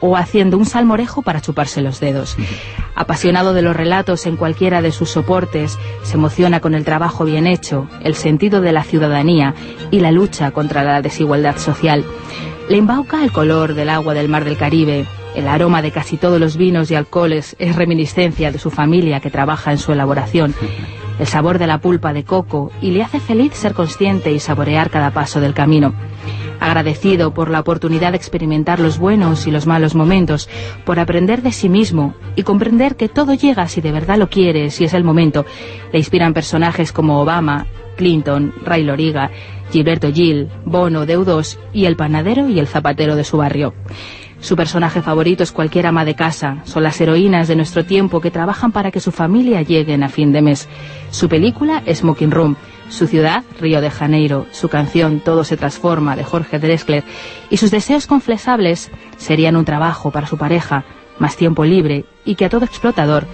o 0.00 0.16
haciendo 0.16 0.58
un 0.58 0.66
salmorejo 0.66 1.22
para 1.22 1.40
chuparse 1.40 1.80
los 1.80 2.00
dedos. 2.00 2.36
Apasionado 2.94 3.52
de 3.52 3.62
los 3.62 3.76
relatos 3.76 4.26
en 4.26 4.36
cualquiera 4.36 4.82
de 4.82 4.92
sus 4.92 5.10
soportes, 5.10 5.78
se 6.02 6.14
emociona 6.14 6.60
con 6.60 6.74
el 6.74 6.84
trabajo 6.84 7.24
bien 7.24 7.46
hecho, 7.46 7.88
el 8.02 8.14
sentido 8.14 8.60
de 8.60 8.72
la 8.72 8.84
ciudadanía 8.84 9.54
y 9.90 10.00
la 10.00 10.12
lucha 10.12 10.50
contra 10.50 10.82
la 10.82 11.02
desigualdad 11.02 11.58
social. 11.58 12.04
Le 12.68 12.78
embauca 12.78 13.22
el 13.22 13.32
color 13.32 13.74
del 13.74 13.90
agua 13.90 14.14
del 14.14 14.28
mar 14.28 14.44
del 14.44 14.56
Caribe, 14.56 15.06
el 15.36 15.48
aroma 15.48 15.82
de 15.82 15.92
casi 15.92 16.16
todos 16.16 16.40
los 16.40 16.56
vinos 16.56 16.90
y 16.90 16.94
alcoholes 16.94 17.56
es 17.58 17.76
reminiscencia 17.76 18.50
de 18.50 18.58
su 18.58 18.70
familia 18.70 19.20
que 19.20 19.30
trabaja 19.30 19.70
en 19.70 19.78
su 19.78 19.92
elaboración. 19.92 20.54
El 21.18 21.26
sabor 21.26 21.58
de 21.58 21.66
la 21.66 21.78
pulpa 21.78 22.14
de 22.14 22.24
coco 22.24 22.72
y 22.80 22.90
le 22.90 23.02
hace 23.02 23.20
feliz 23.20 23.52
ser 23.54 23.74
consciente 23.74 24.32
y 24.32 24.40
saborear 24.40 24.90
cada 24.90 25.10
paso 25.10 25.40
del 25.40 25.52
camino. 25.52 25.94
Agradecido 26.58 27.34
por 27.34 27.50
la 27.50 27.60
oportunidad 27.60 28.12
de 28.12 28.16
experimentar 28.16 28.80
los 28.80 28.98
buenos 28.98 29.46
y 29.46 29.50
los 29.50 29.66
malos 29.66 29.94
momentos, 29.94 30.48
por 30.86 30.98
aprender 30.98 31.42
de 31.42 31.52
sí 31.52 31.68
mismo 31.68 32.14
y 32.34 32.42
comprender 32.42 32.96
que 32.96 33.10
todo 33.10 33.34
llega 33.34 33.68
si 33.68 33.82
de 33.82 33.92
verdad 33.92 34.16
lo 34.16 34.30
quiere, 34.30 34.70
si 34.70 34.84
es 34.84 34.94
el 34.94 35.04
momento, 35.04 35.44
le 35.92 35.98
inspiran 35.98 36.32
personajes 36.32 36.92
como 36.92 37.20
Obama, 37.20 37.66
Clinton, 37.96 38.54
Ray 38.64 38.84
Loriga, 38.84 39.30
Gilberto 39.70 40.10
Gil, 40.12 40.48
Bono, 40.64 41.04
Deudos 41.04 41.58
y 41.74 41.84
el 41.84 41.96
panadero 41.96 42.48
y 42.48 42.58
el 42.58 42.66
zapatero 42.66 43.16
de 43.16 43.24
su 43.24 43.36
barrio. 43.36 43.74
Su 44.46 44.54
personaje 44.54 45.02
favorito 45.02 45.42
es 45.42 45.50
cualquier 45.50 45.88
ama 45.88 46.04
de 46.04 46.14
casa. 46.14 46.58
Son 46.62 46.84
las 46.84 47.00
heroínas 47.00 47.48
de 47.48 47.56
nuestro 47.56 47.84
tiempo 47.84 48.20
que 48.20 48.30
trabajan 48.30 48.70
para 48.70 48.92
que 48.92 49.00
su 49.00 49.10
familia 49.10 49.62
lleguen 49.62 50.04
a 50.04 50.08
fin 50.08 50.30
de 50.30 50.40
mes. 50.40 50.68
Su 51.10 51.28
película, 51.28 51.82
Smoking 51.92 52.30
Room. 52.30 52.54
Su 52.88 53.08
ciudad, 53.08 53.42
Río 53.60 53.80
de 53.80 53.90
Janeiro. 53.90 54.46
Su 54.52 54.68
canción, 54.68 55.18
Todo 55.18 55.42
se 55.42 55.56
transforma, 55.56 56.14
de 56.14 56.22
Jorge 56.22 56.60
Drexler. 56.60 57.02
Y 57.50 57.56
sus 57.56 57.72
deseos 57.72 58.06
confesables 58.06 58.92
serían 59.16 59.56
un 59.56 59.64
trabajo 59.64 60.12
para 60.12 60.28
su 60.28 60.38
pareja, 60.38 60.84
más 61.18 61.36
tiempo 61.36 61.64
libre 61.64 62.04
y 62.24 62.36
que 62.36 62.44
a 62.44 62.48
todo 62.48 62.66
explotador 62.66 63.26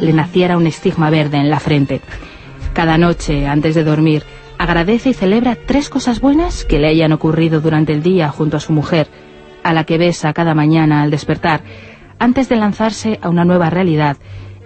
le 0.00 0.12
naciera 0.12 0.56
un 0.56 0.68
estigma 0.68 1.10
verde 1.10 1.38
en 1.38 1.50
la 1.50 1.58
frente. 1.58 2.02
Cada 2.72 2.98
noche, 2.98 3.48
antes 3.48 3.74
de 3.74 3.82
dormir, 3.82 4.22
agradece 4.58 5.08
y 5.10 5.14
celebra 5.14 5.56
tres 5.56 5.88
cosas 5.88 6.20
buenas 6.20 6.64
que 6.64 6.78
le 6.78 6.86
hayan 6.86 7.10
ocurrido 7.10 7.60
durante 7.60 7.92
el 7.92 8.04
día 8.04 8.28
junto 8.28 8.58
a 8.58 8.60
su 8.60 8.72
mujer 8.72 9.08
a 9.62 9.72
la 9.72 9.84
que 9.84 9.98
besa 9.98 10.32
cada 10.32 10.54
mañana 10.54 11.02
al 11.02 11.10
despertar, 11.10 11.62
antes 12.18 12.48
de 12.48 12.56
lanzarse 12.56 13.18
a 13.22 13.28
una 13.28 13.44
nueva 13.44 13.70
realidad 13.70 14.16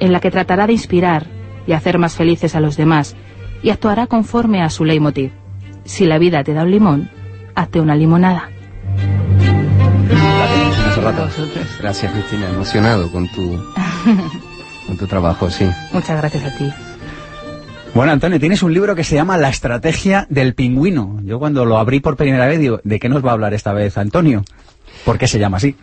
en 0.01 0.13
la 0.13 0.21
que 0.21 0.31
tratará 0.31 0.67
de 0.67 0.75
inspirar 0.75 1.27
y 1.67 1.73
hacer 1.73 1.99
más 1.99 2.15
felices 2.15 2.55
a 2.55 2.61
los 2.61 2.77
demás 2.77 3.17
y 3.63 3.71
actuará 3.71 4.07
conforme 4.07 4.63
a 4.63 4.71
su 4.71 4.85
leitmotiv. 4.85 5.33
Si 5.85 6.05
la 6.05 6.19
vida 6.19 6.45
te 6.45 6.53
da 6.53 6.63
un 6.63 6.71
limón, 6.71 7.11
hazte 7.55 7.81
una 7.81 7.97
limonada. 7.97 8.51
Gracias, 11.81 12.13
Cristina. 12.13 12.49
Emocionado 12.49 13.11
con 13.11 13.29
tu, 13.29 13.59
con 14.87 14.97
tu 14.97 15.07
trabajo, 15.07 15.51
sí. 15.51 15.69
Muchas 15.93 16.19
gracias 16.19 16.45
a 16.45 16.57
ti. 16.57 16.73
Bueno, 17.95 18.13
Antonio, 18.13 18.39
tienes 18.39 18.63
un 18.63 18.75
libro 18.75 18.95
que 18.95 19.05
se 19.05 19.15
llama 19.15 19.39
La 19.39 19.49
estrategia 19.49 20.27
del 20.29 20.55
pingüino. 20.55 21.19
Yo 21.23 21.39
cuando 21.39 21.65
lo 21.65 21.79
abrí 21.79 22.01
por 22.01 22.17
primera 22.17 22.47
vez 22.47 22.59
digo, 22.59 22.81
¿de 22.85 22.99
qué 22.99 23.09
nos 23.09 23.25
va 23.25 23.31
a 23.31 23.33
hablar 23.33 23.55
esta 23.55 23.73
vez, 23.73 23.97
Antonio? 23.97 24.45
¿Por 25.05 25.19
qué 25.19 25.27
se 25.27 25.39
llama 25.39 25.59
así? 25.59 25.77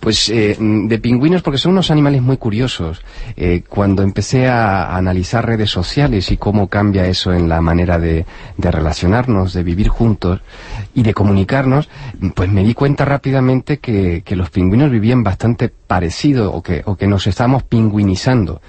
Pues 0.00 0.30
eh, 0.30 0.56
de 0.58 0.98
pingüinos 0.98 1.42
porque 1.42 1.58
son 1.58 1.72
unos 1.72 1.90
animales 1.90 2.22
muy 2.22 2.38
curiosos. 2.38 3.02
Eh, 3.36 3.62
cuando 3.68 4.02
empecé 4.02 4.48
a, 4.48 4.96
analizar 4.96 5.46
redes 5.46 5.70
sociales 5.70 6.30
y 6.30 6.38
cómo 6.38 6.68
cambia 6.68 7.06
eso 7.06 7.34
en 7.34 7.50
la 7.50 7.60
manera 7.60 7.98
de, 7.98 8.24
relacionarnos, 8.56 9.52
de 9.52 9.62
vivir 9.62 9.88
juntos 9.88 10.40
y 10.94 11.02
de 11.02 11.14
comunicarnos, 11.14 11.88
pues 12.34 12.50
me 12.50 12.64
di 12.64 12.74
cuenta 12.74 13.04
rápidamente 13.04 13.78
que, 13.78 14.22
los 14.30 14.50
pingüinos 14.50 14.90
vivían 14.90 15.22
bastante 15.22 15.68
parecido 15.68 16.52
o 16.52 16.62
que, 16.62 16.82
o 16.86 16.96
que 16.96 17.06
nos 17.06 17.26
estamos 17.26 17.62
pingüinizando. 17.62 18.62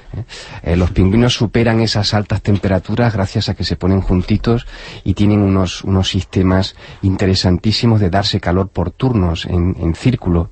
¿eh? 0.64 0.76
los 0.76 0.92
pingüinos 0.92 1.34
superan 1.34 1.80
esas 1.80 2.14
altas 2.14 2.42
temperaturas 2.42 3.14
gracias 3.14 3.48
a 3.48 3.54
que 3.54 3.64
se 3.64 3.76
ponen 3.76 4.02
juntitos 4.02 4.68
y 5.04 5.14
tienen 5.14 5.42
unos, 5.42 5.84
unos 5.84 6.10
sistemas 6.10 6.76
interesantísimos 7.02 8.00
de 8.00 8.10
darse 8.10 8.40
calor 8.40 8.70
por 8.70 8.92
turnos 8.92 9.46
en, 9.46 9.76
en 9.80 9.96
círculo. 9.96 10.50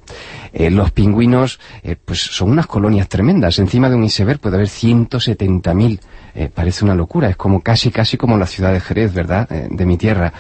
Eh, 0.54 0.70
los 0.70 0.92
pingüinos 0.92 1.60
eh, 1.84 1.96
pues 2.04 2.20
son 2.20 2.52
unas 2.52 2.68
colonias 2.68 3.08
tremendas. 3.10 3.60
Encima 3.60 3.90
de 3.90 3.96
un 3.96 4.04
iceberg 4.04 4.40
puede 4.40 4.56
haber 4.56 4.68
170.000. 4.68 6.00
Eh, 6.40 6.50
parece 6.54 6.86
una 6.86 6.96
locura. 6.96 7.30
Es 7.30 7.36
como 7.36 7.62
casi, 7.62 7.92
casi 7.92 8.16
como 8.16 8.38
la 8.38 8.46
ciudad 8.46 8.72
de 8.72 8.80
Jerez, 8.80 9.14
¿verdad? 9.14 9.50
de 9.50 9.86
mi 9.86 9.98
tierra. 9.98 10.32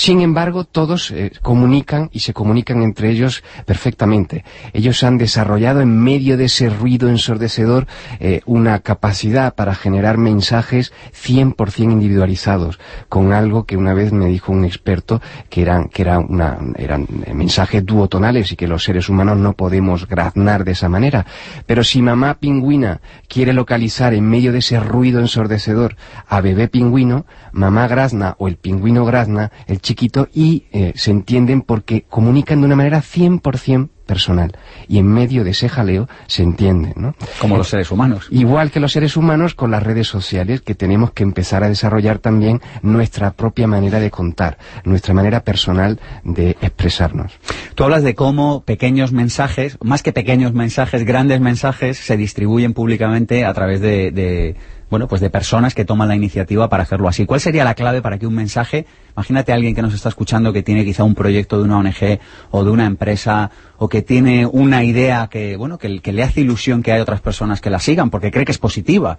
Sin 0.00 0.22
embargo, 0.22 0.64
todos 0.64 1.10
eh, 1.10 1.30
comunican 1.42 2.08
y 2.10 2.20
se 2.20 2.32
comunican 2.32 2.82
entre 2.82 3.10
ellos 3.10 3.44
perfectamente. 3.66 4.46
Ellos 4.72 5.04
han 5.04 5.18
desarrollado 5.18 5.82
en 5.82 5.94
medio 6.02 6.38
de 6.38 6.46
ese 6.46 6.70
ruido 6.70 7.10
ensordecedor 7.10 7.86
eh, 8.18 8.40
una 8.46 8.78
capacidad 8.78 9.54
para 9.54 9.74
generar 9.74 10.16
mensajes 10.16 10.94
100% 11.12 11.82
individualizados, 11.92 12.80
con 13.10 13.34
algo 13.34 13.64
que 13.64 13.76
una 13.76 13.92
vez 13.92 14.10
me 14.10 14.24
dijo 14.24 14.52
un 14.52 14.64
experto 14.64 15.20
que 15.50 15.60
eran, 15.60 15.90
que 15.90 16.00
era 16.00 16.18
una, 16.18 16.56
eran 16.76 17.06
mensajes 17.34 17.84
duotonales 17.84 18.52
y 18.52 18.56
que 18.56 18.68
los 18.68 18.82
seres 18.82 19.10
humanos 19.10 19.36
no 19.36 19.52
podemos 19.52 20.08
graznar 20.08 20.64
de 20.64 20.72
esa 20.72 20.88
manera. 20.88 21.26
Pero 21.66 21.84
si 21.84 22.00
mamá 22.00 22.38
pingüina 22.40 23.02
quiere 23.28 23.52
localizar 23.52 24.14
en 24.14 24.26
medio 24.26 24.50
de 24.50 24.60
ese 24.60 24.80
ruido 24.80 24.99
ensordecedor 25.04 25.96
a 26.28 26.40
bebé 26.40 26.68
pingüino, 26.68 27.26
mamá 27.52 27.88
grazna 27.88 28.36
o 28.38 28.48
el 28.48 28.56
pingüino 28.56 29.04
grazna, 29.04 29.50
el 29.66 29.80
chiquito 29.80 30.28
y 30.32 30.64
eh, 30.72 30.92
se 30.94 31.10
entienden 31.10 31.62
porque 31.62 32.04
comunican 32.08 32.60
de 32.60 32.66
una 32.66 32.76
manera 32.76 33.00
100% 33.00 33.88
personal. 34.10 34.50
Y 34.88 34.98
en 34.98 35.06
medio 35.06 35.44
de 35.44 35.50
ese 35.50 35.68
jaleo 35.68 36.08
se 36.26 36.42
entiende, 36.42 36.94
¿no? 36.96 37.14
Como 37.40 37.56
los 37.56 37.68
seres 37.68 37.92
humanos. 37.92 38.26
Igual 38.32 38.72
que 38.72 38.80
los 38.80 38.90
seres 38.90 39.16
humanos 39.16 39.54
con 39.54 39.70
las 39.70 39.84
redes 39.84 40.08
sociales, 40.08 40.62
que 40.62 40.74
tenemos 40.74 41.12
que 41.12 41.22
empezar 41.22 41.62
a 41.62 41.68
desarrollar 41.68 42.18
también 42.18 42.60
nuestra 42.82 43.30
propia 43.30 43.68
manera 43.68 44.00
de 44.00 44.10
contar, 44.10 44.58
nuestra 44.82 45.14
manera 45.14 45.44
personal 45.44 46.00
de 46.24 46.56
expresarnos. 46.60 47.38
Tú 47.76 47.84
hablas 47.84 48.02
de 48.02 48.16
cómo 48.16 48.64
pequeños 48.64 49.12
mensajes, 49.12 49.78
más 49.80 50.02
que 50.02 50.12
pequeños 50.12 50.54
mensajes, 50.54 51.04
grandes 51.04 51.40
mensajes, 51.40 51.96
se 51.96 52.16
distribuyen 52.16 52.74
públicamente 52.74 53.44
a 53.44 53.54
través 53.54 53.80
de, 53.80 54.10
de 54.10 54.56
bueno, 54.90 55.06
pues 55.08 55.20
de 55.20 55.30
personas 55.30 55.74
que 55.74 55.84
toman 55.84 56.08
la 56.08 56.16
iniciativa 56.16 56.68
para 56.68 56.82
hacerlo 56.82 57.08
así. 57.08 57.24
¿Cuál 57.24 57.40
sería 57.40 57.64
la 57.64 57.74
clave 57.74 58.02
para 58.02 58.18
que 58.18 58.26
un 58.26 58.34
mensaje, 58.34 58.86
imagínate 59.20 59.52
a 59.52 59.54
alguien 59.54 59.74
que 59.74 59.82
nos 59.82 59.92
está 59.92 60.08
escuchando 60.08 60.50
que 60.50 60.62
tiene 60.62 60.82
quizá 60.82 61.04
un 61.04 61.14
proyecto 61.14 61.58
de 61.58 61.64
una 61.64 61.76
ONG 61.78 62.18
o 62.50 62.64
de 62.64 62.70
una 62.70 62.86
empresa 62.86 63.50
o 63.76 63.88
que 63.88 64.00
tiene 64.02 64.46
una 64.46 64.82
idea 64.82 65.28
que, 65.30 65.56
bueno, 65.56 65.78
que, 65.78 66.00
que 66.00 66.12
le 66.12 66.22
hace 66.22 66.40
ilusión 66.40 66.82
que 66.82 66.92
hay 66.92 67.00
otras 67.00 67.20
personas 67.20 67.60
que 67.60 67.70
la 67.70 67.78
sigan 67.78 68.10
porque 68.10 68.30
cree 68.30 68.44
que 68.44 68.52
es 68.52 68.58
positiva. 68.58 69.18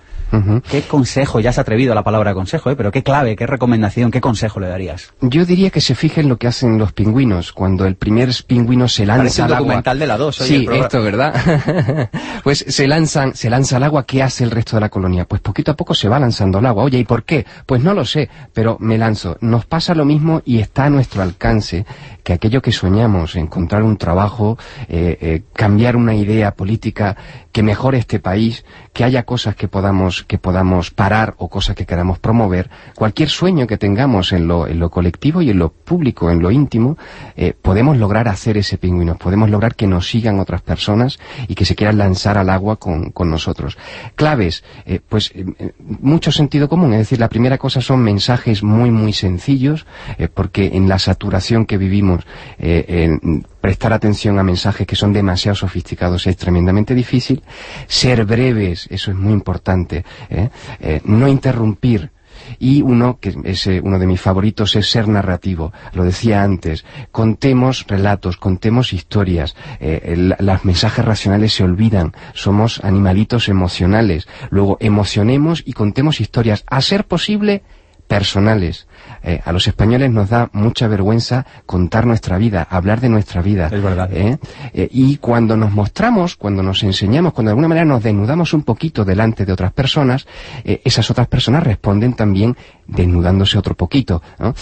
¿Qué 0.69 0.81
consejo, 0.83 1.39
ya 1.39 1.51
se 1.51 1.59
ha 1.59 1.63
atrevido 1.63 1.91
a 1.91 1.95
la 1.95 2.03
palabra 2.03 2.33
consejo, 2.33 2.69
¿eh? 2.71 2.75
pero 2.75 2.91
qué 2.91 3.03
clave, 3.03 3.35
qué 3.35 3.45
recomendación, 3.47 4.11
qué 4.11 4.21
consejo 4.21 4.59
le 4.59 4.67
darías? 4.67 5.13
Yo 5.21 5.45
diría 5.45 5.69
que 5.69 5.81
se 5.81 5.95
fijen 5.95 6.29
lo 6.29 6.37
que 6.37 6.47
hacen 6.47 6.77
los 6.77 6.93
pingüinos 6.93 7.53
cuando 7.53 7.85
el 7.85 7.95
primer 7.95 8.29
pingüino 8.45 8.87
se 8.87 9.05
lanza 9.05 9.21
Parece 9.21 9.41
al 9.41 9.53
agua. 9.53 9.59
documental 9.59 9.99
de 9.99 10.07
la 10.07 10.17
2. 10.17 10.35
Sí, 10.35 10.67
esto, 10.71 11.01
¿verdad? 11.01 12.09
pues 12.43 12.63
se 12.67 12.87
lanzan, 12.87 13.35
se 13.35 13.49
lanza 13.49 13.77
al 13.77 13.83
agua, 13.83 14.05
¿qué 14.05 14.21
hace 14.21 14.43
el 14.43 14.51
resto 14.51 14.75
de 14.77 14.81
la 14.81 14.89
colonia? 14.89 15.25
Pues 15.25 15.41
poquito 15.41 15.71
a 15.71 15.75
poco 15.75 15.93
se 15.93 16.07
va 16.07 16.19
lanzando 16.19 16.59
al 16.59 16.65
agua. 16.67 16.83
Oye, 16.83 16.99
¿y 16.99 17.03
por 17.03 17.23
qué? 17.23 17.45
Pues 17.65 17.83
no 17.83 17.93
lo 17.93 18.05
sé, 18.05 18.29
pero 18.53 18.77
me 18.79 18.97
lanzo. 18.97 19.37
Nos 19.41 19.65
pasa 19.65 19.90
lo 19.95 20.05
mismo 20.05 20.41
y 20.45 20.59
está 20.59 20.85
a 20.85 20.89
nuestro 20.89 21.21
alcance 21.21 21.85
que 22.23 22.33
aquello 22.33 22.61
que 22.61 22.71
soñamos, 22.71 23.35
encontrar 23.35 23.83
un 23.83 23.97
trabajo, 23.97 24.57
eh, 24.87 25.17
eh, 25.21 25.43
cambiar 25.53 25.95
una 25.95 26.15
idea 26.15 26.55
política 26.55 27.15
que 27.51 27.63
mejore 27.63 27.97
este 27.97 28.19
país, 28.19 28.63
que 28.93 29.03
haya 29.03 29.23
cosas 29.23 29.55
que 29.55 29.67
podamos, 29.67 30.23
que 30.23 30.37
podamos 30.37 30.91
parar 30.91 31.35
o 31.37 31.47
cosas 31.47 31.75
que 31.75 31.85
queramos 31.85 32.19
promover, 32.19 32.69
cualquier 32.95 33.29
sueño 33.29 33.65
que 33.67 33.77
tengamos 33.77 34.33
en 34.33 34.47
lo, 34.47 34.67
en 34.67 34.79
lo 34.79 34.89
colectivo 34.89 35.41
y 35.41 35.49
en 35.49 35.59
lo 35.59 35.69
público, 35.69 36.29
en 36.29 36.41
lo 36.41 36.51
íntimo, 36.51 36.97
eh, 37.37 37.53
podemos 37.61 37.97
lograr 37.97 38.27
hacer 38.27 38.57
ese 38.57 38.77
pingüino, 38.77 39.15
podemos 39.17 39.49
lograr 39.49 39.75
que 39.75 39.87
nos 39.87 40.09
sigan 40.09 40.39
otras 40.39 40.61
personas 40.61 41.19
y 41.47 41.55
que 41.55 41.65
se 41.65 41.75
quieran 41.75 41.97
lanzar 41.97 42.37
al 42.37 42.49
agua 42.49 42.75
con, 42.77 43.11
con 43.11 43.29
nosotros. 43.29 43.77
Claves, 44.15 44.63
eh, 44.85 44.99
pues 45.07 45.31
eh, 45.35 45.71
mucho 45.79 46.31
sentido 46.31 46.67
común, 46.67 46.93
es 46.93 46.99
decir, 46.99 47.19
la 47.19 47.29
primera 47.29 47.57
cosa 47.57 47.81
son 47.81 48.01
mensajes 48.03 48.61
muy, 48.61 48.91
muy 48.91 49.13
sencillos, 49.13 49.85
eh, 50.17 50.27
porque 50.27 50.71
en 50.73 50.89
la 50.89 50.99
saturación 50.99 51.65
que 51.65 51.77
vivimos, 51.77 52.25
eh, 52.59 52.85
en- 53.21 53.45
prestar 53.61 53.93
atención 53.93 54.39
a 54.39 54.43
mensajes 54.43 54.87
que 54.87 54.95
son 54.95 55.13
demasiado 55.13 55.55
sofisticados 55.55 56.27
es 56.27 56.35
tremendamente 56.35 56.95
difícil. 56.95 57.43
Ser 57.87 58.25
breves, 58.25 58.87
eso 58.89 59.11
es 59.11 59.17
muy 59.17 59.33
importante. 59.33 60.03
¿eh? 60.29 60.49
Eh, 60.79 61.01
no 61.05 61.27
interrumpir. 61.27 62.11
Y 62.59 62.81
uno, 62.81 63.19
que 63.19 63.35
es 63.43 63.67
eh, 63.67 63.81
uno 63.83 63.99
de 63.99 64.07
mis 64.07 64.19
favoritos, 64.19 64.75
es 64.75 64.89
ser 64.89 65.07
narrativo. 65.07 65.73
Lo 65.93 66.03
decía 66.03 66.43
antes. 66.43 66.85
Contemos 67.11 67.85
relatos, 67.87 68.37
contemos 68.37 68.93
historias. 68.93 69.55
Eh, 69.79 70.33
los 70.39 70.65
mensajes 70.65 71.05
racionales 71.05 71.53
se 71.53 71.63
olvidan. 71.63 72.13
Somos 72.33 72.83
animalitos 72.83 73.47
emocionales. 73.49 74.27
Luego, 74.49 74.77
emocionemos 74.79 75.63
y 75.65 75.73
contemos 75.73 76.19
historias. 76.19 76.63
A 76.67 76.81
ser 76.81 77.05
posible, 77.05 77.63
personales. 78.07 78.87
Eh, 79.23 79.39
a 79.43 79.51
los 79.51 79.67
españoles 79.67 80.09
nos 80.09 80.29
da 80.29 80.49
mucha 80.53 80.87
vergüenza 80.87 81.45
contar 81.65 82.05
nuestra 82.05 82.37
vida, 82.37 82.67
hablar 82.69 83.01
de 83.01 83.09
nuestra 83.09 83.41
vida. 83.41 83.69
Es 83.71 83.83
verdad. 83.83 84.09
¿eh? 84.11 84.37
Eh, 84.73 84.87
y 84.91 85.17
cuando 85.17 85.55
nos 85.55 85.71
mostramos, 85.71 86.35
cuando 86.35 86.63
nos 86.63 86.83
enseñamos, 86.83 87.33
cuando 87.33 87.49
de 87.49 87.53
alguna 87.53 87.67
manera 87.67 87.85
nos 87.85 88.03
desnudamos 88.03 88.53
un 88.53 88.63
poquito 88.63 89.05
delante 89.05 89.45
de 89.45 89.53
otras 89.53 89.73
personas, 89.73 90.25
esas 90.63 91.09
otras 91.11 91.27
personas 91.27 91.63
responden 91.63 92.13
también 92.13 92.55
desnudándose 92.87 93.57
otro 93.57 93.75
poquito. 93.75 94.21
¿no? 94.39 94.53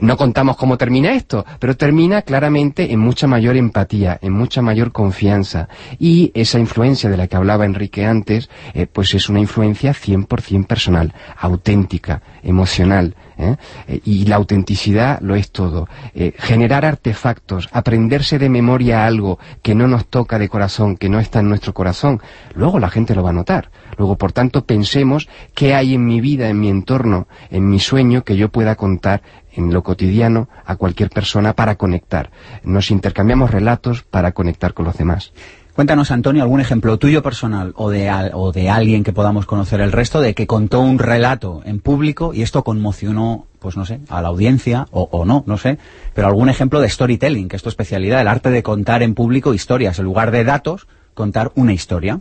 No 0.00 0.16
contamos 0.16 0.56
cómo 0.56 0.76
termina 0.76 1.12
esto, 1.12 1.44
pero 1.58 1.76
termina 1.76 2.22
claramente 2.22 2.92
en 2.92 3.00
mucha 3.00 3.26
mayor 3.26 3.56
empatía, 3.56 4.18
en 4.20 4.32
mucha 4.32 4.62
mayor 4.62 4.92
confianza. 4.92 5.68
Y 5.98 6.32
esa 6.34 6.58
influencia 6.58 7.10
de 7.10 7.16
la 7.16 7.26
que 7.26 7.36
hablaba 7.36 7.64
Enrique 7.64 8.06
antes, 8.06 8.48
pues 8.92 9.14
es 9.14 9.28
una 9.28 9.40
influencia 9.40 9.92
100% 9.92 10.66
personal, 10.66 11.12
auténtica, 11.38 12.22
emocional. 12.42 13.14
¿Eh? 13.38 13.56
Eh, 13.88 14.00
y 14.04 14.26
la 14.26 14.36
autenticidad 14.36 15.20
lo 15.20 15.34
es 15.34 15.50
todo. 15.50 15.88
Eh, 16.14 16.34
generar 16.38 16.84
artefactos, 16.84 17.68
aprenderse 17.72 18.38
de 18.38 18.48
memoria 18.48 19.06
algo 19.06 19.38
que 19.62 19.74
no 19.74 19.88
nos 19.88 20.06
toca 20.06 20.38
de 20.38 20.48
corazón, 20.48 20.96
que 20.96 21.08
no 21.08 21.20
está 21.20 21.40
en 21.40 21.48
nuestro 21.48 21.74
corazón, 21.74 22.20
luego 22.54 22.78
la 22.78 22.90
gente 22.90 23.14
lo 23.14 23.22
va 23.22 23.30
a 23.30 23.34
notar. 23.34 23.70
Luego, 23.96 24.16
por 24.16 24.32
tanto, 24.32 24.64
pensemos 24.64 25.28
qué 25.54 25.74
hay 25.74 25.94
en 25.94 26.04
mi 26.04 26.20
vida, 26.20 26.48
en 26.48 26.60
mi 26.60 26.68
entorno, 26.68 27.28
en 27.50 27.68
mi 27.68 27.78
sueño 27.78 28.24
que 28.24 28.36
yo 28.36 28.50
pueda 28.50 28.74
contar 28.74 29.22
en 29.52 29.72
lo 29.72 29.82
cotidiano 29.82 30.48
a 30.64 30.76
cualquier 30.76 31.10
persona 31.10 31.54
para 31.54 31.76
conectar. 31.76 32.30
Nos 32.62 32.90
intercambiamos 32.90 33.50
relatos 33.50 34.02
para 34.02 34.32
conectar 34.32 34.74
con 34.74 34.84
los 34.84 34.98
demás. 34.98 35.32
Cuéntanos, 35.76 36.10
Antonio, 36.10 36.42
algún 36.42 36.60
ejemplo 36.62 36.96
tuyo 36.98 37.22
personal 37.22 37.74
o 37.76 37.90
de, 37.90 38.08
al- 38.08 38.30
o 38.32 38.50
de 38.50 38.70
alguien 38.70 39.04
que 39.04 39.12
podamos 39.12 39.44
conocer 39.44 39.82
el 39.82 39.92
resto 39.92 40.22
de 40.22 40.34
que 40.34 40.46
contó 40.46 40.80
un 40.80 40.98
relato 40.98 41.60
en 41.66 41.80
público 41.80 42.32
y 42.32 42.40
esto 42.40 42.64
conmocionó, 42.64 43.44
pues 43.58 43.76
no 43.76 43.84
sé, 43.84 44.00
a 44.08 44.22
la 44.22 44.28
audiencia 44.28 44.86
o, 44.90 45.06
o 45.12 45.26
no, 45.26 45.44
no 45.46 45.58
sé, 45.58 45.76
pero 46.14 46.28
algún 46.28 46.48
ejemplo 46.48 46.80
de 46.80 46.88
storytelling, 46.88 47.48
que 47.48 47.56
es 47.56 47.62
tu 47.62 47.68
especialidad, 47.68 48.22
el 48.22 48.28
arte 48.28 48.50
de 48.50 48.62
contar 48.62 49.02
en 49.02 49.14
público 49.14 49.52
historias, 49.52 49.98
en 49.98 50.06
lugar 50.06 50.30
de 50.30 50.44
datos, 50.44 50.86
contar 51.12 51.52
una 51.56 51.74
historia. 51.74 52.20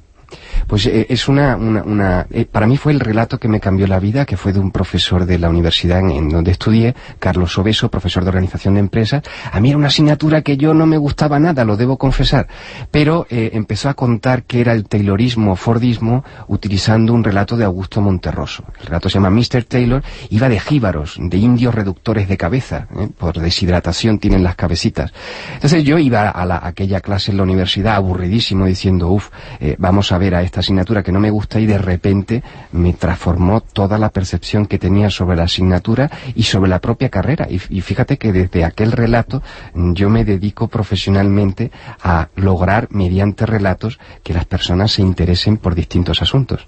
Pues 0.68 0.86
eh, 0.88 1.06
es 1.10 1.28
una, 1.28 1.56
una, 1.56 1.84
una- 1.84 2.28
eh, 2.32 2.46
para 2.46 2.68
mí 2.68 2.78
fue 2.78 2.92
el 2.94 3.00
relato 3.00 3.38
que 3.40 3.48
me 3.48 3.60
cambió 3.60 3.88
la 3.88 4.00
vida, 4.00 4.26
que 4.26 4.38
fue 4.38 4.54
de 4.54 4.60
un 4.60 4.72
profesor 4.72 5.26
de 5.26 5.38
la 5.40 5.50
universidad 5.50 6.00
en, 6.00 6.30
donde 6.30 6.52
estudié, 6.52 6.96
Carlos 7.20 7.58
Obeso, 7.58 7.90
profesor 7.90 8.24
de 8.24 8.30
organización 8.30 8.74
de 8.76 8.80
empresas. 8.80 9.22
A 9.52 9.60
mí 9.60 9.70
era 9.70 9.78
una 9.78 9.88
asignatura 9.88 10.42
que 10.42 10.58
yo 10.58 10.74
no 10.74 10.86
me 10.86 10.98
gustaba 10.98 11.40
nada, 11.40 11.64
lo 11.66 11.78
debo 11.78 11.98
confesar, 11.98 12.48
pero 12.92 13.28
eh, 13.30 13.52
empezó 13.54 13.90
a 13.90 13.94
contar 13.94 14.44
que 14.44 14.62
era 14.62 14.74
el 14.74 14.88
taylorismo, 14.88 15.56
fordismo, 15.56 16.24
utilizando 16.48 17.14
un 17.14 17.24
relato 17.24 17.56
de 17.58 17.66
Augusto 17.66 18.02
Monterroso. 18.02 18.64
El 18.82 18.88
relato 18.88 19.10
se 19.10 19.16
llama 19.16 19.30
Mr. 19.30 19.64
Taylor, 19.66 20.04
iba 20.30 20.50
de 20.50 20.60
jíbaros, 20.60 21.18
de 21.20 21.38
indios 21.38 21.76
reductores 21.76 22.28
de 22.28 22.38
cabeza, 22.38 22.88
por 23.18 23.38
deshidratación 23.40 24.18
tienen 24.20 24.44
las 24.44 24.56
cabecitas. 24.56 25.14
Entonces 25.54 25.84
yo 25.84 26.00
iba 26.00 26.30
a, 26.30 26.46
la- 26.46 26.58
a 26.58 26.68
aquella 26.70 27.02
clase 27.02 27.32
en 27.32 27.38
la 27.38 27.44
universidad 27.44 27.96
aburridísimo 27.96 28.66
diciendo, 28.66 29.10
uff, 29.10 29.30
vamos 29.78 30.12
a 30.12 30.18
ver 30.18 30.25
a 30.34 30.42
esta 30.42 30.62
asignatura 30.62 31.04
que 31.04 31.12
no 31.12 31.20
me 31.20 31.30
gusta 31.30 31.60
y 31.60 31.66
de 31.66 31.78
repente 31.78 32.42
me 32.72 32.94
transformó 32.94 33.62
toda 33.62 33.98
la 33.98 34.10
percepción 34.10 34.66
que 34.66 34.80
tenía 34.80 35.10
sobre 35.10 35.36
la 35.36 35.44
asignatura 35.44 36.10
y 36.36 36.44
sobre 36.44 36.70
la 36.70 36.80
propia 36.80 37.10
carrera. 37.10 37.48
Y, 37.50 37.62
y 37.70 37.82
fíjate 37.82 38.18
que 38.18 38.32
desde 38.32 38.64
aquel 38.64 38.92
relato 38.92 39.44
mm, 39.74 39.94
yo 39.94 40.10
me 40.10 40.26
dedico 40.26 40.68
profesionalmente 40.68 41.72
a 42.02 42.30
lograr 42.36 42.88
mediante 42.92 43.46
relatos 43.46 44.00
que 44.24 44.34
las 44.34 44.46
personas 44.46 44.94
se 44.94 45.02
interesen 45.02 45.58
por 45.58 45.76
distintos 45.76 46.22
asuntos. 46.22 46.68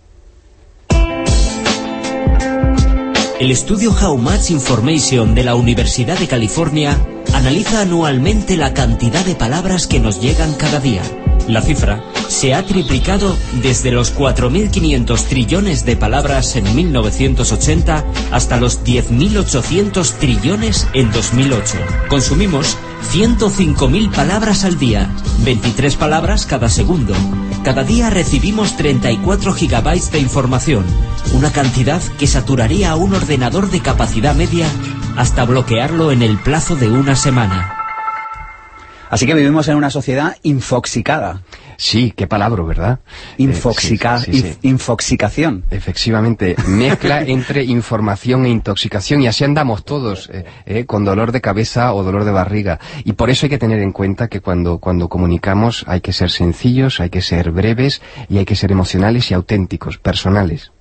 El 3.39 3.51
estudio 3.51 3.91
How 3.91 4.17
Much 4.17 4.49
Information 4.49 5.35
de 5.35 5.43
la 5.43 5.53
Universidad 5.53 6.17
de 6.17 6.27
California 6.27 6.97
analiza 7.33 7.81
anualmente 7.81 8.57
la 8.57 8.73
cantidad 8.73 9.25
de 9.25 9.35
palabras 9.35 9.87
que 9.87 9.99
nos 9.99 10.21
llegan 10.21 10.53
cada 10.53 10.79
día. 10.79 11.01
La 11.47 11.61
cifra 11.61 12.03
se 12.27 12.53
ha 12.53 12.65
triplicado 12.65 13.37
desde 13.61 13.91
los 13.91 14.13
4.500 14.13 15.23
trillones 15.27 15.85
de 15.85 15.95
palabras 15.95 16.57
en 16.57 16.75
1980 16.75 18.03
hasta 18.31 18.57
los 18.57 18.83
10.800 18.83 20.11
trillones 20.19 20.87
en 20.93 21.09
2008. 21.11 21.77
Consumimos 22.09 22.77
105.000 23.13 24.11
palabras 24.11 24.65
al 24.65 24.77
día, 24.77 25.09
23 25.45 25.95
palabras 25.95 26.45
cada 26.45 26.69
segundo. 26.69 27.13
Cada 27.63 27.83
día 27.83 28.09
recibimos 28.09 28.75
34 28.75 29.53
gigabytes 29.53 30.11
de 30.11 30.19
información, 30.19 30.85
una 31.33 31.51
cantidad 31.51 32.01
que 32.19 32.27
saturaría 32.27 32.91
a 32.91 32.95
un 32.95 33.13
ordenador 33.13 33.69
de 33.69 33.79
capacidad 33.79 34.35
media 34.35 34.67
hasta 35.17 35.43
bloquearlo 35.45 36.11
en 36.11 36.21
el 36.21 36.37
plazo 36.37 36.75
de 36.75 36.89
una 36.89 37.15
semana. 37.15 37.73
Así 39.09 39.25
que 39.25 39.33
vivimos 39.33 39.67
en 39.69 39.77
una 39.77 39.89
sociedad 39.89 40.35
infoxicada. 40.43 41.41
Sí, 41.77 42.11
qué 42.15 42.27
palabra, 42.27 42.63
¿verdad? 42.63 42.99
Infoxica, 43.37 44.17
Eh, 44.17 44.19
sí, 44.19 44.31
sí, 44.33 44.41
sí. 44.41 44.47
inf- 44.47 44.57
infoxicación. 44.63 45.63
Efectivamente, 45.69 46.55
mezcla 46.67 47.21
entre 47.25 47.63
información 47.63 48.45
e 48.45 48.49
intoxicación 48.49 49.21
y 49.21 49.27
así 49.27 49.43
andamos 49.43 49.85
todos, 49.85 50.29
eh, 50.33 50.43
eh, 50.65 50.85
con 50.85 51.05
dolor 51.05 51.31
de 51.31 51.39
cabeza 51.39 51.93
o 51.93 52.03
dolor 52.03 52.25
de 52.25 52.31
barriga. 52.31 52.79
Y 53.05 53.13
por 53.13 53.29
eso 53.29 53.45
hay 53.45 53.49
que 53.51 53.57
tener 53.59 53.79
en 53.79 53.91
cuenta 53.93 54.27
que 54.27 54.41
cuando, 54.41 54.79
cuando 54.79 55.07
comunicamos 55.07 55.85
hay 55.87 56.01
que 56.01 56.13
ser 56.13 56.29
sencillos, 56.31 56.99
hay 56.99 57.09
que 57.09 57.21
ser 57.21 57.51
breves 57.51 58.01
y 58.27 58.39
hay 58.39 58.45
que 58.45 58.55
ser 58.55 58.71
emocionales 58.71 59.31
y 59.31 59.35
auténticos, 59.35 59.97
personales. 59.99 60.71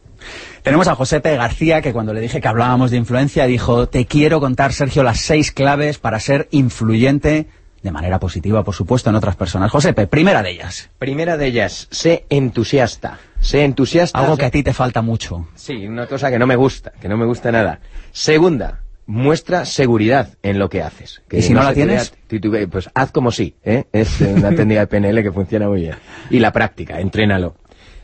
Tenemos 0.66 0.88
a 0.88 0.96
Josepe 0.96 1.36
García, 1.36 1.80
que 1.80 1.92
cuando 1.92 2.12
le 2.12 2.20
dije 2.20 2.40
que 2.40 2.48
hablábamos 2.48 2.90
de 2.90 2.96
influencia, 2.96 3.46
dijo, 3.46 3.88
te 3.88 4.04
quiero 4.06 4.40
contar, 4.40 4.72
Sergio, 4.72 5.04
las 5.04 5.20
seis 5.20 5.52
claves 5.52 5.98
para 5.98 6.18
ser 6.18 6.48
influyente 6.50 7.46
de 7.84 7.92
manera 7.92 8.18
positiva, 8.18 8.64
por 8.64 8.74
supuesto, 8.74 9.08
en 9.08 9.14
otras 9.14 9.36
personas. 9.36 9.70
Josepe, 9.70 10.08
primera 10.08 10.42
de 10.42 10.50
ellas. 10.50 10.90
Primera 10.98 11.36
de 11.36 11.46
ellas, 11.46 11.86
sé 11.92 12.26
entusiasta. 12.30 13.20
Sé 13.38 13.62
entusiasta. 13.62 14.18
Algo 14.18 14.34
sé- 14.34 14.40
que 14.40 14.46
a 14.46 14.50
ti 14.50 14.64
te 14.64 14.72
falta 14.72 15.02
mucho. 15.02 15.46
Sí, 15.54 15.86
una 15.86 16.08
cosa 16.08 16.32
que 16.32 16.38
no 16.40 16.48
me 16.48 16.56
gusta, 16.56 16.90
que 17.00 17.08
no 17.08 17.16
me 17.16 17.26
gusta 17.26 17.52
nada. 17.52 17.78
Segunda, 18.10 18.80
muestra 19.06 19.66
seguridad 19.66 20.30
en 20.42 20.58
lo 20.58 20.68
que 20.68 20.82
haces. 20.82 21.22
Que 21.28 21.38
¿Y 21.38 21.42
si 21.42 21.54
no 21.54 21.62
la 21.62 21.74
tienes? 21.74 22.12
titube- 22.28 22.66
pues 22.66 22.90
haz 22.92 23.12
como 23.12 23.30
sí, 23.30 23.54
¿eh? 23.62 23.84
Es 23.92 24.20
una 24.20 24.50
técnica 24.50 24.80
de 24.80 24.86
PNL 24.88 25.22
que 25.22 25.30
funciona 25.30 25.68
muy 25.68 25.82
bien. 25.82 25.94
Y 26.28 26.40
la 26.40 26.50
práctica, 26.50 26.98
entrénalo. 26.98 27.54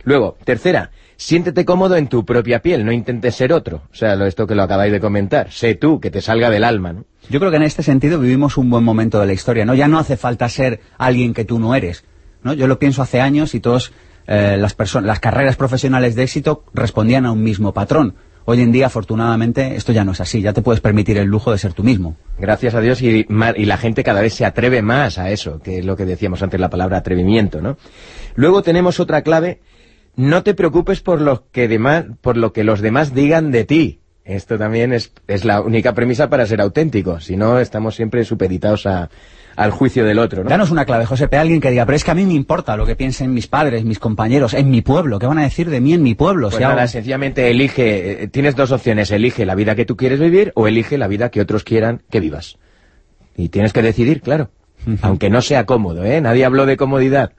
Luego, 0.05 0.37
tercera, 0.45 0.93
siéntete 1.23 1.65
cómodo 1.65 1.97
en 1.97 2.09
tu 2.09 2.25
propia 2.25 2.61
piel, 2.61 2.85
no 2.85 2.91
intentes 2.91 3.37
ser 3.37 3.53
otro. 3.53 3.83
O 3.93 3.95
sea, 3.95 4.17
lo, 4.17 4.27
esto 4.27 4.47
que 4.47 4.57
lo 4.57 4.65
acabáis 4.65 4.91
de 4.91 4.99
comentar. 4.99 5.53
Sé 5.53 5.77
tú, 5.77 6.01
que 6.01 6.11
te 6.11 6.21
salga 6.21 6.51
del 6.51 6.65
alma, 6.65 6.93
¿no? 6.93 7.05
Yo 7.31 7.39
creo 7.39 7.53
que 7.53 7.59
en 7.59 7.63
este 7.63 7.85
sentido 7.85 8.19
vivimos 8.19 8.57
un 8.57 8.69
buen 8.69 8.83
momento 8.83 9.21
de 9.21 9.27
la 9.27 9.33
historia, 9.33 9.65
¿no? 9.65 9.75
Ya 9.75 9.87
no 9.87 10.01
hace 10.01 10.17
falta 10.17 10.49
ser 10.49 10.81
alguien 10.99 11.33
que 11.33 11.45
tú 11.45 11.61
no 11.61 11.77
eres, 11.77 12.05
¿no? 12.43 12.53
Yo 12.55 12.67
lo 12.67 12.81
pienso 12.81 13.03
hace 13.03 13.21
años 13.21 13.55
y 13.55 13.61
todos 13.61 13.93
eh, 14.27 14.57
las 14.59 14.75
personas, 14.75 15.07
las 15.07 15.21
carreras 15.21 15.55
profesionales 15.57 16.17
de 16.17 16.25
éxito 16.25 16.65
respondían 16.75 17.25
a 17.25 17.31
un 17.31 17.43
mismo 17.43 17.73
patrón. 17.73 18.17
Hoy 18.45 18.61
en 18.61 18.73
día, 18.73 18.87
afortunadamente, 18.87 19.77
esto 19.77 19.93
ya 19.93 20.05
no 20.05 20.11
es 20.11 20.21
así. 20.21 20.43
Ya 20.43 20.53
te 20.53 20.63
puedes 20.63 20.81
permitir 20.81 21.17
el 21.19 21.29
lujo 21.29 21.53
de 21.53 21.59
ser 21.59 21.73
tú 21.73 21.85
mismo. 21.85 22.17
Gracias 22.41 22.75
a 22.75 22.81
Dios 22.81 23.01
y 23.01 23.25
la 23.29 23.77
gente 23.77 24.03
cada 24.03 24.21
vez 24.21 24.35
se 24.35 24.45
atreve 24.45 24.83
más 24.83 25.19
a 25.19 25.31
eso, 25.31 25.61
que 25.63 25.79
es 25.79 25.85
lo 25.85 25.97
que 25.97 26.05
decíamos 26.05 26.43
antes, 26.43 26.59
la 26.59 26.69
palabra 26.69 26.99
atrevimiento, 26.99 27.63
¿no? 27.63 27.77
Luego 28.35 28.63
tenemos 28.63 28.99
otra 28.99 29.23
clave, 29.23 29.61
no 30.17 30.43
te 30.43 30.55
preocupes 30.55 31.01
por 31.01 31.21
lo 31.21 31.47
que, 31.51 31.69
demás, 31.69 32.05
por 32.21 32.37
lo 32.37 32.53
que 32.53 32.65
los 32.65 32.81
demás 32.81 33.15
digan 33.15 33.51
de 33.51 33.65
ti. 33.65 33.99
Esto 34.25 34.57
también 34.57 34.93
es, 34.93 35.13
es 35.27 35.45
la 35.45 35.61
única 35.61 35.95
premisa 35.95 36.31
para 36.31 36.47
ser 36.47 36.61
auténtico, 36.61 37.19
si 37.19 37.37
no 37.37 37.59
estamos 37.59 37.97
siempre 37.97 38.25
supeditados 38.25 38.87
a, 38.87 39.11
al 39.57 39.73
juicio 39.73 40.05
del 40.05 40.21
otro, 40.21 40.45
¿no? 40.45 40.49
Danos 40.51 40.71
una 40.71 40.85
clave, 40.85 41.07
Josepe, 41.07 41.37
alguien 41.39 41.61
que 41.61 41.71
diga, 41.73 41.85
pero 41.87 41.97
es 41.97 42.05
que 42.05 42.13
a 42.13 42.15
mí 42.15 42.25
me 42.25 42.35
importa 42.35 42.77
lo 42.77 42.87
que 42.87 42.95
piensen 42.95 43.35
mis 43.35 43.49
padres, 43.49 43.85
mis 43.85 43.99
compañeros, 43.99 44.55
en 44.55 44.71
mi 44.71 44.81
pueblo. 44.81 45.19
¿Qué 45.19 45.27
van 45.27 45.39
a 45.39 45.43
decir 45.43 45.69
de 45.71 45.81
mí 45.81 45.93
en 45.93 46.05
mi 46.05 46.15
pueblo? 46.15 46.51
Pues 46.51 46.59
Si 46.59 46.63
hago- 46.63 46.87
sencillamente 46.87 47.51
elige, 47.51 48.23
eh, 48.23 48.29
tienes 48.29 48.55
dos 48.55 48.71
opciones, 48.71 49.11
elige 49.11 49.45
la 49.45 49.57
vida 49.57 49.75
que 49.75 49.85
tú 49.87 49.97
quieres 49.97 50.21
vivir 50.21 50.53
o 50.55 50.69
elige 50.69 50.99
la 50.99 51.09
vida 51.09 51.31
que 51.31 51.41
otros 51.41 51.65
quieran 51.65 52.03
que 52.09 52.21
vivas. 52.21 52.59
Y 53.37 53.49
tienes 53.49 53.73
que 53.73 53.83
decidir, 53.83 54.21
claro. 54.21 54.51
Aunque 55.03 55.31
no 55.31 55.43
sea 55.43 55.67
cómodo, 55.67 56.05
¿eh? 56.05 56.21
Nadie 56.21 56.45
habló 56.45 56.65
de 56.67 56.77
comodidad. 56.77 57.33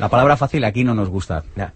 La 0.00 0.08
palabra 0.08 0.36
fácil 0.36 0.64
aquí 0.64 0.82
no 0.82 0.94
nos 0.94 1.08
gusta. 1.10 1.44
Nah, 1.54 1.68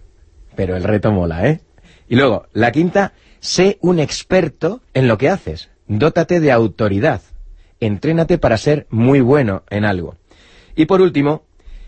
pero 0.55 0.75
el 0.75 0.83
reto 0.83 1.11
mola, 1.11 1.47
¿eh? 1.47 1.61
Y 2.07 2.15
luego, 2.15 2.47
la 2.53 2.71
quinta, 2.71 3.13
sé 3.39 3.77
un 3.81 3.99
experto 3.99 4.81
en 4.93 5.07
lo 5.07 5.17
que 5.17 5.29
haces. 5.29 5.69
Dótate 5.87 6.39
de 6.39 6.51
autoridad. 6.51 7.21
Entrénate 7.79 8.37
para 8.37 8.57
ser 8.57 8.87
muy 8.89 9.19
bueno 9.19 9.63
en 9.69 9.85
algo. 9.85 10.15
Y 10.75 10.85
por 10.85 11.01
último, 11.01 11.43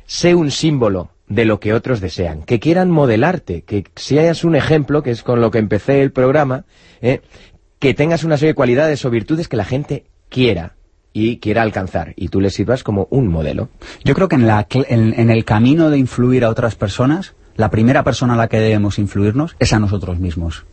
sé 0.06 0.36
un 0.36 0.52
símbolo 0.52 1.12
de 1.28 1.46
lo 1.46 1.60
que 1.60 1.74
otros 1.74 2.02
desean, 2.02 2.44
que 2.44 2.60
quieran 2.60 2.92
modelarte, 2.92 3.64
que 3.64 3.86
seas 3.96 4.44
un 4.44 4.56
ejemplo, 4.56 5.02
que 5.02 5.12
es 5.12 5.24
con 5.24 5.42
lo 5.42 5.50
que 5.50 5.58
empecé 5.58 6.02
el 6.02 6.12
programa, 6.12 6.66
¿eh? 7.02 7.22
que 7.80 7.94
tengas 7.94 8.24
una 8.24 8.38
serie 8.38 8.52
de 8.52 8.56
cualidades 8.56 9.04
o 9.06 9.10
virtudes 9.10 9.48
que 9.48 9.58
la 9.58 9.66
gente 9.66 10.06
quiera 10.30 10.76
y 11.14 11.38
quiera 11.38 11.62
alcanzar, 11.62 12.14
y 12.18 12.28
tú 12.28 12.42
les 12.42 12.54
sirvas 12.54 12.84
como 12.84 13.08
un 13.10 13.28
modelo. 13.28 13.70
Yo 14.04 14.14
creo 14.14 14.28
que 14.28 14.36
en, 14.36 14.48
la 14.48 14.68
en 14.70 15.30
el 15.30 15.46
camino 15.46 15.90
de 15.90 15.98
influir 15.98 16.44
a 16.44 16.50
otras 16.50 16.76
personas, 16.76 17.36
la 17.56 17.70
primera 17.70 18.04
persona 18.04 18.34
a 18.34 18.38
la 18.38 18.48
que 18.48 18.60
debemos 18.60 19.00
influirnos 19.00 19.56
es 19.60 19.74
a 19.74 19.80
nosotros 19.80 20.20
mismos. 20.20 20.66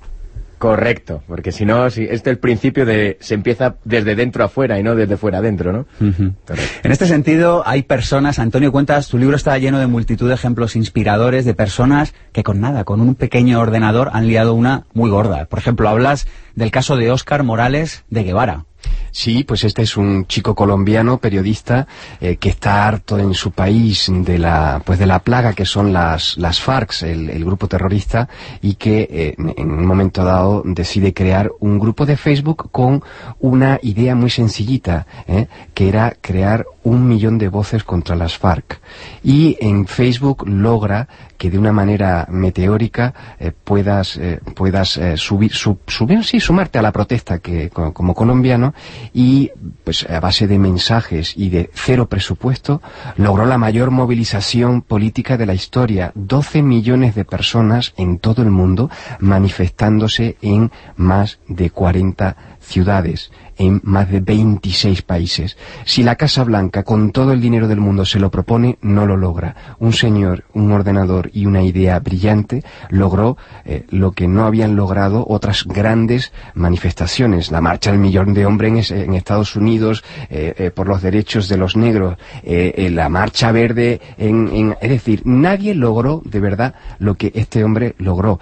Correcto, 0.62 1.24
porque 1.26 1.50
si 1.50 1.64
no, 1.64 1.90
si, 1.90 2.04
este 2.04 2.30
es 2.30 2.34
el 2.34 2.38
principio 2.38 2.86
de 2.86 3.16
se 3.18 3.34
empieza 3.34 3.74
desde 3.84 4.14
dentro 4.14 4.44
afuera 4.44 4.78
y 4.78 4.84
no 4.84 4.94
desde 4.94 5.16
fuera 5.16 5.38
adentro, 5.38 5.72
¿no? 5.72 5.86
En 5.98 6.92
este 6.92 7.08
sentido, 7.08 7.64
hay 7.66 7.82
personas, 7.82 8.38
Antonio, 8.38 8.70
cuentas, 8.70 9.08
tu 9.08 9.18
libro 9.18 9.34
está 9.34 9.58
lleno 9.58 9.80
de 9.80 9.88
multitud 9.88 10.28
de 10.28 10.34
ejemplos 10.34 10.76
inspiradores 10.76 11.44
de 11.44 11.54
personas 11.54 12.14
que 12.30 12.44
con 12.44 12.60
nada, 12.60 12.84
con 12.84 13.00
un 13.00 13.16
pequeño 13.16 13.58
ordenador, 13.58 14.10
han 14.12 14.28
liado 14.28 14.54
una 14.54 14.84
muy 14.94 15.10
gorda. 15.10 15.46
Por 15.46 15.58
ejemplo, 15.58 15.88
hablas 15.88 16.28
del 16.54 16.70
caso 16.70 16.96
de 16.96 17.10
Óscar 17.10 17.42
Morales 17.42 18.04
de 18.08 18.22
Guevara. 18.22 18.66
Sí, 19.10 19.44
pues 19.44 19.62
este 19.64 19.82
es 19.82 19.96
un 19.98 20.26
chico 20.26 20.54
colombiano, 20.54 21.18
periodista, 21.18 21.86
eh, 22.20 22.36
que 22.36 22.48
está 22.48 22.86
harto 22.88 23.18
en 23.18 23.34
su 23.34 23.50
país 23.50 24.06
de 24.10 24.38
la, 24.38 24.80
pues 24.86 24.98
de 24.98 25.04
la 25.06 25.18
plaga 25.18 25.52
que 25.52 25.66
son 25.66 25.92
las, 25.92 26.38
las 26.38 26.60
FARC, 26.60 27.02
el, 27.02 27.44
grupo 27.44 27.68
terrorista, 27.68 28.28
y 28.62 28.74
que 28.76 29.06
eh, 29.10 29.34
en- 29.36 29.54
en 29.56 29.70
un 29.70 29.84
momento 29.84 30.24
dado 30.24 30.62
decide 30.64 31.12
crear 31.12 31.52
un 31.60 31.78
grupo 31.78 32.06
de 32.06 32.16
Facebook 32.16 32.70
con 32.70 33.02
una 33.38 33.78
idea 33.82 34.14
muy 34.14 34.30
sencillita, 34.30 35.06
¿eh? 35.28 35.46
que 35.74 35.88
era 35.88 36.16
crear 36.20 36.64
un 36.82 37.06
millón 37.06 37.36
de 37.38 37.48
voces 37.48 37.84
contra 37.84 38.16
las 38.16 38.38
FARC. 38.38 38.80
Y 39.22 39.58
en 39.60 39.86
Facebook 39.86 40.44
logra 40.48 41.06
que 41.43 41.51
de 41.51 41.59
una 41.59 41.72
manera 41.72 42.24
meteórica 42.30 43.14
eh, 43.40 43.51
puedas, 43.64 44.16
eh, 44.16 44.38
puedas 44.55 44.97
eh, 44.97 45.16
subir, 45.16 45.53
sub- 45.53 45.80
subir, 45.88 46.22
sí, 46.22 46.38
sumarte 46.38 46.78
a 46.78 46.82
la 46.82 46.93
protesta 46.93 47.40
que, 47.40 47.68
co- 47.68 47.93
como 47.93 48.14
colombiano 48.14 48.74
y 49.12 49.51
pues 49.82 50.09
a 50.09 50.20
base 50.20 50.47
de 50.47 50.61
mensajes 50.61 51.34
y 51.36 51.49
de 51.49 51.68
cero 51.74 52.07
presupuesto 52.07 52.80
logró 53.16 53.45
la 53.45 53.59
mayor 53.59 53.90
movilización 53.90 54.82
política 54.82 55.36
de 55.36 55.47
la 55.47 55.55
historia. 55.55 56.12
12 56.14 56.62
millones 56.62 57.16
de 57.16 57.24
personas 57.24 57.93
en 57.97 58.20
todo 58.20 58.43
el 58.43 58.51
mundo 58.53 58.88
manifestándose 59.18 60.36
en 60.43 60.70
más 60.97 61.40
de 61.49 61.70
40 61.70 62.36
ciudades 62.72 63.30
en 63.58 63.80
más 63.84 64.10
de 64.10 64.20
26 64.20 65.02
países. 65.02 65.56
Si 65.84 66.02
la 66.02 66.16
Casa 66.16 66.44
Blanca, 66.44 66.82
con 66.82 67.12
todo 67.12 67.32
el 67.32 67.40
dinero 67.40 67.68
del 67.68 67.80
mundo, 67.80 68.04
se 68.04 68.18
lo 68.18 68.30
propone, 68.30 68.78
no 68.80 69.06
lo 69.06 69.16
logra. 69.16 69.76
Un 69.78 69.92
señor, 69.92 70.44
un 70.54 70.72
ordenador 70.72 71.30
y 71.32 71.46
una 71.46 71.62
idea 71.62 71.98
brillante 72.00 72.64
logró 72.88 73.36
eh, 73.64 73.84
lo 73.90 74.12
que 74.12 74.26
no 74.26 74.44
habían 74.44 74.74
logrado 74.74 75.24
otras 75.28 75.64
grandes 75.64 76.32
manifestaciones. 76.54 77.50
La 77.50 77.60
marcha 77.60 77.90
del 77.90 78.00
millón 78.00 78.34
de 78.34 78.46
hombres 78.46 78.90
en, 78.90 79.02
en 79.02 79.14
Estados 79.14 79.54
Unidos 79.54 80.02
eh, 80.30 80.54
eh, 80.56 80.70
por 80.70 80.88
los 80.88 81.02
derechos 81.02 81.48
de 81.48 81.56
los 81.56 81.76
negros, 81.76 82.16
la 82.44 83.08
marcha 83.08 83.52
verde, 83.52 84.00
en, 84.16 84.74
es 84.80 84.90
decir, 84.90 85.22
nadie 85.24 85.74
logró 85.74 86.22
de 86.24 86.40
verdad 86.40 86.74
lo 86.98 87.14
que 87.14 87.32
este 87.34 87.64
hombre 87.64 87.94
logró 87.98 88.40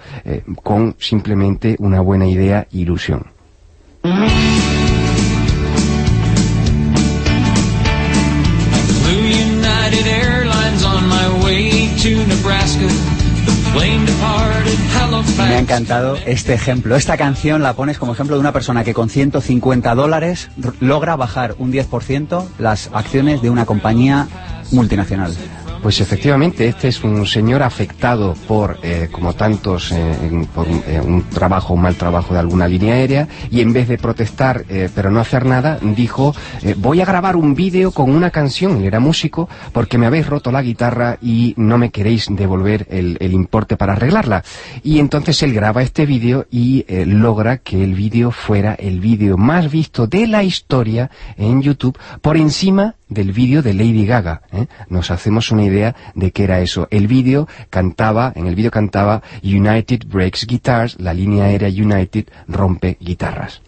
con 0.63 0.95
simplemente 0.99 1.75
una 1.79 2.01
buena 2.01 2.27
idea 2.27 2.67
e 2.71 2.77
ilusión. 2.79 3.40
Me 15.37 15.55
ha 15.55 15.59
encantado 15.59 16.17
este 16.25 16.53
ejemplo. 16.53 16.95
Esta 16.95 17.17
canción 17.17 17.61
la 17.61 17.73
pones 17.73 17.97
como 17.97 18.13
ejemplo 18.13 18.35
de 18.35 18.39
una 18.39 18.51
persona 18.51 18.83
que 18.83 18.93
con 18.93 19.09
150 19.09 19.93
dólares 19.95 20.49
logra 20.79 21.15
bajar 21.15 21.55
un 21.57 21.71
10% 21.71 22.45
las 22.57 22.89
acciones 22.93 23.41
de 23.41 23.49
una 23.49 23.65
compañía 23.65 24.27
multinacional. 24.71 25.35
Pues 25.81 25.99
efectivamente, 25.99 26.67
este 26.67 26.89
es 26.89 27.03
un 27.03 27.25
señor 27.25 27.63
afectado 27.63 28.35
por, 28.47 28.77
eh, 28.83 29.09
como 29.11 29.33
tantos, 29.33 29.91
eh, 29.91 30.47
por 30.53 30.67
eh, 30.67 31.01
un 31.03 31.23
trabajo, 31.23 31.73
un 31.73 31.81
mal 31.81 31.95
trabajo 31.95 32.35
de 32.35 32.39
alguna 32.39 32.67
línea 32.67 32.93
aérea, 32.93 33.27
y 33.49 33.61
en 33.61 33.73
vez 33.73 33.87
de 33.87 33.97
protestar, 33.97 34.63
pero 34.93 35.09
no 35.09 35.19
hacer 35.19 35.45
nada, 35.45 35.79
dijo, 35.81 36.35
voy 36.77 37.01
a 37.01 37.05
grabar 37.05 37.35
un 37.35 37.55
vídeo 37.55 37.91
con 37.91 38.11
una 38.11 38.29
canción, 38.29 38.77
él 38.77 38.85
era 38.85 38.99
músico, 38.99 39.49
porque 39.71 39.97
me 39.97 40.05
habéis 40.05 40.27
roto 40.27 40.51
la 40.51 40.61
guitarra 40.61 41.17
y 41.21 41.55
no 41.57 41.77
me 41.77 41.89
queréis 41.89 42.27
devolver 42.29 42.85
el, 42.89 43.17
el 43.19 43.33
importe 43.33 43.75
para 43.75 43.93
arreglarla. 43.93 44.43
Y 44.83 44.99
entonces 44.99 45.41
él 45.41 45.53
graba 45.53 45.81
este 45.81 46.05
vídeo 46.05 46.45
y 46.51 46.85
logra 47.05 47.57
que 47.57 47.83
el 47.83 47.95
vídeo 47.95 48.31
fuera 48.31 48.75
el 48.75 48.99
vídeo 48.99 49.37
más 49.37 49.71
visto 49.71 50.05
de 50.05 50.27
la 50.27 50.43
historia 50.43 51.09
en 51.37 51.61
YouTube, 51.61 51.97
por 52.21 52.37
encima 52.37 52.95
del 53.11 53.33
vídeo 53.33 53.61
de 53.61 53.75
Lady 53.75 54.07
Gaga. 54.07 54.41
¿eh? 54.51 54.65
Nos 54.89 55.11
hacemos 55.11 55.51
una 55.51 55.63
idea 55.63 55.95
de 56.15 56.31
qué 56.31 56.45
era 56.45 56.61
eso. 56.61 56.87
El 56.89 57.05
vídeo 57.07 57.47
cantaba, 57.69 58.33
en 58.35 58.47
el 58.47 58.55
vídeo 58.55 58.71
cantaba 58.71 59.21
United 59.43 60.07
Breaks 60.07 60.47
Guitars, 60.47 60.99
la 60.99 61.13
línea 61.13 61.45
aérea 61.45 61.69
United 61.69 62.25
rompe 62.47 62.97
guitarras. 62.99 63.61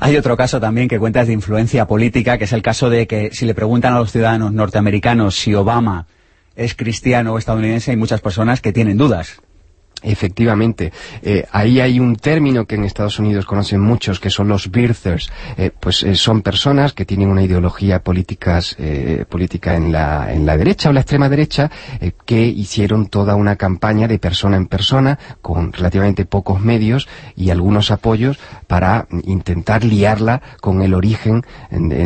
Hay 0.00 0.16
otro 0.16 0.36
caso 0.36 0.58
también 0.58 0.88
que 0.88 0.98
cuentas 0.98 1.28
de 1.28 1.34
influencia 1.34 1.86
política, 1.86 2.38
que 2.38 2.44
es 2.44 2.52
el 2.52 2.62
caso 2.62 2.90
de 2.90 3.06
que 3.06 3.30
si 3.32 3.46
le 3.46 3.54
preguntan 3.54 3.94
a 3.94 3.98
los 3.98 4.10
ciudadanos 4.10 4.52
norteamericanos 4.52 5.36
si 5.36 5.54
Obama 5.54 6.06
es 6.56 6.74
cristiano 6.74 7.34
o 7.34 7.38
estadounidense, 7.38 7.92
hay 7.92 7.96
muchas 7.96 8.20
personas 8.20 8.60
que 8.60 8.72
tienen 8.72 8.98
dudas. 8.98 9.40
Efectivamente, 10.02 10.92
eh, 11.22 11.46
ahí 11.52 11.80
hay 11.80 12.00
un 12.00 12.16
término 12.16 12.64
que 12.66 12.74
en 12.74 12.84
Estados 12.84 13.18
Unidos 13.18 13.46
conocen 13.46 13.80
muchos, 13.80 14.18
que 14.18 14.30
son 14.30 14.48
los 14.48 14.70
birthers. 14.70 15.30
Eh, 15.56 15.70
pues 15.78 16.02
eh, 16.02 16.14
son 16.14 16.42
personas 16.42 16.92
que 16.92 17.04
tienen 17.04 17.28
una 17.28 17.42
ideología 17.42 18.02
políticas, 18.02 18.76
política 19.28 19.76
en 19.76 19.92
la, 19.92 20.32
en 20.32 20.44
la 20.44 20.56
derecha 20.56 20.88
o 20.88 20.92
la 20.92 21.00
extrema 21.00 21.28
derecha, 21.28 21.70
que 22.24 22.46
hicieron 22.46 23.06
toda 23.06 23.36
una 23.36 23.56
campaña 23.56 24.08
de 24.08 24.18
persona 24.18 24.56
en 24.56 24.66
persona, 24.66 25.18
con 25.40 25.72
relativamente 25.72 26.24
pocos 26.24 26.60
medios 26.60 27.08
y 27.36 27.50
algunos 27.50 27.90
apoyos, 27.90 28.38
para 28.66 29.06
intentar 29.24 29.84
liarla 29.84 30.42
con 30.60 30.82
el 30.82 30.94
origen 30.94 31.42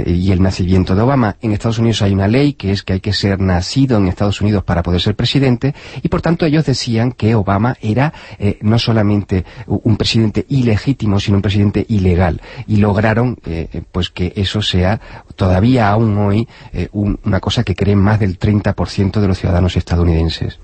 y 0.07 0.31
el 0.33 0.43
nacimiento 0.43 0.95
de 0.95 1.03
Obama. 1.03 1.37
En 1.41 1.53
Estados 1.53 1.79
Unidos 1.79 2.03
hay 2.03 2.13
una 2.13 2.29
ley 2.29 2.55
que 2.55 2.73
es 2.73 2.83
que 2.83 2.95
hay 2.95 3.01
que 3.01 3.13
ser 3.13 3.41
nacido 3.41 3.99
en 3.99 4.09
Estados 4.09 4.41
Unidos 4.41 4.65
para 4.65 4.83
poder 4.83 5.01
ser 5.01 5.15
presidente, 5.15 5.75
y 6.03 6.09
por 6.09 6.23
tanto 6.23 6.47
ellos 6.47 6.65
decían 6.67 7.13
que 7.13 7.35
Obama 7.35 7.77
era 7.91 8.13
eh, 8.39 8.59
no 8.63 8.79
solamente 8.79 9.45
un 9.67 9.97
presidente 9.97 10.45
ilegítimo, 10.49 11.19
sino 11.21 11.37
un 11.39 11.43
presidente 11.43 11.85
ilegal. 11.89 12.41
Y 12.67 12.77
lograron 12.77 13.37
eh, 13.47 13.83
pues 13.93 14.11
que 14.11 14.33
eso 14.37 14.63
sea 14.63 15.01
todavía 15.37 15.89
aún 15.91 16.17
hoy 16.19 16.49
eh, 16.73 16.89
un- 16.93 17.19
una 17.25 17.41
cosa 17.41 17.65
que 17.65 17.75
creen 17.75 17.99
más 17.99 18.19
del 18.21 18.39
30% 18.39 19.21
de 19.21 19.29
los 19.29 19.39
ciudadanos 19.39 19.77
estadounidenses. 19.77 20.59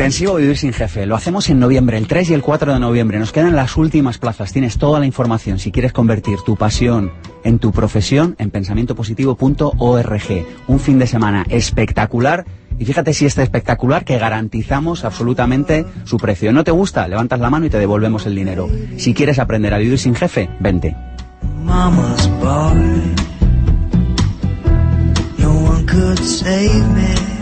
Intensivo 0.00 0.36
Vivir 0.36 0.56
sin 0.56 0.72
Jefe. 0.72 1.04
Lo 1.04 1.14
hacemos 1.14 1.50
en 1.50 1.58
noviembre, 1.58 1.98
el 1.98 2.06
3 2.06 2.30
y 2.30 2.32
el 2.32 2.40
4 2.40 2.72
de 2.72 2.80
noviembre. 2.80 3.18
Nos 3.18 3.32
quedan 3.32 3.54
las 3.54 3.76
últimas 3.76 4.16
plazas. 4.16 4.50
Tienes 4.50 4.78
toda 4.78 4.98
la 4.98 5.04
información. 5.04 5.58
Si 5.58 5.70
quieres 5.70 5.92
convertir 5.92 6.38
tu 6.40 6.56
pasión 6.56 7.12
en 7.44 7.58
tu 7.58 7.70
profesión, 7.70 8.34
en 8.38 8.48
pensamientopositivo.org. 8.48 10.46
Un 10.68 10.80
fin 10.80 10.98
de 10.98 11.06
semana 11.06 11.44
espectacular. 11.50 12.46
Y 12.78 12.86
fíjate 12.86 13.12
si 13.12 13.26
este 13.26 13.42
espectacular 13.42 14.06
que 14.06 14.16
garantizamos 14.16 15.04
absolutamente 15.04 15.84
su 16.04 16.16
precio. 16.16 16.50
¿No 16.54 16.64
te 16.64 16.70
gusta? 16.70 17.06
Levantas 17.06 17.38
la 17.38 17.50
mano 17.50 17.66
y 17.66 17.68
te 17.70 17.78
devolvemos 17.78 18.24
el 18.24 18.34
dinero. 18.34 18.70
Si 18.96 19.12
quieres 19.12 19.38
aprender 19.38 19.74
a 19.74 19.78
vivir 19.78 19.98
sin 19.98 20.14
jefe, 20.14 20.48
vente. 20.60 20.96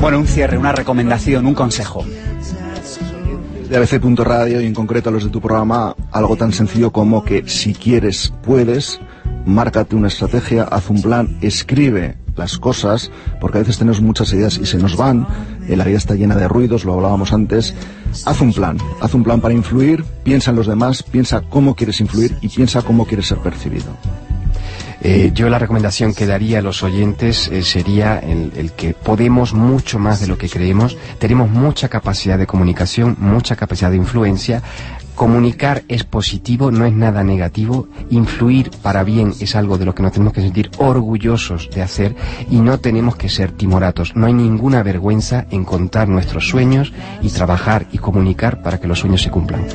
Bueno, 0.01 0.19
un 0.19 0.27
cierre, 0.27 0.59
una 0.59 0.73
recomendación, 0.73 1.47
un 1.47 1.55
consejo. 1.55 2.05
De 3.69 3.77
ABC.radio 3.77 4.61
y 4.61 4.66
en 4.66 4.75
concreto 4.75 5.11
a 5.11 5.12
los 5.12 5.25
de 5.25 5.31
tu 5.31 5.41
programa 5.41 5.95
algo 6.11 6.37
tan 6.37 6.53
sencillo 6.53 6.91
como 6.91 7.25
que 7.25 7.47
si 7.49 7.75
quieres, 7.75 8.33
puedes, 8.43 9.01
márcate 9.45 9.95
una 9.95 10.09
estrategia, 10.09 10.64
haz 10.64 10.89
un 10.91 11.03
plan, 11.03 11.37
escribe 11.43 12.16
las 12.37 12.57
cosas, 12.57 13.11
porque 13.41 13.59
a 13.59 13.61
veces 13.61 13.79
tenemos 13.79 14.01
muchas 14.01 14.33
ideas 14.33 14.59
y 14.59 14.64
se 14.66 14.79
nos 14.79 14.97
van, 14.97 15.27
eh, 15.69 15.77
la 15.77 15.85
vida 15.85 15.99
está 15.99 16.14
llena 16.14 16.37
de 16.37 16.49
ruidos, 16.49 16.85
lo 16.85 16.95
hablábamos 16.95 17.33
antes, 17.33 17.75
haz 18.25 18.41
un 18.41 18.53
plan, 18.53 18.79
haz 19.01 19.12
un 19.14 19.25
plan 19.25 19.41
para 19.41 19.55
influir, 19.55 20.05
piensa 20.23 20.51
en 20.51 20.57
los 20.57 20.66
demás, 20.66 21.03
piensa 21.03 21.43
cómo 21.43 21.75
quieres 21.75 22.01
influir 22.01 22.37
y 22.41 22.49
piensa 22.49 22.83
cómo 22.83 23.07
quieres 23.07 23.27
ser 23.27 23.39
percibido. 23.39 23.89
Eh, 25.01 25.31
yo 25.33 25.49
la 25.49 25.59
recomendación 25.59 26.13
que 26.13 26.27
daría 26.27 26.59
a 26.59 26.63
los 26.63 26.83
oyentes 26.83 27.49
eh, 27.49 27.63
sería 27.63 28.19
el, 28.19 28.53
el 28.57 28.73
que 28.73 28.95
podemos 28.95 29.55
mucho 29.55 29.99
más 29.99 30.21
de 30.21 30.27
lo 30.27 30.39
que 30.39 30.49
creemos, 30.49 30.97
tenemos 31.19 31.51
mucha 31.51 31.89
capacidad 31.89 32.37
de 32.37 32.47
comunicación, 32.47 33.17
mucha 33.21 33.55
capacidad 33.55 33.91
de 33.91 33.97
influencia, 33.97 34.63
comunicar 35.19 35.83
es 35.89 36.05
positivo, 36.05 36.71
no 36.71 36.85
es 36.85 36.93
nada 36.93 37.25
negativo, 37.25 37.89
influir 38.09 38.71
para 38.83 39.03
bien 39.03 39.35
es 39.41 39.57
algo 39.57 39.77
de 39.77 39.85
lo 39.85 39.93
que 39.93 40.05
nos 40.05 40.13
tenemos 40.13 40.33
que 40.33 40.41
sentir 40.41 40.71
orgullosos 40.79 41.69
de 41.71 41.83
hacer 41.83 42.15
y 42.49 42.61
no 42.61 42.79
tenemos 42.79 43.17
que 43.17 43.29
ser 43.29 43.51
timoratos, 43.51 44.15
no 44.15 44.27
hay 44.27 44.33
ninguna 44.33 44.85
vergüenza 44.85 45.47
en 45.51 45.65
contar 45.65 46.09
nuestros 46.09 46.49
sueños 46.49 46.93
y 47.21 47.31
trabajar 47.31 47.87
y 47.91 47.99
comunicar 47.99 48.63
para 48.63 48.79
que 48.79 48.87
los 48.87 49.01
sueños 49.01 49.21
se 49.21 49.31
cumplan. 49.31 49.67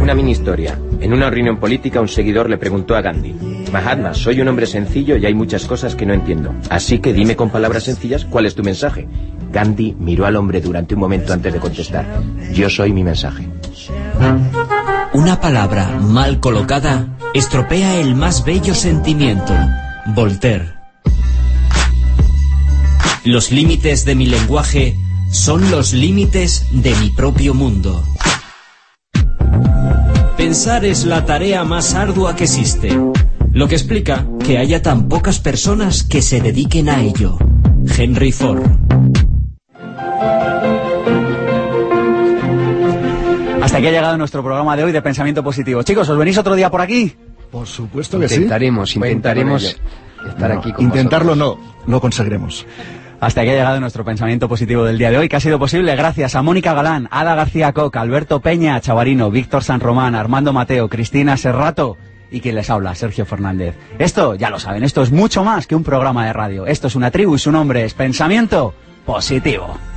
Una 0.00 0.14
mini 0.14 0.32
historia. 0.32 0.78
En 0.98 1.12
una 1.12 1.28
reunión 1.28 1.58
política 1.58 2.00
un 2.00 2.08
seguidor 2.08 2.48
le 2.48 2.56
preguntó 2.56 2.96
a 2.96 3.02
Gandhi, 3.02 3.34
Mahatma, 3.72 4.14
soy 4.14 4.40
un 4.40 4.48
hombre 4.48 4.66
sencillo 4.66 5.16
y 5.16 5.26
hay 5.26 5.34
muchas 5.34 5.64
cosas 5.64 5.94
que 5.94 6.06
no 6.06 6.14
entiendo. 6.14 6.54
Así 6.70 6.98
que 6.98 7.12
dime 7.12 7.36
con 7.36 7.50
palabras 7.50 7.84
sencillas 7.84 8.24
cuál 8.24 8.46
es 8.46 8.54
tu 8.54 8.62
mensaje. 8.62 9.08
Gandhi 9.52 9.96
miró 9.98 10.26
al 10.26 10.36
hombre 10.36 10.60
durante 10.60 10.94
un 10.94 11.00
momento 11.00 11.32
antes 11.32 11.52
de 11.52 11.58
contestar. 11.58 12.06
Yo 12.52 12.70
soy 12.70 12.92
mi 12.92 13.04
mensaje. 13.04 13.48
Una 15.12 15.40
palabra 15.40 15.98
mal 16.00 16.40
colocada 16.40 17.16
estropea 17.34 18.00
el 18.00 18.14
más 18.14 18.44
bello 18.44 18.74
sentimiento. 18.74 19.52
Voltaire. 20.14 20.74
Los 23.24 23.50
límites 23.50 24.04
de 24.04 24.14
mi 24.14 24.26
lenguaje 24.26 24.96
son 25.32 25.70
los 25.70 25.92
límites 25.92 26.66
de 26.70 26.94
mi 26.96 27.10
propio 27.10 27.54
mundo. 27.54 28.04
Pensar 30.36 30.84
es 30.84 31.04
la 31.04 31.24
tarea 31.24 31.64
más 31.64 31.94
ardua 31.94 32.36
que 32.36 32.44
existe, 32.44 32.96
lo 33.56 33.68
que 33.68 33.74
explica 33.74 34.26
que 34.44 34.58
haya 34.58 34.82
tan 34.82 35.08
pocas 35.08 35.40
personas 35.40 36.02
que 36.04 36.20
se 36.20 36.42
dediquen 36.42 36.90
a 36.90 37.00
ello. 37.00 37.38
Henry 37.96 38.30
Ford. 38.30 38.60
Hasta 43.62 43.78
aquí 43.78 43.86
ha 43.86 43.92
llegado 43.92 44.18
nuestro 44.18 44.42
programa 44.42 44.76
de 44.76 44.84
hoy 44.84 44.92
de 44.92 45.00
Pensamiento 45.00 45.42
Positivo. 45.42 45.82
Chicos, 45.84 46.06
¿os 46.06 46.18
venís 46.18 46.36
otro 46.36 46.54
día 46.54 46.70
por 46.70 46.82
aquí? 46.82 47.16
Por 47.50 47.66
supuesto 47.66 48.20
que 48.20 48.28
sí. 48.28 48.34
Intentaremos, 48.34 48.94
intentaremos 48.94 49.80
estar 50.28 50.50
No, 50.52 50.58
aquí 50.58 50.72
con 50.74 50.84
intentarlo 50.84 51.34
vosotros. 51.34 51.58
no, 51.86 51.92
lo 51.94 52.00
conseguiremos. 52.02 52.66
Hasta 53.20 53.40
aquí 53.40 53.48
ha 53.48 53.54
llegado 53.54 53.80
nuestro 53.80 54.04
pensamiento 54.04 54.50
positivo 54.50 54.84
del 54.84 54.98
día 54.98 55.10
de 55.10 55.16
hoy, 55.16 55.30
que 55.30 55.36
ha 55.36 55.40
sido 55.40 55.58
posible 55.58 55.96
gracias 55.96 56.34
a 56.34 56.42
Mónica 56.42 56.74
Galán, 56.74 57.08
Ada 57.10 57.34
García 57.34 57.72
Coca, 57.72 58.02
Alberto 58.02 58.40
Peña, 58.40 58.78
Chavarino, 58.82 59.30
Víctor 59.30 59.64
San 59.64 59.80
Román, 59.80 60.14
Armando 60.14 60.52
Mateo, 60.52 60.90
Cristina 60.90 61.38
Serrato 61.38 61.96
y 62.30 62.40
quien 62.40 62.54
les 62.54 62.70
habla, 62.70 62.94
Sergio 62.94 63.24
Fernández. 63.26 63.74
Esto, 63.98 64.34
ya 64.34 64.50
lo 64.50 64.58
saben, 64.58 64.82
esto 64.82 65.02
es 65.02 65.10
mucho 65.10 65.44
más 65.44 65.66
que 65.66 65.74
un 65.74 65.84
programa 65.84 66.26
de 66.26 66.32
radio. 66.32 66.66
Esto 66.66 66.88
es 66.88 66.94
una 66.94 67.10
tribu 67.10 67.36
y 67.36 67.38
su 67.38 67.52
nombre 67.52 67.84
es 67.84 67.94
Pensamiento 67.94 68.74
Positivo. 69.04 69.95